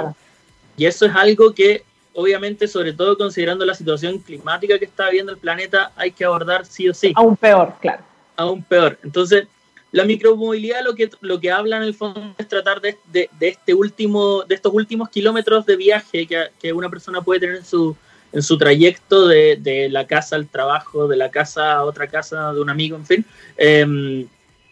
y, 0.78 0.86
eso 0.86 1.08
es 1.08 1.15
algo 1.15 1.54
que 1.56 1.84
obviamente, 2.13 2.67
sobre 2.67 2.93
todo 2.93 3.17
considerando 3.17 3.65
la 3.65 3.73
situación 3.73 4.19
climática 4.19 4.78
que 4.78 4.86
está 4.86 5.08
viviendo 5.10 5.32
el 5.32 5.39
planeta, 5.39 5.91
hay 5.95 6.12
que 6.12 6.26
abordar 6.26 6.65
sí 6.65 6.88
o 6.89 6.93
sí. 6.93 7.13
Aún 7.15 7.36
peor, 7.36 7.73
claro. 7.80 8.04
Aún 8.36 8.63
peor. 8.63 8.97
Entonces, 9.04 9.47
la 9.91 10.04
micromovilidad 10.04 10.84
lo 10.84 10.95
que, 10.95 11.10
lo 11.21 11.39
que 11.39 11.52
habla 11.52 11.78
en 11.78 11.84
el 11.84 11.93
fondo 11.93 12.36
es 12.38 12.47
tratar 12.47 12.82
de, 12.82 12.97
de, 13.12 13.30
este 13.39 13.73
último, 13.73 14.43
de 14.43 14.56
estos 14.56 14.73
últimos 14.73 15.10
kilómetros 15.10 15.65
de 15.65 15.76
viaje 15.76 16.28
que, 16.28 16.47
que, 16.60 16.73
una 16.73 16.89
persona 16.89 17.21
puede 17.21 17.39
tener 17.39 17.56
en 17.58 17.65
su, 17.65 17.95
en 18.34 18.43
su 18.43 18.58
trayecto 18.58 19.28
de, 19.28 19.58
de, 19.58 19.89
la 19.89 20.06
casa 20.06 20.36
al 20.36 20.47
trabajo, 20.47 21.08
de 21.08 21.17
la 21.17 21.32
casa 21.32 21.73
a 21.73 21.86
otra 21.86 22.08
casa, 22.08 22.54
de 22.54 22.60
un 22.60 22.69
amigo, 22.69 22.97
en 22.97 23.06
fin. 23.06 23.26
Eh, 23.58 24.28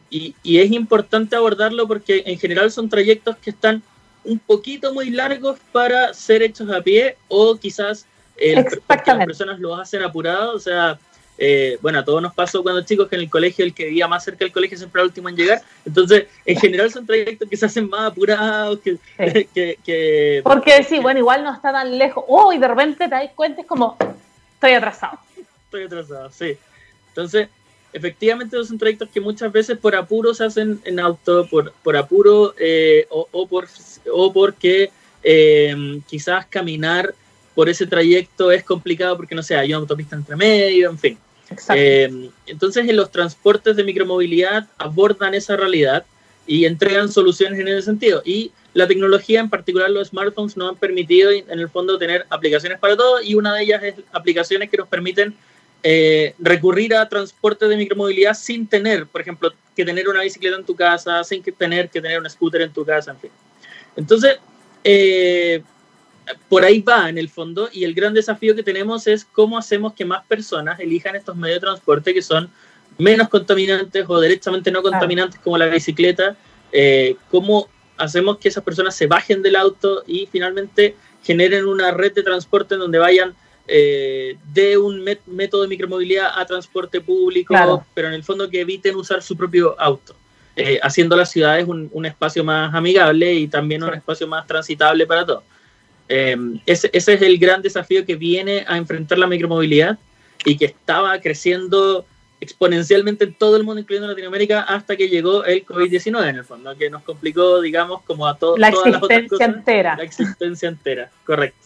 y, 0.10 0.60
es 0.60 0.71
importante 0.71 1.36
abordarlo 1.36 1.88
porque 1.88 2.23
en 2.25 2.39
general 2.39 2.71
son 2.71 2.89
trayectos 2.89 3.36
que 3.38 3.49
están 3.49 3.84
un 4.23 4.39
poquito 4.39 4.93
muy 4.93 5.10
largos 5.10 5.60
para 5.71 6.13
ser 6.13 6.41
hechos 6.41 6.69
a 6.69 6.82
pie 6.82 7.17
o 7.28 7.58
quizás 7.58 8.06
eh, 8.38 8.56
las 8.88 9.25
personas 9.25 9.60
lo 9.60 9.75
hacen 9.75 10.01
apurado. 10.04 10.56
O 10.56 10.60
sea, 10.60 10.97
eh, 11.38 11.78
bueno, 11.82 12.00
a 12.00 12.06
todos 12.06 12.21
nos 12.21 12.34
pasó 12.34 12.63
cuando 12.63 12.84
chicos 12.84 13.10
que 13.10 13.15
en 13.15 13.21
el 13.24 13.30
colegio 13.30 13.65
el 13.65 13.74
que 13.74 13.86
vivía 13.86 14.08
más 14.08 14.24
cerca 14.24 14.45
del 14.45 14.54
colegio 14.54 14.78
siempre 14.78 15.00
era 15.00 15.04
el 15.04 15.10
último 15.10 15.30
en 15.30 15.36
llegar. 15.36 15.62
Entonces, 15.86 16.28
en 16.45 16.58
general 16.58 16.91
son 16.91 17.06
trayectos 17.06 17.50
que 17.50 17.58
se 17.58 17.65
hacen 17.65 17.89
más 17.89 18.12
apurados. 18.12 18.80
Que, 18.80 18.98
que, 19.84 20.41
Porque 20.43 20.84
sí, 20.84 21.00
bueno, 21.00 21.19
igual 21.19 21.43
no 21.43 21.54
está 21.54 21.71
tan 21.71 21.98
lejos. 21.98 22.24
Oh, 22.28 22.54
y 22.54 22.58
de 22.58 22.67
repente 22.67 23.06
te 23.06 23.10
das 23.10 23.32
cuenta, 23.36 23.62
es 23.62 23.67
como, 23.67 23.98
estoy 24.54 24.74
atrasado. 24.74 25.19
Estoy 25.65 25.84
atrasado, 25.84 26.32
sí. 26.32 26.58
Entonces, 27.10 27.50
efectivamente 27.91 28.62
son 28.63 28.78
trayectos 28.78 29.10
que 29.10 29.21
muchas 29.21 29.52
veces 29.52 29.78
por 29.78 29.95
apuro 29.95 30.34
se 30.34 30.45
hacen 30.45 30.82
en 30.86 31.00
auto, 31.00 31.48
por, 31.48 31.71
por 31.84 31.98
apuro 31.98 32.54
eh, 32.58 33.08
o, 33.10 33.48
por, 33.48 33.67
o 34.12 34.34
porque 34.34 34.89
eh, 35.24 36.02
quizás 36.08 36.45
caminar 36.45 37.13
por 37.56 37.69
ese 37.69 37.88
trayecto 37.88 38.52
es 38.52 38.63
complicado 38.63 39.15
porque 39.15 39.34
no 39.34 39.41
sé, 39.41 39.56
hay 39.56 39.69
una 39.69 39.78
autopista 39.78 40.15
entre 40.15 40.36
medio, 40.36 40.89
en 40.89 41.00
fin. 41.00 41.17
Eh, 41.75 42.29
entonces 42.47 42.88
en 42.88 42.95
los 42.95 43.12
transportes 43.12 43.75
de 43.75 43.84
micromovilidad 43.84 44.67
abordan 44.77 45.34
esa 45.34 45.55
realidad 45.55 46.05
y 46.47 46.65
entregan 46.65 47.12
soluciones 47.12 47.60
en 47.60 47.67
ese 47.67 47.84
sentido. 47.84 48.21
Y 48.25 48.51
la 48.73 48.88
tecnología, 48.88 49.39
en 49.39 49.49
particular 49.49 49.89
los 49.89 50.10
smartphones, 50.10 50.58
nos 50.58 50.71
han 50.71 50.75
permitido 50.77 51.31
en 51.31 51.60
el 51.60 51.69
fondo 51.69 51.97
tener 51.97 52.25
aplicaciones 52.29 52.79
para 52.79 52.97
todo 52.97 53.21
y 53.21 53.36
una 53.36 53.53
de 53.53 53.63
ellas 53.63 53.84
es 53.84 53.95
aplicaciones 54.12 54.69
que 54.69 54.77
nos 54.77 54.88
permiten 54.88 55.36
eh, 55.88 56.34
recurrir 56.39 56.95
a 56.95 57.08
transporte 57.08 57.67
de 57.67 57.77
micromovilidad 57.77 58.34
sin 58.34 58.65
tener, 58.65 59.05
por 59.05 59.21
ejemplo, 59.21 59.53
que 59.75 59.86
tener 59.86 60.10
una 60.10 60.23
bicicleta 60.23 60.58
en 60.58 60.65
tu 60.65 60.75
casa, 60.75 61.23
sin 61.23 61.43
que 61.43 61.51
tener 61.51 61.89
que 61.89 62.01
tener 62.01 62.19
un 62.19 62.27
scooter 62.27 62.62
en 62.62 62.73
tu 62.73 62.84
casa, 62.84 63.12
en 63.12 63.19
fin. 63.19 63.29
Entonces, 63.95 64.39
eh, 64.84 65.62
por 66.49 66.63
ahí 66.63 66.81
va 66.81 67.09
en 67.09 67.17
el 67.17 67.29
fondo 67.29 67.69
y 67.71 67.83
el 67.83 67.93
gran 67.93 68.13
desafío 68.13 68.55
que 68.55 68.63
tenemos 68.63 69.07
es 69.07 69.25
cómo 69.25 69.57
hacemos 69.57 69.93
que 69.93 70.05
más 70.05 70.25
personas 70.25 70.79
elijan 70.79 71.15
estos 71.15 71.35
medios 71.35 71.57
de 71.57 71.67
transporte 71.67 72.13
que 72.13 72.21
son 72.21 72.49
menos 72.97 73.29
contaminantes 73.29 74.05
o 74.07 74.19
derechamente 74.19 74.71
no 74.71 74.81
contaminantes 74.81 75.39
como 75.41 75.57
la 75.57 75.67
bicicleta, 75.67 76.35
eh, 76.71 77.15
cómo 77.29 77.67
hacemos 77.97 78.38
que 78.38 78.49
esas 78.49 78.63
personas 78.63 78.95
se 78.95 79.07
bajen 79.07 79.41
del 79.41 79.55
auto 79.55 80.03
y 80.07 80.27
finalmente 80.31 80.95
generen 81.23 81.65
una 81.65 81.91
red 81.91 82.13
de 82.13 82.23
transporte 82.23 82.75
en 82.75 82.81
donde 82.81 82.99
vayan 82.99 83.35
eh, 83.67 84.38
de 84.53 84.77
un 84.77 85.03
método 85.25 85.63
de 85.63 85.67
micromovilidad 85.67 86.29
a 86.35 86.45
transporte 86.45 87.01
público, 87.01 87.83
pero 87.93 88.07
en 88.09 88.13
el 88.13 88.23
fondo 88.23 88.49
que 88.49 88.61
eviten 88.61 88.95
usar 88.95 89.23
su 89.23 89.35
propio 89.35 89.79
auto, 89.79 90.15
eh, 90.55 90.79
haciendo 90.83 91.17
las 91.17 91.31
ciudades 91.31 91.67
un, 91.67 92.05
espacio 92.05 92.43
más 92.43 92.73
amigable 92.73 93.33
y 93.33 93.47
también 93.47 93.83
un 93.83 93.93
espacio 93.93 94.27
más 94.27 94.45
transitable 94.45 95.07
para 95.07 95.25
todos. 95.25 95.43
Eh, 96.07 96.35
ese, 96.65 96.89
es 96.93 97.07
el 97.07 97.37
gran 97.37 97.61
desafío 97.61 98.05
que 98.05 98.15
viene 98.15 98.65
a 98.67 98.77
enfrentar 98.77 99.17
la 99.17 99.27
micromovilidad 99.27 99.97
y 100.45 100.57
que 100.57 100.65
estaba 100.65 101.19
creciendo 101.19 102.05
exponencialmente 102.39 103.23
en 103.23 103.33
todo 103.33 103.57
el 103.57 103.63
mundo, 103.63 103.81
incluyendo 103.81 104.07
Latinoamérica, 104.07 104.61
hasta 104.61 104.95
que 104.95 105.07
llegó 105.09 105.45
el 105.45 105.65
COVID-19 105.65 106.29
en 106.29 106.35
el 106.35 106.43
fondo, 106.43 106.75
que 106.77 106.89
nos 106.89 107.03
complicó, 107.03 107.61
digamos, 107.61 108.03
como 108.03 108.27
a 108.27 108.37
todas 108.37 108.59
las 108.59 108.75
otras 108.75 109.01
cosas. 109.29 109.47
entera. 109.47 109.95
La 109.95 110.03
existencia 110.03 110.69
entera, 110.69 111.09
correcto. 111.25 111.65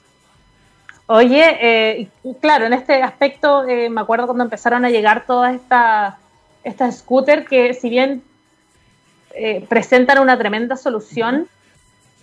Oye, 1.07 1.57
eh, 1.59 2.07
claro, 2.39 2.67
en 2.67 2.73
este 2.73 3.01
aspecto 3.01 3.67
eh, 3.67 3.89
me 3.89 4.01
acuerdo 4.01 4.27
cuando 4.27 4.43
empezaron 4.43 4.85
a 4.85 4.91
llegar 4.91 5.25
todas 5.25 5.55
estas 5.55 6.15
esta 6.63 6.91
scooters 6.91 7.47
que 7.47 7.73
si 7.73 7.89
bien 7.89 8.21
eh, 9.33 9.65
presentan 9.67 10.19
una 10.19 10.37
tremenda 10.37 10.75
solución, 10.75 11.47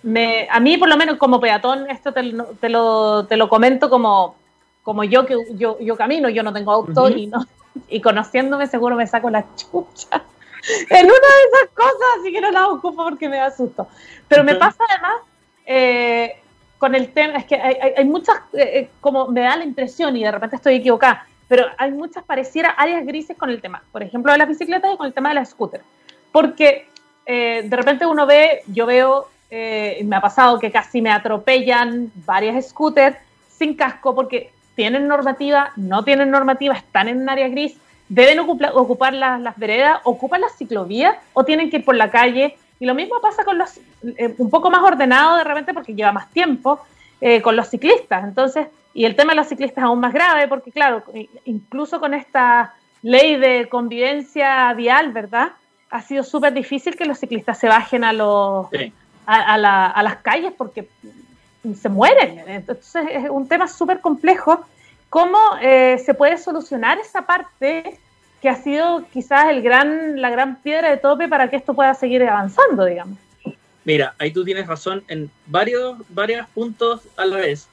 me, 0.06 0.48
a 0.50 0.58
mí 0.60 0.76
por 0.78 0.88
lo 0.88 0.96
menos 0.96 1.16
como 1.16 1.40
peatón, 1.40 1.90
esto 1.90 2.12
te, 2.12 2.34
te, 2.60 2.68
lo, 2.68 3.26
te 3.26 3.36
lo 3.36 3.48
comento 3.48 3.90
como, 3.90 4.36
como 4.82 5.04
yo 5.04 5.26
que 5.26 5.36
yo, 5.52 5.78
yo 5.80 5.96
camino, 5.96 6.28
yo 6.28 6.42
no 6.42 6.52
tengo 6.52 6.72
auto 6.72 7.08
y, 7.10 7.26
no, 7.26 7.44
y 7.88 8.00
conociéndome 8.00 8.66
seguro 8.66 8.96
me 8.96 9.06
saco 9.06 9.30
la 9.30 9.44
chucha 9.56 10.08
en 10.90 11.04
una 11.04 11.12
de 11.12 11.44
esas 11.52 11.70
cosas, 11.74 12.08
así 12.20 12.32
que 12.32 12.40
no 12.40 12.50
la 12.50 12.68
ocupo 12.68 13.04
porque 13.04 13.28
me 13.28 13.36
da 13.36 13.50
susto. 13.50 13.86
Pero 14.28 14.42
me 14.44 14.54
pasa 14.54 14.82
además... 14.88 15.20
Eh, 15.66 16.40
con 16.78 16.94
el 16.94 17.12
tema, 17.12 17.38
es 17.38 17.46
que 17.46 17.56
hay, 17.56 18.04
muchas, 18.04 18.36
eh, 18.52 18.70
eh, 18.74 18.90
como 19.00 19.28
me 19.28 19.42
da 19.42 19.56
la 19.56 19.64
impresión, 19.64 20.16
y 20.16 20.24
de 20.24 20.30
repente 20.30 20.56
estoy 20.56 20.76
equivocada, 20.76 21.26
pero 21.48 21.64
hay 21.78 21.90
muchas 21.92 22.24
pareciera 22.24 22.70
áreas 22.70 23.06
grises 23.06 23.36
con 23.36 23.50
el 23.50 23.60
tema, 23.60 23.82
por 23.92 24.02
ejemplo, 24.02 24.32
de 24.32 24.38
las 24.38 24.48
bicicletas 24.48 24.92
y 24.92 24.96
con 24.96 25.06
el 25.06 25.14
tema 25.14 25.30
de 25.30 25.36
las 25.36 25.50
scooters. 25.50 25.84
Porque 26.32 26.88
eh, 27.24 27.62
de 27.64 27.76
repente 27.76 28.04
uno 28.04 28.26
ve, 28.26 28.62
yo 28.66 28.84
veo, 28.84 29.28
me 29.50 30.16
ha 30.16 30.20
pasado 30.20 30.58
que 30.58 30.70
casi 30.70 31.00
me 31.00 31.10
atropellan 31.10 32.10
varias 32.26 32.68
scooters 32.68 33.16
sin 33.48 33.74
casco 33.74 34.14
porque 34.14 34.50
tienen 34.74 35.08
normativa, 35.08 35.72
no 35.76 36.04
tienen 36.04 36.30
normativa, 36.30 36.74
están 36.74 37.08
en 37.08 37.22
un 37.22 37.28
área 37.28 37.48
gris, 37.48 37.76
deben 38.08 38.38
ocupar, 38.38 39.14
las 39.14 39.56
veredas, 39.56 40.00
ocupan 40.04 40.42
las 40.42 40.56
ciclovías 40.56 41.16
o 41.32 41.44
tienen 41.44 41.70
que 41.70 41.78
ir 41.78 41.84
por 41.84 41.96
la 41.96 42.10
calle 42.10 42.56
y 42.78 42.86
lo 42.86 42.94
mismo 42.94 43.20
pasa 43.20 43.44
con 43.44 43.58
los, 43.58 43.78
eh, 44.18 44.34
un 44.38 44.50
poco 44.50 44.70
más 44.70 44.82
ordenado 44.82 45.36
de 45.36 45.44
repente 45.44 45.72
porque 45.72 45.94
lleva 45.94 46.12
más 46.12 46.30
tiempo, 46.30 46.80
eh, 47.20 47.40
con 47.40 47.56
los 47.56 47.68
ciclistas. 47.68 48.24
Entonces, 48.24 48.68
y 48.92 49.06
el 49.06 49.16
tema 49.16 49.32
de 49.32 49.36
los 49.36 49.48
ciclistas 49.48 49.78
es 49.78 49.84
aún 49.84 50.00
más 50.00 50.12
grave 50.12 50.46
porque, 50.48 50.70
claro, 50.70 51.02
incluso 51.46 51.98
con 51.98 52.12
esta 52.12 52.74
ley 53.02 53.36
de 53.36 53.68
convivencia 53.70 54.72
vial, 54.74 55.12
¿verdad? 55.12 55.52
Ha 55.90 56.02
sido 56.02 56.22
súper 56.22 56.52
difícil 56.52 56.96
que 56.96 57.06
los 57.06 57.18
ciclistas 57.18 57.58
se 57.58 57.68
bajen 57.68 58.04
a, 58.04 58.12
los, 58.12 58.66
a, 59.26 60.02
las 60.02 60.16
calles 60.16 60.52
porque 60.56 60.88
se 61.80 61.88
mueren. 61.88 62.42
Entonces, 62.46 63.04
es 63.10 63.30
un 63.30 63.48
tema 63.48 63.68
súper 63.68 64.00
complejo. 64.00 64.64
¿Cómo 65.10 65.38
eh, 65.60 65.98
se 66.04 66.14
puede 66.14 66.38
solucionar 66.38 66.98
esa 66.98 67.26
parte 67.26 67.98
que 68.40 68.48
ha 68.48 68.62
sido 68.62 69.04
quizás 69.12 69.48
el 69.50 69.62
gran, 69.62 70.20
la 70.20 70.30
gran 70.30 70.60
piedra 70.62 70.90
de 70.90 70.98
tope 70.98 71.28
para 71.28 71.48
que 71.48 71.56
esto 71.56 71.74
pueda 71.74 71.94
seguir 71.94 72.22
avanzando, 72.22 72.84
digamos. 72.84 73.18
Mira, 73.84 74.14
ahí 74.18 74.32
tú 74.32 74.44
tienes 74.44 74.66
razón 74.66 75.02
en 75.08 75.30
varios, 75.46 75.96
varios 76.08 76.46
puntos 76.48 77.02
a 77.16 77.24
la 77.24 77.36
vez. 77.36 77.68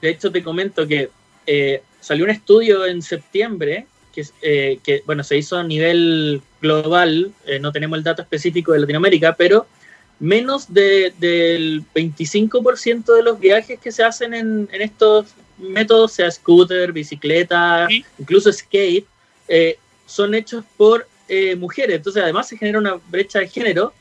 De 0.00 0.10
hecho, 0.10 0.30
te 0.30 0.42
comento 0.42 0.86
que 0.86 1.10
eh, 1.46 1.82
salió 2.00 2.24
un 2.24 2.30
estudio 2.30 2.86
en 2.86 3.02
septiembre 3.02 3.86
que, 4.12 4.24
eh, 4.42 4.78
que, 4.82 5.02
bueno, 5.06 5.24
se 5.24 5.36
hizo 5.36 5.56
a 5.56 5.64
nivel 5.64 6.42
global, 6.60 7.32
eh, 7.46 7.58
no 7.58 7.72
tenemos 7.72 7.98
el 7.98 8.04
dato 8.04 8.22
específico 8.22 8.72
de 8.72 8.80
Latinoamérica, 8.80 9.34
pero 9.34 9.66
menos 10.18 10.72
de, 10.72 11.12
del 11.18 11.82
25% 11.94 13.14
de 13.14 13.22
los 13.22 13.38
viajes 13.38 13.78
que 13.78 13.92
se 13.92 14.02
hacen 14.02 14.34
en, 14.34 14.68
en, 14.72 14.82
estos 14.82 15.26
métodos, 15.58 16.12
sea 16.12 16.30
scooter, 16.30 16.92
bicicleta, 16.92 17.88
incluso 18.18 18.52
skate, 18.52 19.06
eh, 19.48 19.78
son 20.06 20.34
hechos 20.34 20.64
por 20.76 21.06
eh, 21.28 21.56
mujeres. 21.56 21.96
Entonces, 21.96 22.22
además 22.22 22.48
se 22.48 22.56
genera 22.56 22.78
una 22.78 22.98
brecha 23.08 23.40
de 23.40 23.48
género 23.48 23.92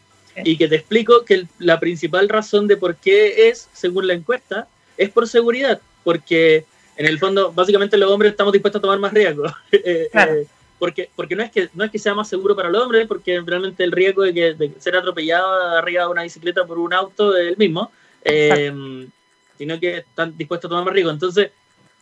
y 0.43 0.57
que 0.57 0.67
te 0.67 0.75
explico 0.75 1.23
que 1.23 1.45
la 1.59 1.79
principal 1.79 2.27
razón 2.27 2.67
de 2.67 2.77
por 2.77 2.95
qué 2.97 3.49
es, 3.49 3.69
según 3.73 4.07
la 4.07 4.13
encuesta, 4.13 4.67
es 4.97 5.09
por 5.09 5.27
seguridad, 5.27 5.79
porque 6.03 6.65
en 6.97 7.05
el 7.05 7.19
fondo, 7.19 7.51
básicamente 7.51 7.97
los 7.97 8.11
hombres 8.11 8.31
estamos 8.31 8.53
dispuestos 8.53 8.79
a 8.79 8.81
tomar 8.81 8.99
más 8.99 9.13
riesgo. 9.13 9.45
Eh, 9.71 10.09
eh, 10.13 10.47
porque, 10.85 11.09
porque 11.15 11.35
no, 11.35 11.41
es 11.41 11.49
que, 11.49 11.67
no 11.73 11.83
es 11.83 11.89
que 11.89 11.97
sea 11.97 12.13
más 12.13 12.29
seguro 12.29 12.55
para 12.55 12.69
los 12.69 12.83
hombres, 12.83 13.07
porque 13.07 13.41
realmente 13.43 13.83
el 13.83 13.91
riesgo 13.91 14.21
de, 14.21 14.35
que, 14.35 14.53
de 14.53 14.71
ser 14.77 14.95
atropellado 14.95 15.47
arriba 15.75 16.03
de 16.03 16.09
una 16.09 16.21
bicicleta 16.21 16.63
por 16.63 16.77
un 16.77 16.93
auto 16.93 17.35
es 17.35 17.47
el 17.47 17.57
mismo. 17.57 17.91
em, 18.23 19.09
sino 19.57 19.79
que 19.79 19.97
están 19.97 20.37
dispuestos 20.37 20.69
a 20.69 20.69
tomar 20.69 20.85
más 20.85 20.93
riesgo. 20.93 21.09
Entonces, 21.09 21.49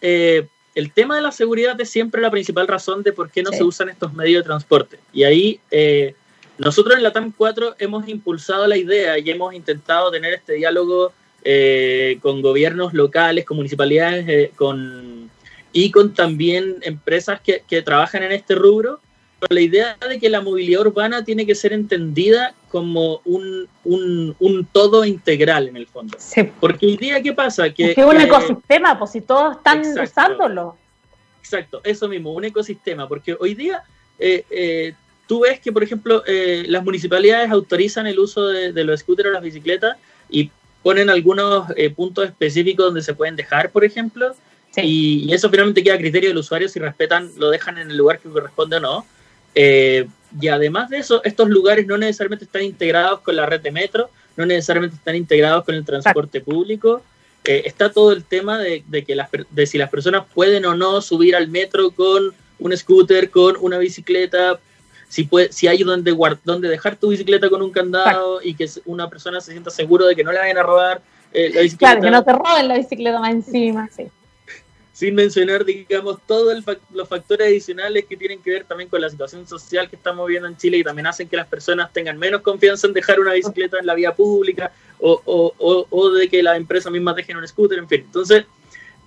eh, 0.01 0.45
el 0.75 0.91
tema 0.91 1.15
de 1.15 1.21
la 1.21 1.31
seguridad 1.31 1.79
es 1.79 1.89
siempre 1.89 2.21
la 2.21 2.29
principal 2.29 2.67
razón 2.67 3.03
de 3.03 3.13
por 3.13 3.31
qué 3.31 3.41
no 3.41 3.53
se 3.53 3.63
usan 3.63 3.87
estos 3.87 4.13
medios 4.13 4.43
de 4.43 4.47
transporte. 4.47 4.99
Y 5.13 5.23
ahí 5.23 5.61
eh, 5.71 6.13
nosotros 6.57 6.97
en 6.97 7.03
la 7.03 7.13
TAM 7.13 7.31
4 7.31 7.75
hemos 7.79 8.05
impulsado 8.09 8.67
la 8.67 8.75
idea 8.75 9.17
y 9.17 9.29
hemos 9.29 9.53
intentado 9.53 10.11
tener 10.11 10.33
este 10.33 10.55
diálogo 10.55 11.13
eh, 11.45 12.19
con 12.21 12.41
gobiernos 12.41 12.93
locales, 12.93 13.45
con 13.45 13.55
municipalidades 13.55 14.51
con, 14.57 15.31
y 15.73 15.91
con 15.91 16.13
también 16.13 16.77
empresas 16.81 17.41
que, 17.41 17.63
que 17.67 17.81
trabajan 17.81 18.23
en 18.23 18.31
este 18.31 18.55
rubro 18.55 19.01
la 19.49 19.61
idea 19.61 19.97
de 20.07 20.19
que 20.19 20.29
la 20.29 20.41
movilidad 20.41 20.81
urbana 20.81 21.23
tiene 21.23 21.45
que 21.45 21.55
ser 21.55 21.73
entendida 21.73 22.53
como 22.69 23.21
un, 23.25 23.67
un, 23.83 24.67
todo 24.71 25.05
integral 25.05 25.67
en 25.67 25.77
el 25.77 25.87
fondo. 25.87 26.17
Porque 26.59 26.85
hoy 26.85 26.97
día, 26.97 27.21
¿qué 27.21 27.33
pasa? 27.33 27.69
Que, 27.69 27.91
es 27.91 27.97
un 27.97 28.19
ecosistema, 28.19 28.97
pues 28.97 29.11
si 29.11 29.21
todos 29.21 29.57
están 29.57 29.81
usándolo. 29.81 30.77
Exacto, 31.39 31.81
eso 31.83 32.07
mismo, 32.07 32.31
un 32.33 32.45
ecosistema, 32.45 33.07
porque 33.07 33.35
hoy 33.39 33.53
día 33.53 33.83
eh, 34.17 34.45
eh, 34.49 34.93
tú 35.27 35.41
ves 35.41 35.59
que, 35.59 35.71
por 35.71 35.83
ejemplo, 35.83 36.23
eh, 36.25 36.63
las 36.67 36.83
municipalidades 36.83 37.51
autorizan 37.51 38.07
el 38.07 38.17
uso 38.17 38.47
de, 38.47 38.83
los 38.83 39.01
scooters 39.01 39.29
o 39.29 39.33
las 39.33 39.43
bicicletas 39.43 39.97
y 40.29 40.49
ponen 40.81 41.09
algunos 41.09 41.67
puntos 41.95 42.25
específicos 42.25 42.85
donde 42.85 43.01
se 43.01 43.13
pueden 43.13 43.35
dejar, 43.35 43.71
por 43.71 43.83
ejemplo, 43.83 44.35
y, 44.75 45.25
y, 45.29 45.33
eso 45.33 45.49
finalmente 45.49 45.83
queda 45.83 45.95
a 45.95 45.99
criterio 45.99 46.29
del 46.29 46.37
usuario 46.37 46.67
si 46.67 46.79
respetan, 46.79 47.31
lo 47.37 47.49
dejan 47.49 47.77
en 47.77 47.91
el 47.91 47.97
lugar 47.97 48.19
que 48.19 48.29
corresponde 48.29 48.77
o 48.77 48.79
no. 48.79 49.05
Eh, 49.53 50.07
y 50.39 50.47
además 50.47 50.89
de 50.89 50.97
eso, 50.97 51.23
estos 51.23 51.49
lugares 51.49 51.85
no 51.85 51.97
necesariamente 51.97 52.45
están 52.45 52.63
integrados 52.63 53.19
con 53.19 53.35
la 53.35 53.45
red 53.45 53.61
de 53.61 53.71
metro, 53.71 54.09
no 54.35 54.45
necesariamente 54.45 54.95
están 54.95 55.15
integrados 55.15 55.63
con 55.63 55.75
el 55.75 55.85
transporte 55.85 56.41
público. 56.41 57.03
Eh, 57.43 57.63
está 57.65 57.91
todo 57.91 58.13
el 58.13 58.23
tema 58.23 58.57
de, 58.57 58.83
que 59.05 59.15
las, 59.15 59.29
de 59.51 59.67
si 59.67 59.77
las 59.77 59.89
personas 59.89 60.23
pueden 60.33 60.65
o 60.65 60.75
no 60.75 61.01
subir 61.01 61.35
al 61.35 61.49
metro 61.49 61.91
con 61.91 62.33
un 62.57 62.77
scooter, 62.77 63.29
con 63.29 63.55
una 63.59 63.77
bicicleta, 63.77 64.59
si, 65.07 65.25
puede, 65.25 65.51
si 65.51 65.67
hay 65.67 65.83
donde, 65.83 66.15
donde 66.43 66.69
dejar 66.69 66.95
tu 66.95 67.09
bicicleta 67.09 67.49
con 67.49 67.61
un 67.61 67.69
candado 67.69 68.41
y 68.41 68.55
que 68.55 68.67
una 68.85 69.07
persona 69.07 69.39
se 69.39 69.51
sienta 69.51 69.69
seguro 69.69 70.07
de 70.07 70.15
que 70.15 70.23
no 70.23 70.31
le 70.31 70.39
vayan 70.39 70.57
a 70.57 70.63
robar 70.63 71.01
eh, 71.31 71.51
la 71.53 71.61
bicicleta. 71.61 71.91
Claro, 71.91 72.01
que 72.01 72.11
no 72.11 72.23
te 72.23 72.31
roben 72.31 72.67
la 72.69 72.77
bicicleta 72.77 73.19
más 73.19 73.31
encima, 73.31 73.87
sí 73.95 74.09
sin 75.03 75.15
mencionar, 75.15 75.65
digamos, 75.65 76.19
todos 76.25 76.63
los 76.93 77.09
factores 77.09 77.47
adicionales 77.47 78.05
que 78.05 78.15
tienen 78.15 78.41
que 78.41 78.51
ver 78.51 78.63
también 78.63 78.89
con 78.89 79.01
la 79.01 79.09
situación 79.09 79.45
social 79.45 79.89
que 79.89 79.97
estamos 79.97 80.25
viendo 80.29 80.47
en 80.47 80.55
Chile 80.55 80.77
y 80.77 80.83
también 80.85 81.07
hacen 81.07 81.27
que 81.27 81.35
las 81.35 81.45
personas 81.45 81.91
tengan 81.91 82.17
menos 82.17 82.39
confianza 82.41 82.87
en 82.87 82.93
dejar 82.93 83.19
una 83.19 83.33
bicicleta 83.33 83.77
en 83.79 83.85
la 83.85 83.95
vía 83.95 84.15
pública 84.15 84.71
o, 84.99 86.09
de 86.17 86.29
que 86.29 86.41
las 86.41 86.55
empresas 86.55 86.89
mismas 86.89 87.17
dejen 87.17 87.35
un 87.35 87.45
scooter, 87.45 87.79
en 87.79 87.89
fin. 87.89 87.99
Entonces, 88.05 88.45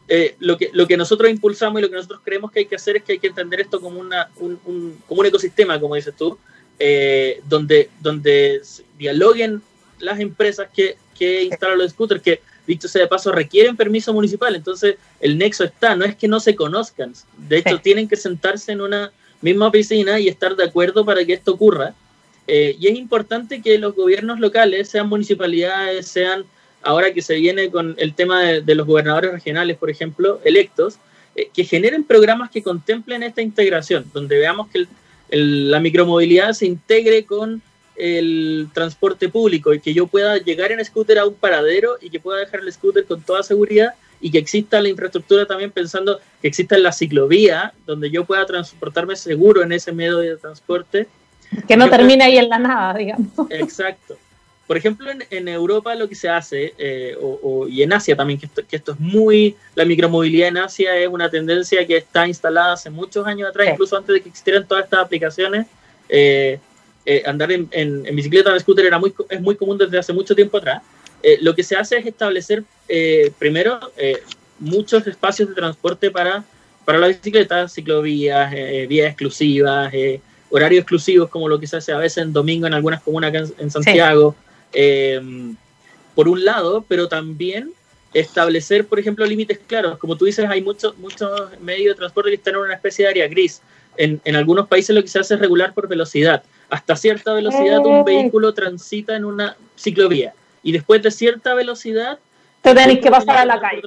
eh, 0.07 0.37
lo, 0.39 0.59
que, 0.59 0.69
lo 0.75 0.87
que 0.87 0.99
nosotros 0.99 1.31
impulsamos 1.31 1.81
y 1.81 1.85
lo 1.85 1.89
que 1.89 1.97
nosotros 1.97 2.21
creemos 2.23 2.53
que 2.53 2.59
hay 2.59 2.67
que 2.67 2.77
hacer 2.77 2.99
es 2.99 3.03
que 3.03 3.13
hay 3.13 3.19
que 3.19 3.29
entender 3.29 3.61
esto 3.61 3.81
como, 3.81 3.99
una, 3.99 4.29
un, 4.37 5.01
como 5.09 5.21
un 5.23 5.27
ecosistema, 5.27 5.81
como 5.81 5.95
dices 5.95 6.15
tú, 6.15 6.39
eh, 6.79 7.41
donde, 7.49 7.89
donde 8.03 8.61
dialoguen 8.99 9.63
las 10.01 10.21
empresas 10.21 10.69
que, 10.75 10.99
que 11.19 11.45
instalan 11.45 11.79
los 11.79 11.93
scooters, 11.93 12.21
que 12.21 12.43
dicho 12.67 12.89
sea 12.89 13.03
de 13.03 13.09
paso, 13.09 13.33
requieren 13.33 13.77
permiso 13.77 14.13
municipal. 14.13 14.55
Entonces, 14.55 14.97
el 15.21 15.39
nexo 15.39 15.65
está, 15.65 15.95
no 15.97 16.05
es 16.05 16.17
que 16.17 16.29
no 16.29 16.41
se 16.41 16.57
conozcan. 16.57 17.13
De 17.37 17.59
hecho, 17.59 17.79
tienen 17.81 18.09
que 18.09 18.17
sentarse 18.17 18.73
en 18.73 18.81
una 18.81 19.13
misma 19.41 19.69
oficina 19.69 20.19
y 20.19 20.29
estar 20.29 20.57
de 20.57 20.65
acuerdo 20.65 21.05
para 21.05 21.25
que 21.25 21.35
esto 21.35 21.53
ocurra. 21.53 21.95
Eh, 22.47 22.77
y 22.79 22.89
es 22.89 22.97
importante 22.97 23.61
que 23.61 23.79
los 23.79 23.95
gobiernos 23.95 24.41
locales, 24.41 24.89
sean 24.89 25.09
municipalidades, 25.09 26.07
sean, 26.07 26.45
ahora 26.83 27.13
que 27.13 27.23
se 27.23 27.35
viene 27.37 27.71
con 27.71 27.95
el 27.99 28.15
tema 28.15 28.43
de, 28.43 28.75
los 28.75 28.87
gobernadores 28.87 29.33
regionales, 29.33 29.77
por 29.77 29.91
ejemplo, 29.91 30.41
electos, 30.45 30.99
eh, 31.35 31.51
que 31.53 31.65
generen 31.65 32.05
programas 32.05 32.51
que 32.51 32.63
contemplen 32.63 33.23
esta 33.23 33.43
integración, 33.43 34.11
donde 34.13 34.39
veamos 34.39 34.69
que 34.69 34.87
la 35.31 35.81
micromovilidad 35.81 36.53
se 36.53 36.67
integre 36.67 37.25
con 37.25 37.63
el 37.99 38.69
transporte 38.73 39.29
público 39.29 39.73
y 39.75 39.81
que 39.81 39.95
yo 39.95 40.07
pueda 40.07 40.39
llegar 40.39 40.73
en 40.73 40.85
scooter 40.85 41.19
a 41.19 41.27
un 41.27 41.35
paradero 41.35 41.97
y 42.01 42.11
que 42.11 42.21
pueda 42.21 42.41
dejar 42.41 42.61
el 42.61 42.73
scooter 42.73 43.05
con 43.05 43.23
toda 43.23 43.43
seguridad 43.43 43.95
y 44.21 44.31
que 44.31 44.39
exista 44.39 44.81
la 44.81 44.89
infraestructura 44.89 45.47
también 45.47 45.71
pensando 45.71 46.21
que 46.41 46.49
exista 46.49 46.79
la 46.79 46.93
ciclovía 46.93 47.73
donde 47.87 48.11
yo 48.11 48.25
pueda 48.25 48.47
transportarme 48.47 49.17
seguro 49.17 49.63
en 49.63 49.73
ese 49.73 49.93
medio 49.93 50.19
de 50.19 50.37
transporte. 50.37 51.07
Que 51.69 51.77
no 51.77 51.89
termine 51.89 52.25
ahí 52.25 52.39
en 52.39 52.49
la 52.49 52.59
nada, 52.59 52.95
digamos. 52.95 53.29
Exacto. 53.51 54.17
Por 54.67 54.77
ejemplo, 54.77 55.09
en, 55.31 55.49
Europa 55.49 55.95
lo 55.95 56.09
que 56.09 56.17
se 56.17 56.29
hace, 56.29 56.75
eh, 56.77 57.17
o, 57.23 57.69
y 57.69 57.85
en 57.85 57.93
Asia 57.93 58.17
también, 58.17 58.41
que 58.41 58.47
esto, 58.47 58.63
que 58.69 58.75
esto, 58.75 58.93
es 58.93 59.01
muy, 59.01 59.55
la 59.77 59.85
micromovilidad 59.85 60.49
en 60.49 60.57
Asia 60.57 60.97
es 60.97 61.07
una 61.07 61.31
tendencia 61.31 61.87
que 61.87 61.99
está 61.99 62.27
instalada 62.27 62.73
hace 62.73 62.91
muchos 62.91 63.25
años 63.29 63.49
atrás, 63.49 63.69
incluso 63.71 63.97
antes 63.97 64.15
de 64.15 64.23
que 64.23 64.29
existieran 64.29 64.67
todas 64.67 64.85
estas 64.85 65.05
aplicaciones. 65.05 65.67
Eh, 66.09 66.59
eh, 67.09 67.23
andar 67.25 67.53
en, 67.53 67.69
en, 67.71 68.17
bicicleta 68.17 68.51
o 68.51 68.55
en 68.55 68.61
scooter 68.61 68.85
era 68.85 68.99
muy, 68.99 69.15
es 69.31 69.41
muy 69.41 69.55
común 69.55 69.79
desde 69.79 69.97
hace 69.97 70.13
mucho 70.13 70.35
tiempo 70.35 70.59
atrás. 70.59 70.83
Eh, 71.23 71.39
lo 71.41 71.55
que 71.55 71.63
se 71.63 71.77
hace 71.77 71.99
es 71.99 72.07
establecer 72.07 72.65
eh, 72.89 73.31
primero 73.39 73.79
muchos 74.59 75.07
espacios 75.07 75.49
de 75.49 75.55
transporte 75.55 76.11
para, 76.11 76.45
para 76.85 76.99
la 76.99 77.07
bicicleta, 77.07 77.69
ciclovías, 77.69 78.53
vías 78.89 79.09
exclusivas, 79.09 79.93
horarios 80.51 80.81
exclusivos 80.81 81.29
como 81.31 81.49
lo 81.49 81.61
que 81.61 81.69
se 81.69 81.77
hace 81.77 81.93
a 81.93 81.99
veces 81.99 82.25
en 82.25 82.33
domingo 82.33 82.67
en 82.67 82.75
algunas 82.75 83.03
comunas 83.03 83.33
en, 83.33 83.55
en 83.59 83.71
Santiago. 83.71 84.35
por 86.15 86.29
un 86.29 86.45
lado, 86.45 86.85
pero 86.89 87.07
también 87.07 87.73
establecer, 88.15 88.87
por 88.87 88.99
ejemplo, 88.99 89.25
límites 89.27 89.61
claros. 89.67 89.99
Como 89.99 90.17
tú 90.17 90.25
dices, 90.25 90.47
hay 90.49 90.63
muchos 90.63 90.97
muchos 90.99 91.31
medios 91.61 91.95
de 91.95 91.99
transporte 91.99 92.31
que 92.31 92.37
están 92.37 92.55
en 92.55 92.61
una 92.61 92.75
especie 92.75 93.05
de 93.05 93.11
área 93.11 93.29
gris. 93.29 93.63
En, 93.99 94.21
en, 94.25 94.37
algunos 94.37 94.69
países 94.69 94.95
lo 94.95 95.03
que 95.03 95.09
se 95.09 95.19
hace 95.19 95.35
es 95.35 95.41
regular 95.41 95.73
por 95.75 95.89
velocidad 95.89 96.43
hasta 96.69 96.97
cierta 96.97 97.33
velocidad 97.33 97.85
un 97.85 97.97
eh. 97.97 98.03
vehículo 98.05 98.53
transita 98.55 99.17
en 99.17 99.25
una 99.25 99.57
ciclovía 99.77 100.35
y 100.63 100.73
después 100.73 101.03
de 101.03 101.11
cierta 101.11 101.55
velocidad 101.55 102.19
te 102.63 102.75
tenés 102.75 102.99
que 102.99 103.11
pasar 103.11 103.39
a 103.39 103.45
la 103.45 103.61
calle. 103.61 103.83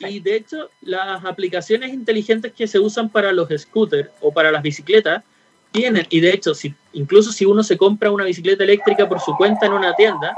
Y 0.00 0.20
de 0.20 0.36
hecho, 0.36 0.70
las 0.80 1.24
aplicaciones 1.24 1.92
inteligentes 1.92 2.52
que 2.52 2.66
se 2.66 2.78
usan 2.78 3.08
para 3.10 3.32
los 3.32 3.48
scooters 3.54 4.08
o 4.20 4.32
para 4.32 4.50
las 4.50 4.62
bicicletas 4.62 5.24
tienen, 5.72 6.06
y 6.08 6.20
de 6.20 6.30
hecho, 6.30 6.54
si, 6.54 6.74
incluso 6.92 7.32
si 7.32 7.44
uno 7.44 7.62
se 7.62 7.76
compra 7.76 8.10
una 8.10 8.24
bicicleta 8.24 8.64
eléctrica 8.64 9.08
por 9.08 9.20
su 9.20 9.36
cuenta 9.36 9.66
en 9.66 9.72
una 9.72 9.94
tienda, 9.94 10.34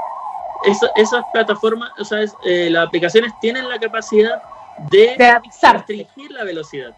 esas 0.95 1.23
plataformas, 1.31 1.91
o 1.99 2.05
sea, 2.05 2.25
eh, 2.45 2.69
las 2.69 2.87
aplicaciones 2.87 3.31
tienen 3.41 3.69
la 3.69 3.79
capacidad 3.79 4.41
de, 4.89 5.15
restringir 5.61 6.31
la 6.31 6.43
velocidad. 6.43 6.95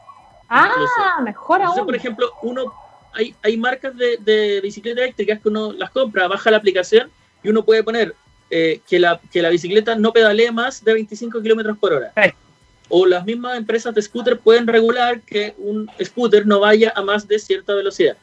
Ah, 0.50 1.22
mejor 1.24 1.62
aún. 1.62 1.86
por 1.86 1.96
ejemplo, 1.96 2.32
uno 2.42 2.74
hay, 3.16 3.34
hay 3.42 3.58
marcas 3.58 3.96
de, 3.96 4.18
de 4.18 4.62
bicicletas 4.62 5.04
eléctricas 5.04 5.40
que 5.40 5.48
uno 5.50 5.72
las 5.74 5.90
compra, 5.92 6.28
baja 6.28 6.52
la 6.52 6.58
aplicación 6.58 7.10
y 7.44 7.50
uno 7.50 7.64
puede 7.64 7.84
poner 7.84 8.14
eh, 8.50 8.82
que, 8.88 9.00
la, 9.00 9.20
que 9.32 9.42
la 9.42 9.50
bicicleta 9.50 9.96
no 9.96 10.14
pedalee 10.14 10.52
más 10.52 10.84
de 10.84 10.94
25 10.94 11.42
kilómetros 11.42 11.78
por 11.78 11.94
hora. 11.94 12.14
O 12.90 13.06
las 13.08 13.26
mismas 13.26 13.58
empresas 13.58 13.96
de 13.96 14.02
scooter 14.02 14.38
pueden 14.38 14.68
regular 14.68 15.22
que 15.22 15.56
un 15.58 15.90
scooter 16.04 16.46
no 16.46 16.60
vaya 16.60 16.94
a 16.96 17.02
más 17.02 17.28
de 17.28 17.40
cierta 17.40 17.74
velocidad. 17.74 18.18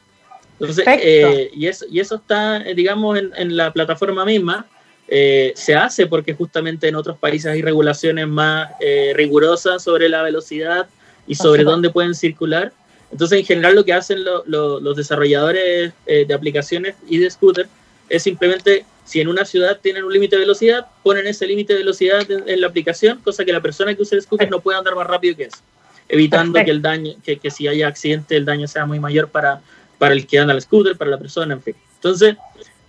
Entonces, 0.59 0.85
eh, 0.87 1.49
y, 1.53 1.67
eso, 1.67 1.85
y 1.89 1.99
eso 1.99 2.15
está, 2.15 2.57
eh, 2.57 2.73
digamos, 2.73 3.17
en, 3.17 3.31
en 3.35 3.57
la 3.57 3.73
plataforma 3.73 4.23
misma. 4.23 4.65
se 5.07 5.75
hace 5.75 6.07
porque 6.07 6.33
justamente 6.33 6.87
en 6.87 6.95
otros 6.95 7.17
países 7.17 7.51
hay 7.51 7.61
regulaciones 7.61 8.27
más 8.27 8.69
rigurosas 9.13 9.83
sobre 9.83 10.07
la 10.07 10.23
velocidad 10.23 10.87
y 11.27 11.35
sobre 11.35 11.63
dónde 11.63 11.89
pueden 11.89 12.15
circular. 12.15 12.73
Entonces, 13.11 13.39
en 13.39 13.45
general, 13.45 13.75
lo 13.75 13.85
que 13.85 13.93
hacen 13.93 14.23
los 14.23 14.95
desarrolladores 14.95 15.93
eh, 16.05 16.25
de 16.25 16.33
aplicaciones 16.33 16.95
y 17.07 17.17
de 17.17 17.29
scooter 17.29 17.67
es 18.09 18.23
simplemente, 18.23 18.85
si 19.05 19.21
en 19.21 19.27
una 19.27 19.45
ciudad 19.45 19.79
tienen 19.81 20.03
un 20.03 20.11
límite 20.11 20.35
de 20.35 20.41
velocidad, 20.41 20.87
ponen 21.03 21.27
ese 21.27 21.45
límite 21.45 21.73
de 21.73 21.79
velocidad 21.79 22.29
en, 22.29 22.61
la 22.61 22.67
aplicación, 22.67 23.19
cosa 23.19 23.45
que 23.45 23.53
la 23.53 23.61
persona 23.61 23.93
que 23.95 24.01
usa 24.01 24.17
el 24.17 24.23
scooter 24.23 24.49
no 24.49 24.59
pueda 24.59 24.79
andar 24.79 24.95
más 24.95 25.07
rápido 25.07 25.35
que 25.37 25.43
eso, 25.43 25.59
evitando 26.09 26.63
que 26.63 26.71
el 26.71 26.81
daño, 26.81 27.13
que, 27.23 27.37
que, 27.37 27.51
si 27.51 27.67
haya 27.67 27.87
accidente, 27.87 28.35
el 28.35 28.45
daño 28.45 28.67
sea 28.67 28.85
muy 28.85 28.99
mayor 28.99 29.29
para, 29.29 29.61
para 29.97 30.13
el 30.13 30.27
que 30.27 30.39
anda 30.39 30.53
el 30.53 30.61
scooter, 30.61 30.97
para 30.97 31.11
la 31.11 31.17
persona, 31.17 31.53
en 31.53 31.61
fin. 31.61 31.75
Entonces, 31.95 32.35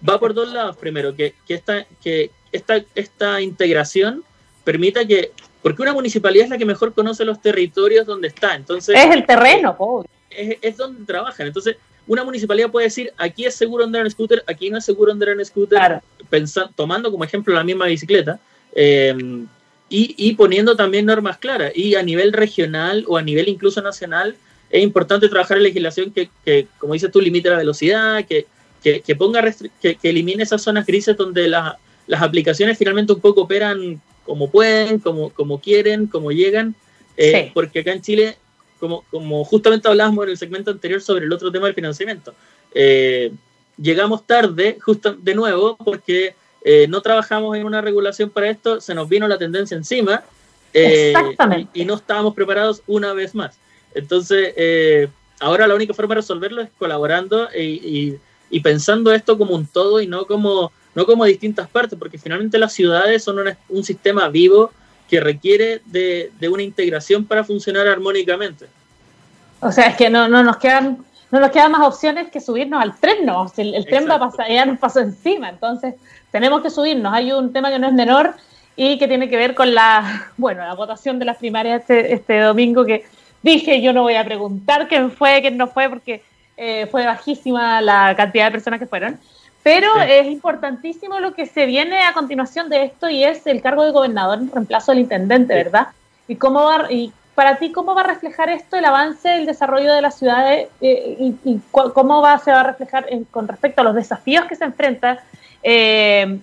va 0.07 0.18
por 0.18 0.35
dos 0.35 0.53
lados. 0.53 0.76
Primero, 0.76 1.14
que, 1.14 1.35
que, 1.47 1.55
esta, 1.55 1.87
que 2.03 2.30
esta, 2.53 2.82
esta 2.95 3.41
integración 3.41 4.24
permita 4.64 5.07
que 5.07 5.32
porque 5.64 5.80
una 5.80 5.94
municipalidad 5.94 6.44
es 6.44 6.50
la 6.50 6.58
que 6.58 6.66
mejor 6.66 6.92
conoce 6.92 7.24
los 7.24 7.40
territorios 7.40 8.04
donde 8.04 8.28
está. 8.28 8.54
Entonces, 8.54 8.94
es 8.94 9.10
el 9.10 9.24
terreno, 9.24 9.74
pobre. 9.74 10.06
Es, 10.28 10.76
donde 10.76 11.06
trabajan. 11.06 11.46
Entonces, 11.46 11.78
una 12.06 12.22
municipalidad 12.22 12.70
puede 12.70 12.88
decir, 12.88 13.14
aquí 13.16 13.46
es 13.46 13.54
seguro 13.54 13.82
andar 13.82 14.02
en 14.02 14.10
scooter, 14.10 14.44
aquí 14.46 14.68
no 14.68 14.76
es 14.76 14.84
seguro 14.84 15.10
andar 15.10 15.30
en 15.30 15.42
scooter, 15.42 16.02
pensando, 16.28 16.70
tomando 16.76 17.10
como 17.10 17.24
ejemplo 17.24 17.54
la 17.54 17.64
misma 17.64 17.86
bicicleta, 17.86 18.38
em, 18.74 19.46
y, 19.88 20.34
poniendo 20.34 20.76
también 20.76 21.06
normas 21.06 21.38
claras. 21.38 21.72
Y 21.74 21.94
a 21.94 22.02
nivel 22.02 22.34
regional 22.34 23.06
o 23.08 23.16
a 23.16 23.22
nivel 23.22 23.48
incluso 23.48 23.80
nacional, 23.80 24.36
es 24.68 24.82
importante 24.82 25.30
trabajar 25.30 25.56
en 25.56 25.62
legislación 25.62 26.12
que, 26.12 26.68
como 26.76 26.92
dices 26.92 27.10
tú, 27.10 27.22
limite 27.22 27.48
la 27.48 27.56
velocidad, 27.56 28.26
que, 28.26 28.46
que, 28.82 29.16
ponga 29.16 29.42
que, 29.80 29.96
elimine 30.02 30.42
esas 30.42 30.60
zonas 30.60 30.84
grises 30.84 31.16
donde 31.16 31.48
la, 31.48 31.78
las 32.06 32.20
aplicaciones 32.20 32.76
finalmente 32.76 33.14
un 33.14 33.20
poco 33.20 33.40
operan 33.40 34.02
como 34.25 34.51
pueden, 34.51 34.99
como, 34.99 35.31
como 35.31 35.61
quieren, 35.61 36.07
como 36.07 36.33
llegan, 36.33 36.75
eh, 37.16 37.51
porque 37.55 37.81
acá 37.81 37.93
en 37.93 38.03
Chile, 38.03 38.37
como, 38.81 39.05
como 39.11 39.45
justamente 39.45 39.89
hablábamos 39.89 40.25
en 40.25 40.31
el 40.31 40.39
segmento 40.39 40.70
anterior 40.70 41.01
sobre 41.01 41.25
el 41.25 41.33
otro 41.33 41.51
tema 41.53 41.66
del 41.66 41.75
financiamiento, 41.75 42.35
eh, 42.75 43.33
llegamos 43.77 44.27
tarde, 44.27 44.79
justo 44.81 45.14
de 45.14 45.35
nuevo, 45.35 45.77
porque 45.77 46.35
eh, 46.64 46.87
no 46.89 47.01
trabajamos 47.01 47.57
en 47.57 47.64
una 47.64 47.81
regulación 47.81 48.31
para 48.31 48.51
esto, 48.51 48.81
se 48.81 48.95
nos 48.95 49.09
vino 49.09 49.29
la 49.29 49.39
tendencia 49.39 49.77
encima 49.77 50.25
y, 50.72 51.12
y, 51.75 51.85
no 51.85 51.95
estábamos 51.95 52.35
preparados 52.35 52.83
una 52.87 53.12
vez 53.12 53.35
más. 53.35 53.59
Entonces, 53.95 54.55
ahora 55.39 55.68
la 55.68 55.75
única 55.75 55.95
forma 55.95 56.14
de 56.14 56.20
resolverlo 56.20 56.62
es 56.62 56.70
colaborando 56.79 57.49
y, 57.57 58.18
y, 58.51 58.61
pensando 58.61 59.12
esto 59.12 59.37
como 59.37 59.55
un 59.55 59.66
todo 59.66 60.01
y 60.01 60.07
no 60.07 60.27
como, 60.27 60.72
no 60.95 61.07
como 61.07 61.24
distintas 61.24 61.68
partes, 61.68 61.99
porque 61.99 62.18
finalmente 62.18 62.59
las 62.59 62.72
ciudades 62.72 63.22
son 63.24 63.38
un 63.68 63.84
sistema 63.84 64.28
vivo 64.28 64.70
que 65.09 65.20
requiere 65.20 65.80
de, 65.86 66.32
de, 66.38 66.49
una 66.49 66.62
integración 66.62 67.24
para 67.24 67.45
funcionar 67.45 67.86
armónicamente. 67.86 68.66
O 69.61 69.70
sea, 69.70 69.88
es 69.88 69.97
que 69.97 70.09
no, 70.09 70.28
no 70.28 70.42
nos 70.42 70.57
quedan 70.57 71.05
no 71.34 71.40
nos 71.40 71.51
quedan 71.51 71.72
más 71.72 71.82
opciones 71.82 72.30
que 72.30 72.40
subirnos 72.40 72.80
al 72.80 72.97
tren, 73.01 73.26
no, 73.26 73.51
el, 73.57 73.84
tren 73.86 74.09
va 74.09 74.14
a 74.14 74.18
pasar, 74.20 74.49
ya 74.49 74.64
nos 74.64 74.78
pasó 74.78 75.01
encima, 75.01 75.49
entonces 75.49 75.97
tenemos 76.30 76.62
que 76.62 76.70
subirnos. 76.70 77.12
Hay 77.12 77.32
un 77.32 77.53
tema 77.53 77.70
que 77.70 77.78
no 77.80 77.88
es 77.88 77.92
menor 77.92 78.34
y 78.76 78.99
que 78.99 79.09
tiene 79.09 79.28
que 79.28 79.36
ver 79.36 79.57
con 79.57 79.74
la, 79.74 80.30
bueno, 80.36 80.64
la 80.64 80.74
votación 80.74 81.18
de 81.18 81.24
las 81.24 81.38
primarias 81.38 81.80
este, 81.80 82.14
este 82.14 82.38
domingo 82.38 82.84
que 82.84 83.05
dije 83.42 83.82
yo 83.82 83.92
no 83.92 84.03
voy 84.03 84.14
a 84.14 84.24
preguntar 84.24 84.86
quién 84.86 85.11
fue, 85.11 85.40
quién 85.40 85.57
no 85.57 85.66
fue, 85.66 85.88
porque 85.88 86.22
eh, 86.57 86.86
fue 86.88 87.05
bajísima 87.05 87.80
la 87.80 88.14
cantidad 88.16 88.45
de 88.45 88.53
personas 88.53 88.78
que 88.78 88.86
fueron. 88.86 89.18
Pero 89.64 89.98
es 90.02 90.26
importantísimo 90.26 91.18
lo 91.20 91.32
que 91.32 91.46
se 91.46 91.64
viene 91.64 92.02
a 92.02 92.12
continuación 92.12 92.68
de 92.68 92.84
esto 92.84 93.08
y 93.08 93.24
es 93.24 93.46
el 93.46 93.62
cargo 93.62 93.82
de 93.84 93.92
gobernador 93.92 94.38
en 94.38 94.52
reemplazo 94.52 94.92
del 94.92 95.00
intendente, 95.00 95.54
¿verdad? 95.54 95.88
Y 96.28 96.36
cómo 96.36 96.64
va, 96.64 96.92
y 96.92 97.12
para 97.34 97.56
ti, 97.56 97.72
¿cómo 97.72 97.94
va 97.94 98.02
a 98.02 98.06
reflejar 98.06 98.50
esto 98.50 98.76
el 98.76 98.84
avance, 98.84 99.34
el 99.34 99.46
desarrollo 99.46 99.92
de 99.94 100.02
las 100.02 100.18
ciudades 100.18 100.68
eh, 100.82 101.34
y, 101.44 101.60
cómo 101.70 102.20
va, 102.20 102.38
se 102.38 102.52
va 102.52 102.60
a 102.60 102.64
reflejar 102.64 103.06
con 103.30 103.48
respecto 103.48 103.80
a 103.80 103.84
los 103.84 103.94
desafíos 103.94 104.44
que 104.44 104.54
se 104.54 104.64
enfrentan, 104.64 105.18
eh, 105.62 106.38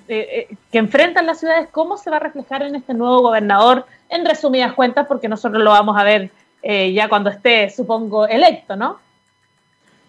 que 0.72 0.78
enfrentan 0.80 1.28
las 1.28 1.40
ciudades, 1.40 1.70
cómo 1.72 1.98
se 1.98 2.10
va 2.10 2.18
a 2.18 2.22
reflejar 2.22 2.64
en 2.64 2.74
este 2.74 2.96
nuevo 2.96 3.22
gobernador, 3.22 3.86
en 4.10 4.26
resumidas 4.26 4.74
cuentas, 4.74 5.06
porque 5.06 5.30
nosotros 5.30 5.64
lo 5.64 5.70
vamos 5.70 5.96
a 5.96 6.04
ver 6.04 6.32
eh, 6.64 6.92
ya 6.92 7.08
cuando 7.08 7.30
esté, 7.30 7.70
supongo, 7.70 8.28
electo, 8.28 8.76
¿no? 8.76 9.00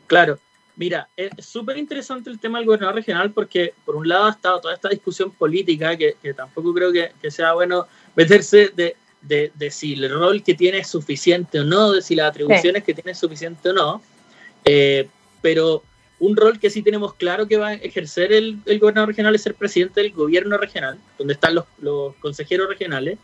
Claro. 0.07 0.39
Mira, 0.77 1.09
es 1.17 1.31
súper 1.45 1.77
interesante 1.77 2.31
el 2.31 2.41
tema 2.41 2.59
del 2.59 2.67
gobernador 2.67 2.95
regional 2.95 3.31
porque, 3.33 3.75
por 3.85 3.97
un 3.97 4.09
lado, 4.09 4.27
ha 4.27 4.31
estado 4.31 4.61
toda 4.61 4.75
esta 4.75 4.89
discusión 4.89 5.31
política 5.31 5.97
que, 5.97 6.17
tampoco 6.35 6.73
creo 6.73 6.91
que, 6.93 7.31
sea 7.31 7.53
bueno 7.53 7.87
meterse 8.17 8.71
de, 8.75 8.97
de, 9.21 9.71
si 9.71 9.93
el 9.93 10.11
rol 10.11 10.43
que 10.43 10.55
tiene 10.55 10.79
es 10.79 10.89
suficiente 10.89 11.61
o 11.61 11.65
no, 11.65 11.93
de 11.93 12.01
si 12.01 12.15
las 12.15 12.31
atribuciones 12.31 12.85
que 12.85 12.95
tiene 12.95 13.13
es 13.13 13.19
suficiente 13.19 13.69
o 13.71 13.73
no. 13.75 14.03
Eh, 14.65 15.09
pero 15.43 15.83
un 16.21 16.37
rol 16.37 16.59
que 16.59 16.71
sí 16.71 16.83
tenemos 16.83 17.15
claro 17.15 17.47
que 17.47 17.57
va 17.59 17.69
a 17.69 17.75
ejercer 17.75 18.33
el, 18.33 18.59
el, 18.65 18.79
gobernador 18.79 19.09
regional 19.09 19.35
es 19.35 19.43
ser 19.43 19.55
presidente 19.55 20.01
del 20.01 20.13
gobierno 20.13 20.57
regional, 20.57 20.99
donde 21.19 21.35
están 21.35 21.55
los, 21.55 21.67
los 21.81 22.15
consejeros 22.17 22.69
regionales. 22.69 23.19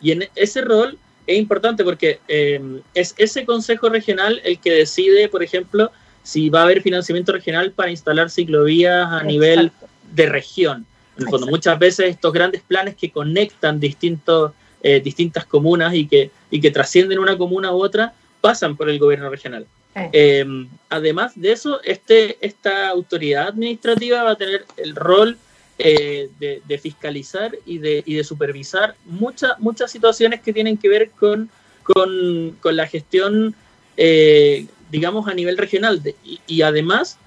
Y 0.00 0.12
en 0.12 0.28
ese 0.36 0.60
rol 0.60 0.98
es 1.26 1.38
importante 1.38 1.82
porque 1.82 2.20
eh, 2.28 2.60
es 2.94 3.14
ese 3.16 3.46
consejo 3.46 3.88
regional 3.88 4.40
el 4.44 4.58
que 4.60 4.72
decide, 4.72 5.28
por 5.28 5.42
ejemplo, 5.42 5.90
si 6.24 6.48
va 6.50 6.60
a 6.60 6.62
haber 6.64 6.82
financiamiento 6.82 7.30
regional 7.30 7.70
para 7.70 7.92
instalar 7.92 8.30
ciclovías 8.30 9.06
a 9.12 9.22
nivel 9.22 9.70
de 10.12 10.26
región. 10.26 10.86
En 11.16 11.28
el 11.32 11.46
muchas 11.46 11.78
veces 11.78 12.06
estos 12.06 12.32
grandes 12.32 12.62
planes 12.62 12.96
que 12.96 13.12
conectan 13.12 13.78
distintos, 13.78 14.50
eh, 14.82 15.00
distintas 15.00 15.44
comunas 15.44 15.94
y 15.94 16.08
que, 16.08 16.32
y 16.50 16.60
que 16.60 16.72
trascienden 16.72 17.20
una 17.20 17.38
comuna 17.38 17.72
u 17.72 17.80
otra 17.80 18.14
pasan 18.40 18.76
por 18.76 18.90
el 18.90 18.98
gobierno 18.98 19.30
regional. 19.30 19.66
Eh, 20.12 20.44
además 20.88 21.32
de 21.36 21.52
eso, 21.52 21.80
este, 21.84 22.36
esta 22.44 22.88
autoridad 22.88 23.48
administrativa 23.48 24.24
va 24.24 24.32
a 24.32 24.36
tener 24.36 24.64
el 24.76 24.96
rol 24.96 25.38
eh, 25.78 26.28
de, 26.38 26.78
fiscalizar 26.78 27.52
y 27.66 27.78
de, 27.78 28.02
y 28.06 28.14
de 28.14 28.22
supervisar 28.22 28.94
muchas 29.06 29.58
muchas 29.58 29.90
situaciones 29.90 30.40
que 30.40 30.52
tienen 30.52 30.76
que 30.76 30.88
ver 30.88 31.10
con, 31.10 31.50
con, 31.82 32.76
la 32.76 32.86
gestión, 32.86 33.56
eh, 33.96 34.66
digamos, 34.94 35.26
a 35.26 35.34
nivel 35.34 35.58
regional. 35.58 36.00
y, 36.46 36.62
además, 36.62 37.18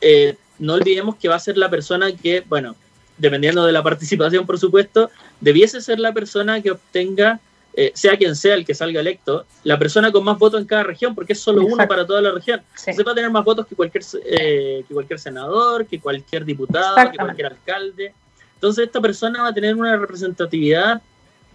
eh, 0.00 0.36
no 0.60 0.74
olvidemos 0.74 1.16
que 1.16 1.28
va 1.28 1.34
a 1.34 1.40
ser 1.40 1.58
la 1.58 1.68
persona 1.68 2.12
que, 2.12 2.44
bueno, 2.48 2.76
dependiendo 3.18 3.66
de 3.66 3.72
la 3.72 3.82
participación, 3.90 4.46
por 4.46 4.60
supuesto, 4.60 5.10
debiese 5.40 5.80
ser 5.80 5.98
la 5.98 6.12
persona 6.12 6.62
que 6.62 6.70
obtenga 6.70 7.40
eh, 7.74 7.90
sea 7.94 8.16
quien 8.16 8.36
sea 8.36 8.54
el 8.54 8.64
que 8.64 8.74
salga 8.74 9.00
electo, 9.00 9.44
la 9.64 9.76
persona 9.76 10.12
con 10.12 10.22
más 10.22 10.38
votos 10.38 10.60
en 10.60 10.68
cada 10.68 10.84
región, 10.84 11.16
porque 11.16 11.32
es 11.32 11.40
solo 11.40 11.64
uno 11.64 11.88
para 11.88 12.06
toda 12.06 12.20
la 12.20 12.30
región. 12.30 12.62
Se 12.74 13.02
va 13.02 13.10
a 13.10 13.14
tener 13.16 13.30
más 13.30 13.44
votos 13.44 13.66
que 13.66 13.74
cualquier, 13.74 14.04
eh, 14.24 14.84
que 14.86 14.94
cualquier 14.94 15.18
senador, 15.18 15.86
que 15.86 15.98
cualquier 15.98 16.44
diputado, 16.44 17.10
que 17.10 17.18
cualquier 17.18 17.46
alcalde. 17.48 18.14
Entonces 18.54 18.86
esta 18.86 19.00
persona 19.00 19.42
va 19.42 19.48
a 19.48 19.54
tener 19.54 19.74
una 19.74 19.96
representatividad 19.96 21.02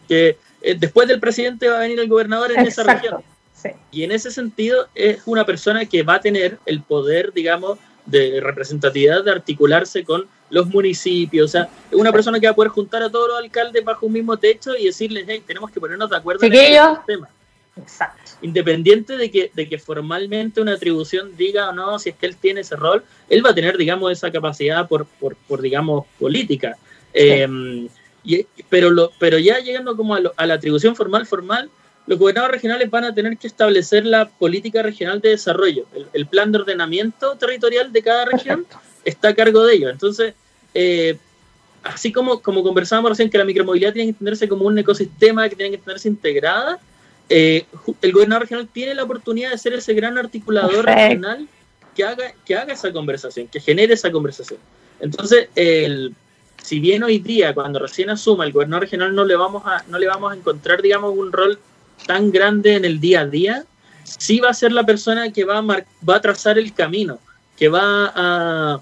que 0.08 0.38
eh, 0.62 0.76
después 0.78 1.08
del 1.08 1.22
presidente 1.22 1.70
va 1.70 1.78
a 1.78 1.80
venir 1.80 2.00
el 2.00 2.10
gobernador 2.10 2.52
en 2.52 2.66
esa 2.66 2.84
región. 2.84 3.24
Y 3.92 4.04
en 4.04 4.12
ese 4.12 4.32
sentido 4.32 4.88
es 4.94 5.22
una 5.26 5.46
persona 5.46 5.86
que 5.86 6.04
va 6.04 6.16
a 6.16 6.20
tener 6.22 6.60
el 6.66 6.82
poder, 6.82 7.34
digamos, 7.34 7.80
de 8.06 8.40
representatividad 8.40 9.24
de 9.24 9.32
articularse 9.32 10.04
con 10.04 10.28
los 10.50 10.68
municipios, 10.68 11.46
o 11.46 11.52
sea, 11.52 11.70
una 11.92 12.12
persona 12.12 12.40
que 12.40 12.46
va 12.46 12.52
a 12.52 12.56
poder 12.56 12.70
juntar 12.70 13.02
a 13.02 13.10
todos 13.10 13.30
los 13.30 13.40
alcaldes 13.40 13.84
bajo 13.84 14.06
un 14.06 14.14
mismo 14.14 14.38
techo 14.38 14.78
y 14.78 14.86
decirles, 14.86 15.26
hey, 15.28 15.44
tenemos 15.46 15.72
que 15.72 15.80
ponernos 15.80 16.10
de 16.10 16.18
acuerdo 16.18 16.46
en 16.46 16.54
este 16.54 17.00
tema. 17.08 17.30
Exacto. 17.78 18.32
Independiente 18.42 19.18
de 19.18 19.32
que, 19.32 19.52
de 19.54 19.68
que 19.68 19.80
formalmente 19.80 20.62
una 20.62 20.74
atribución 20.74 21.36
diga 21.36 21.70
o 21.70 21.74
no, 21.74 22.00
si 22.00 22.10
es 22.10 22.16
que 22.16 22.28
él 22.28 22.38
tiene 22.38 22.62
ese 22.62 22.76
rol, 22.76 23.04
él 23.28 23.46
va 23.46 23.50
a 23.50 23.56
tener, 23.56 23.76
digamos, 23.76 24.12
esa 24.12 24.32
capacidad 24.32 24.88
por, 24.88 25.06
por, 25.06 25.36
por 25.36 25.62
digamos, 25.62 26.06
política. 26.20 26.78
Em, 27.12 27.90
y, 28.24 28.46
pero, 28.70 28.92
lo, 28.92 29.12
pero 29.20 29.40
ya 29.40 29.60
llegando 29.60 29.98
como 29.98 30.16
a, 30.16 30.22
a 30.38 30.46
la 30.46 30.54
atribución 30.54 30.96
formal, 30.96 31.26
formal, 31.26 31.70
los 32.08 32.20
gobernadores 32.20 32.56
regionales 32.56 32.90
van 32.90 33.06
a 33.06 33.14
tener 33.14 33.38
que 33.38 33.48
establecer 33.48 34.06
la 34.06 34.28
política 34.28 34.84
regional 34.84 35.22
de 35.22 35.30
desarrollo. 35.30 35.86
El, 36.14 36.28
plan 36.28 36.52
de 36.52 36.60
ordenamiento 36.60 37.36
territorial 37.36 37.92
de 37.92 38.02
cada 38.02 38.26
región 38.26 38.66
está 39.04 39.30
a 39.30 39.36
cargo 39.36 39.64
de 39.64 39.76
ellos. 39.76 39.92
Entonces, 39.92 40.34
eh, 40.74 41.18
así 41.84 42.12
como, 42.12 42.42
como 42.42 42.64
conversábamos 42.64 43.10
recién 43.10 43.30
que 43.30 43.38
la 43.38 43.46
micromovilidad 43.46 43.94
tiene 43.94 44.08
que 44.08 44.12
entenderse 44.12 44.48
como 44.48 44.66
un 44.66 44.78
ecosistema 44.78 45.50
que 45.50 45.56
tiene 45.56 45.72
que 45.72 45.84
tenerse 45.84 46.08
integrada, 46.08 46.80
eh, 47.28 47.66
el 48.02 48.12
gobernador 48.12 48.44
regional 48.44 48.68
tiene 48.72 48.94
la 48.94 49.04
oportunidad 49.04 49.52
de 49.52 49.58
ser 49.58 49.74
ese 49.74 49.94
gran 49.94 50.18
articulador 50.18 50.86
regional 50.86 51.48
que 51.96 52.04
haga, 52.04 52.34
que 52.46 52.56
haga 52.56 52.74
esa 52.74 52.92
conversación, 52.92 53.48
que 53.48 53.60
genere 53.60 53.96
esa 53.96 54.12
conversación. 54.12 54.60
Entonces, 55.00 55.50
el, 55.56 56.14
si 56.62 56.80
bien 56.80 57.04
hoy 57.04 57.20
día, 57.20 57.54
cuando 57.54 57.80
recién 57.80 58.12
asuma 58.12 58.46
el 58.46 58.52
gobernador 58.52 58.84
regional, 58.84 59.16
no 59.16 59.26
le 59.26 59.36
vamos 59.36 59.64
a, 59.66 59.84
no 59.88 59.98
le 59.98 60.08
vamos 60.08 60.32
a 60.32 60.36
encontrar, 60.36 60.82
digamos, 60.82 61.18
un 61.18 61.32
rol 61.32 61.60
tan 62.06 62.32
grande 62.32 62.76
en 62.76 62.86
el 62.86 63.00
día 63.00 63.22
a 63.22 63.26
día, 63.26 63.66
sí 64.04 64.40
va 64.40 64.50
a 64.50 64.54
ser 64.54 64.72
la 64.72 64.84
persona 64.84 65.32
que 65.32 65.44
va 65.44 65.60
a, 65.60 65.62
va 65.62 66.16
a 66.16 66.22
trazar 66.22 66.58
el 66.58 66.74
camino, 66.74 67.20
que 67.58 67.70
va 67.70 68.12
a, 68.16 68.80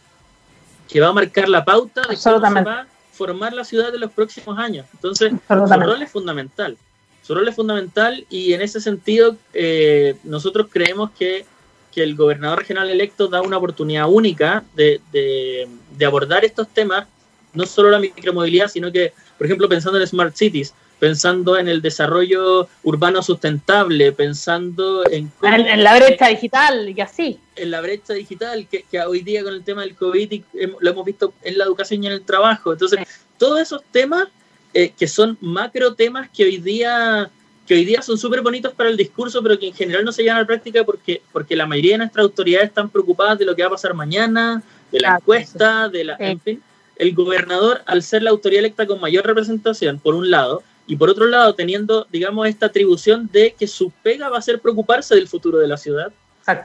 que 0.87 0.99
va 0.99 1.07
a 1.07 1.13
marcar 1.13 1.49
la 1.49 1.63
pauta 1.63 2.01
de 2.01 2.17
cómo 2.17 2.17
se 2.17 2.63
va 2.63 2.81
a 2.81 2.87
formar 3.11 3.53
la 3.53 3.63
ciudad 3.63 3.91
de 3.91 3.99
los 3.99 4.11
próximos 4.11 4.57
años. 4.57 4.85
Entonces, 4.93 5.31
su 5.47 5.55
rol 5.55 6.01
es 6.01 6.11
fundamental. 6.11 6.77
Su 7.21 7.33
rol 7.33 7.47
es 7.47 7.55
fundamental 7.55 8.25
y 8.29 8.53
en 8.53 8.61
ese 8.61 8.81
sentido 8.81 9.37
eh, 9.53 10.15
nosotros 10.25 10.67
creemos 10.69 11.11
que, 11.11 11.45
que, 11.93 12.03
el 12.03 12.15
gobernador 12.15 12.59
regional 12.59 12.89
electo 12.89 13.29
da 13.29 13.41
una 13.41 13.57
oportunidad 13.57 14.09
única 14.09 14.63
de, 14.75 14.99
de, 15.13 15.69
de 15.97 16.05
abordar 16.05 16.43
estos 16.43 16.67
temas, 16.67 17.07
no 17.53 17.65
solo 17.65 17.91
la 17.91 17.99
micromovilidad, 17.99 18.67
sino 18.67 18.91
que, 18.91 19.13
por 19.37 19.45
ejemplo, 19.47 19.69
pensando 19.69 20.01
en 20.01 20.07
Smart 20.07 20.35
Cities, 20.35 20.73
pensando 21.03 21.57
en 21.57 21.67
el 21.67 21.81
desarrollo 21.81 22.69
urbano 22.81 23.21
sustentable, 23.21 24.13
pensando 24.13 25.03
en... 25.11 25.29
en, 25.41 25.83
la 25.83 25.97
brecha 25.97 26.29
digital 26.29 26.93
y 26.95 27.01
así. 27.01 27.41
En 27.57 27.71
la 27.71 27.81
brecha 27.81 28.13
digital, 28.13 28.65
que, 28.71 28.85
hoy 29.01 29.19
día 29.19 29.43
con 29.43 29.53
el 29.53 29.65
tema 29.65 29.81
del 29.81 29.97
COVID 29.97 30.41
lo 30.79 30.89
hemos 30.89 31.03
visto 31.03 31.33
en 31.41 31.57
la 31.57 31.65
educación 31.65 32.05
y 32.05 32.07
en 32.07 32.13
el 32.13 32.21
trabajo. 32.21 32.71
Entonces, 32.71 33.01
todos 33.37 33.59
esos 33.59 33.83
temas 33.91 34.29
eh, 34.73 34.93
que 34.97 35.09
son 35.09 35.37
macro 35.41 35.93
temas 35.93 36.29
que 36.29 36.45
hoy 36.45 36.55
día 36.55 37.29
que 37.67 37.73
hoy 37.73 37.83
día 37.83 38.01
son 38.01 38.17
súper 38.17 38.39
bonitos 38.39 38.73
para 38.73 38.89
el 38.89 38.95
discurso, 38.95 39.43
pero 39.43 39.59
que 39.59 39.67
en 39.67 39.73
general 39.73 40.05
no 40.05 40.13
se 40.13 40.21
llevan 40.23 40.37
a 40.37 40.41
la 40.41 40.47
práctica 40.47 40.85
porque, 40.85 41.21
porque 41.33 41.57
la 41.57 41.65
mayoría 41.65 41.95
de 41.95 41.97
nuestras 41.97 42.23
autoridades 42.23 42.69
están 42.69 42.89
preocupadas 42.89 43.37
de 43.37 43.43
lo 43.43 43.57
que 43.57 43.63
va 43.63 43.67
a 43.67 43.71
pasar 43.71 43.93
mañana, 43.93 44.63
de 44.89 45.01
la 45.01 45.15
encuesta, 45.15 45.89
de 45.89 46.05
la... 46.05 46.15
En 46.17 46.39
fin, 46.39 46.63
el 46.95 47.13
gobernador, 47.13 47.81
al 47.87 48.03
ser 48.03 48.23
la 48.23 48.29
autoridad 48.29 48.59
electa 48.59 48.87
con 48.87 49.01
mayor 49.01 49.25
representación, 49.25 49.99
por 49.99 50.15
un 50.15 50.31
lado, 50.31 50.63
y 50.85 50.95
por 50.95 51.09
otro 51.09 51.27
lado 51.27 51.55
teniendo, 51.55 52.07
digamos, 52.11 52.47
esta 52.47 52.67
atribución 52.67 53.29
de 53.31 53.55
que 53.57 53.67
su 53.67 53.91
pega 54.03 54.29
va 54.29 54.37
a 54.37 54.41
ser 54.41 54.59
preocuparse 54.59 55.15
del 55.15 55.27
futuro 55.27 55.59
de 55.59 55.67
la 55.67 55.77
ciudad, 55.77 56.11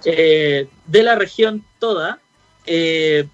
eh, 0.04 0.68
de 0.86 1.02
la 1.02 1.14
región 1.14 1.64
toda, 1.78 2.18
eh, 2.66 3.26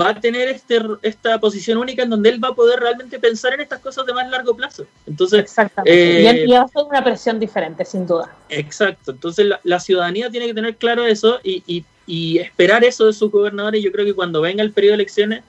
va 0.00 0.10
a 0.10 0.20
tener 0.20 0.48
este, 0.48 0.80
esta 1.02 1.38
posición 1.38 1.78
única 1.78 2.02
en 2.02 2.10
donde 2.10 2.28
él 2.28 2.42
va 2.42 2.48
a 2.48 2.54
poder 2.54 2.80
realmente 2.80 3.18
pensar 3.18 3.54
en 3.54 3.60
estas 3.60 3.80
cosas 3.80 4.04
de 4.06 4.12
más 4.12 4.28
largo 4.28 4.56
plazo. 4.56 4.86
Entonces, 5.06 5.40
Exactamente. 5.40 6.44
y, 6.44 6.50
va 6.50 6.62
a 6.62 6.68
ser 6.68 6.82
una 6.82 7.04
presión 7.04 7.38
diferente, 7.38 7.84
sin 7.84 8.06
duda. 8.06 8.34
Exacto. 8.48 9.12
Entonces, 9.12 9.46
la, 9.62 9.80
ciudadanía 9.80 10.30
tiene 10.30 10.46
que 10.46 10.54
tener 10.54 10.76
claro 10.76 11.06
eso 11.06 11.38
y, 11.44 11.84
y, 12.06 12.38
esperar 12.38 12.84
eso 12.84 13.06
de 13.06 13.12
sus 13.12 13.30
gobernadores. 13.30 13.82
Yo 13.82 13.92
creo 13.92 14.04
que 14.04 14.14
cuando 14.14 14.40
venga 14.40 14.62
el 14.62 14.72
periodo 14.72 14.92
de 14.92 15.02
elecciones, 15.02 15.44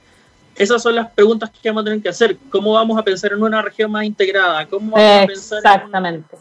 esas 0.57 0.81
son 0.81 0.95
las 0.95 1.11
preguntas 1.11 1.49
que 1.49 1.69
vamos 1.69 1.81
a 1.81 1.85
tener 1.85 2.01
que 2.01 2.09
hacer. 2.09 2.37
¿Cómo 2.49 2.73
vamos 2.73 2.97
a 2.97 3.03
pensar 3.03 3.33
en 3.33 3.43
una 3.43 3.61
región 3.61 3.91
más 3.91 4.05
integrada? 4.05 4.65
¿Cómo 4.67 4.91
vamos 4.91 5.23
a 5.23 5.27
pensar 5.27 5.57
Exactamente. 5.59 6.37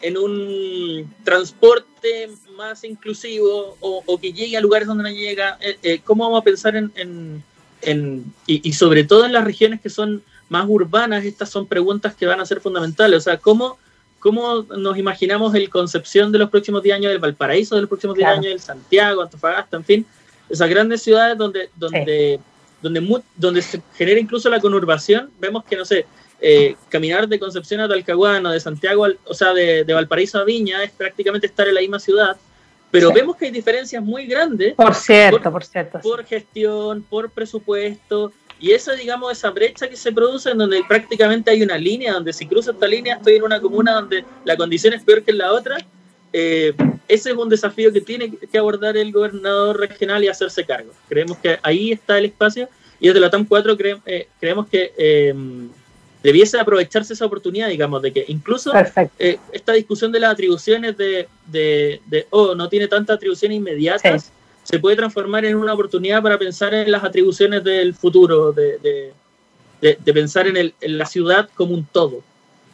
En, 0.00 0.16
un, 0.16 1.14
transporte 1.24 2.30
más 2.56 2.84
inclusivo 2.84 3.76
o, 3.80 4.18
que 4.18 4.32
llegue 4.32 4.56
a 4.56 4.60
lugares 4.60 4.88
donde 4.88 5.04
no 5.04 5.10
llega? 5.10 5.58
Eh, 5.60 5.78
eh, 5.82 6.00
¿Cómo 6.02 6.24
vamos 6.24 6.40
a 6.40 6.44
pensar 6.44 6.74
en... 6.74 6.92
en, 6.94 7.44
y, 8.46 8.72
sobre 8.72 9.04
todo 9.04 9.24
en 9.24 9.32
las 9.32 9.44
regiones 9.44 9.80
que 9.80 9.88
son 9.88 10.22
más 10.48 10.66
urbanas, 10.68 11.24
estas 11.24 11.48
son 11.48 11.66
preguntas 11.66 12.14
que 12.14 12.26
van 12.26 12.40
a 12.40 12.46
ser 12.46 12.60
fundamentales. 12.60 13.18
O 13.18 13.20
sea, 13.20 13.38
¿cómo, 13.38 13.78
cómo 14.18 14.62
nos 14.62 14.98
imaginamos 14.98 15.54
el 15.54 15.70
Concepción 15.70 16.32
de 16.32 16.38
los 16.38 16.50
próximos 16.50 16.82
10 16.82 16.96
años, 16.96 17.12
del 17.12 17.20
Valparaíso 17.20 17.74
de 17.74 17.82
los 17.82 17.88
próximos 17.88 18.16
10 18.16 18.28
años, 18.28 18.44
del 18.44 18.60
Santiago, 18.60 19.22
Antofagasta, 19.22 19.76
en 19.76 19.84
fin? 19.84 20.06
Esas 20.48 20.68
grandes 20.68 21.02
ciudades 21.02 21.38
donde, 21.38 21.70
donde 21.76 22.40
donde, 22.82 23.22
donde 23.36 23.62
se 23.62 23.80
genera 23.94 24.20
incluso 24.20 24.48
la 24.48 24.60
conurbación, 24.60 25.30
vemos 25.38 25.64
que, 25.64 25.76
no 25.76 25.84
sé, 25.84 26.06
eh, 26.40 26.76
caminar 26.88 27.28
de 27.28 27.38
Concepción 27.38 27.80
a 27.80 27.88
Talcahuano, 27.88 28.50
de 28.50 28.60
Santiago, 28.60 29.06
o 29.24 29.34
sea, 29.34 29.52
de, 29.52 29.84
Valparaíso 29.84 30.38
a 30.38 30.44
Viña, 30.44 30.82
es 30.82 30.90
prácticamente 30.90 31.46
estar 31.46 31.68
en 31.68 31.74
la 31.74 31.80
misma 31.80 32.00
ciudad, 32.00 32.36
pero 32.90 33.12
vemos 33.12 33.36
que 33.36 33.46
hay 33.46 33.50
diferencias 33.50 34.02
muy 34.02 34.26
grandes. 34.26 34.74
Por 34.74 34.94
cierto, 34.94 35.52
por, 35.52 35.64
cierto. 35.64 36.00
Por 36.00 36.24
gestión, 36.24 37.04
por 37.08 37.30
presupuesto, 37.30 38.32
y 38.58 38.72
esa, 38.72 38.92
digamos, 38.92 39.32
esa 39.32 39.50
brecha 39.50 39.88
que 39.88 39.96
se 39.96 40.12
produce 40.12 40.50
en 40.50 40.58
donde 40.58 40.82
prácticamente 40.86 41.50
hay 41.50 41.62
una 41.62 41.78
línea, 41.78 42.12
donde 42.12 42.32
si 42.32 42.46
cruzo 42.46 42.72
esta 42.72 42.86
línea 42.86 43.16
estoy 43.16 43.36
en 43.36 43.42
una 43.42 43.60
comuna 43.60 43.94
donde 43.94 44.24
la 44.44 44.56
condición 44.56 44.92
es 44.92 45.02
peor 45.02 45.22
que 45.22 45.30
en 45.30 45.38
la 45.38 45.52
otra, 45.52 45.78
eh, 46.32 46.74
ese 47.08 47.30
es 47.30 47.36
un 47.36 47.48
desafío 47.48 47.92
que 47.92 48.00
tiene 48.00 48.32
que 48.36 48.58
abordar 48.58 48.96
el 48.96 49.12
gobernador 49.12 49.78
regional 49.78 50.22
y 50.22 50.28
hacerse 50.28 50.64
cargo. 50.64 50.92
Creemos 51.08 51.38
que 51.38 51.58
ahí 51.62 51.92
está 51.92 52.18
el 52.18 52.26
espacio 52.26 52.68
y 53.00 53.08
desde 53.08 53.20
la 53.20 53.30
TAM 53.30 53.46
4 53.46 53.76
eh, 54.06 54.28
creemos 54.38 54.68
que 54.68 54.92
eh, 54.96 55.34
debiese 56.22 56.60
aprovecharse 56.60 57.14
esa 57.14 57.26
oportunidad, 57.26 57.68
digamos, 57.68 58.02
de 58.02 58.12
que 58.12 58.24
incluso 58.28 58.72
esta 59.18 59.72
discusión 59.72 60.12
de 60.12 60.20
las 60.20 60.32
atribuciones 60.32 60.96
de, 60.96 61.26
de, 61.46 62.00
de, 62.06 62.26
oh, 62.30 62.54
no 62.54 62.68
tiene 62.68 62.86
tantas 62.86 63.16
atribuciones 63.16 63.56
inmediatas, 63.58 64.30
se 64.62 64.78
puede 64.78 64.96
transformar 64.96 65.44
en 65.46 65.56
una 65.56 65.72
oportunidad 65.72 66.22
para 66.22 66.38
pensar 66.38 66.74
en 66.74 66.92
las 66.92 67.02
atribuciones 67.02 67.64
del 67.64 67.94
futuro, 67.94 68.52
de, 68.52 69.12
pensar 70.04 70.46
en, 70.46 70.56
el, 70.56 70.74
en 70.80 70.98
la 70.98 71.06
ciudad 71.06 71.48
como 71.54 71.74
un 71.74 71.84
todo. 71.86 72.22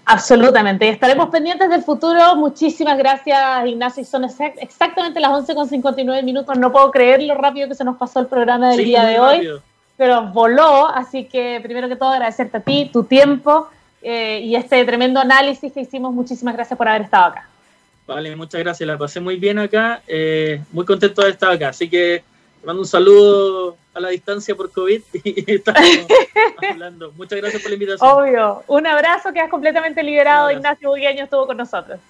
Absolutamente. 0.08 0.88
Estaremos 0.88 1.30
pendientes 1.30 1.68
del 1.68 1.82
futuro. 1.82 2.36
Muchísimas 2.36 2.96
gracias, 2.96 3.66
Ignacio. 3.66 4.04
Son 4.04 4.22
exactamente 4.24 5.18
las 5.18 5.32
11.59 5.32 6.22
minutos. 6.22 6.56
No 6.56 6.70
puedo 6.70 6.92
creer 6.92 7.24
lo 7.24 7.34
rápido 7.34 7.66
que 7.66 7.74
se 7.74 7.82
nos 7.82 7.96
pasó 7.96 8.20
el 8.20 8.26
programa 8.26 8.70
del 8.70 8.84
día 8.84 9.04
de 9.04 9.18
hoy, 9.18 9.48
pero 9.96 10.28
voló. 10.28 10.86
Así 10.86 11.24
que, 11.24 11.58
primero 11.60 11.88
que 11.88 11.96
todo, 11.96 12.10
agradecerte 12.10 12.58
a 12.58 12.60
ti, 12.60 12.88
tu 12.92 13.02
tiempo 13.02 13.68
eh, 14.00 14.40
y 14.44 14.54
este 14.54 14.84
tremendo 14.84 15.18
análisis 15.18 15.72
que 15.72 15.80
hicimos. 15.80 16.14
Muchísimas 16.14 16.54
gracias 16.54 16.78
por 16.78 16.86
haber 16.86 17.02
estado 17.02 17.24
acá. 17.32 17.48
Vale, 18.06 18.36
muchas 18.36 18.60
gracias. 18.60 18.86
La 18.86 18.96
pasé 18.96 19.18
muy 19.18 19.34
bien 19.36 19.58
acá. 19.58 20.02
Eh, 20.06 20.62
muy 20.70 20.84
contento 20.84 21.22
de 21.22 21.30
estar 21.30 21.50
acá. 21.50 21.70
Así 21.70 21.90
que 21.90 22.22
mando 22.66 22.82
un 22.82 22.88
saludo 22.88 23.76
a 23.94 24.00
la 24.00 24.08
distancia 24.08 24.54
por 24.54 24.70
COVID 24.72 25.00
y 25.24 25.54
estamos 25.54 25.80
hablando. 26.70 27.12
Muchas 27.12 27.40
gracias 27.40 27.62
por 27.62 27.70
la 27.70 27.74
invitación. 27.74 28.10
Obvio. 28.10 28.64
Un 28.66 28.86
abrazo, 28.86 29.32
quedas 29.32 29.48
completamente 29.48 30.02
liberado. 30.02 30.50
Ignacio 30.50 30.90
Bugueño 30.90 31.24
estuvo 31.24 31.46
con 31.46 31.56
nosotros. 31.56 32.00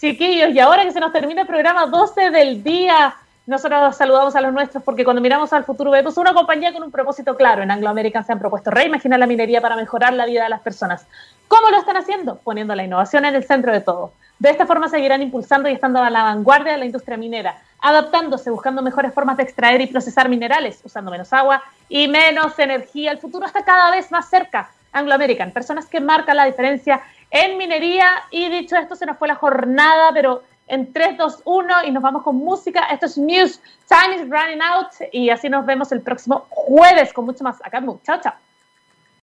Chiquillos, 0.00 0.50
y 0.50 0.60
ahora 0.60 0.84
que 0.84 0.92
se 0.92 1.00
nos 1.00 1.12
termina 1.12 1.42
el 1.42 1.46
programa 1.46 1.86
12 1.86 2.30
del 2.30 2.62
día, 2.62 3.16
nosotros 3.46 3.96
saludamos 3.96 4.36
a 4.36 4.40
los 4.40 4.52
nuestros 4.52 4.82
porque 4.82 5.02
cuando 5.02 5.20
miramos 5.20 5.52
al 5.52 5.64
futuro 5.64 5.90
vemos 5.90 6.16
una 6.16 6.34
compañía 6.34 6.72
con 6.72 6.82
un 6.82 6.90
propósito 6.90 7.36
claro. 7.36 7.62
En 7.62 7.70
Anglo 7.70 7.88
American 7.88 8.24
se 8.24 8.32
han 8.32 8.38
propuesto 8.38 8.70
reimaginar 8.70 9.18
la 9.18 9.26
minería 9.26 9.60
para 9.60 9.76
mejorar 9.76 10.12
la 10.12 10.26
vida 10.26 10.44
de 10.44 10.50
las 10.50 10.60
personas. 10.60 11.06
¿Cómo 11.48 11.70
lo 11.70 11.78
están 11.78 11.96
haciendo? 11.96 12.36
Poniendo 12.36 12.74
la 12.74 12.84
innovación 12.84 13.24
en 13.24 13.34
el 13.34 13.44
centro 13.44 13.72
de 13.72 13.80
todo. 13.80 14.12
De 14.38 14.50
esta 14.50 14.66
forma 14.66 14.88
seguirán 14.88 15.22
impulsando 15.22 15.68
y 15.68 15.72
estando 15.72 16.02
a 16.02 16.10
la 16.10 16.24
vanguardia 16.24 16.72
de 16.72 16.78
la 16.78 16.84
industria 16.84 17.16
minera, 17.16 17.56
adaptándose, 17.84 18.50
buscando 18.50 18.80
mejores 18.80 19.12
formas 19.12 19.36
de 19.36 19.42
extraer 19.42 19.78
y 19.82 19.86
procesar 19.86 20.30
minerales, 20.30 20.80
usando 20.84 21.10
menos 21.10 21.34
agua 21.34 21.62
y 21.86 22.08
menos 22.08 22.58
energía. 22.58 23.12
El 23.12 23.18
futuro 23.18 23.44
está 23.44 23.62
cada 23.62 23.90
vez 23.90 24.10
más 24.10 24.30
cerca. 24.30 24.70
Anglo 24.90 25.12
American, 25.12 25.50
personas 25.50 25.84
que 25.84 26.00
marcan 26.00 26.38
la 26.38 26.46
diferencia 26.46 27.02
en 27.30 27.58
minería. 27.58 28.08
Y 28.30 28.48
dicho 28.48 28.74
esto, 28.76 28.96
se 28.96 29.04
nos 29.04 29.18
fue 29.18 29.28
la 29.28 29.34
jornada, 29.34 30.12
pero 30.14 30.42
en 30.66 30.94
3, 30.94 31.18
2, 31.18 31.42
1 31.44 31.84
y 31.84 31.90
nos 31.90 32.02
vamos 32.02 32.22
con 32.22 32.36
música. 32.36 32.86
Esto 32.90 33.04
es 33.04 33.18
News. 33.18 33.60
Time 33.86 34.16
is 34.16 34.30
running 34.30 34.62
out 34.62 34.88
y 35.12 35.28
así 35.28 35.50
nos 35.50 35.66
vemos 35.66 35.92
el 35.92 36.00
próximo 36.00 36.46
jueves 36.48 37.12
con 37.12 37.26
mucho 37.26 37.44
más 37.44 37.60
acá. 37.62 37.82
Chao, 38.02 38.18
chao. 38.18 38.43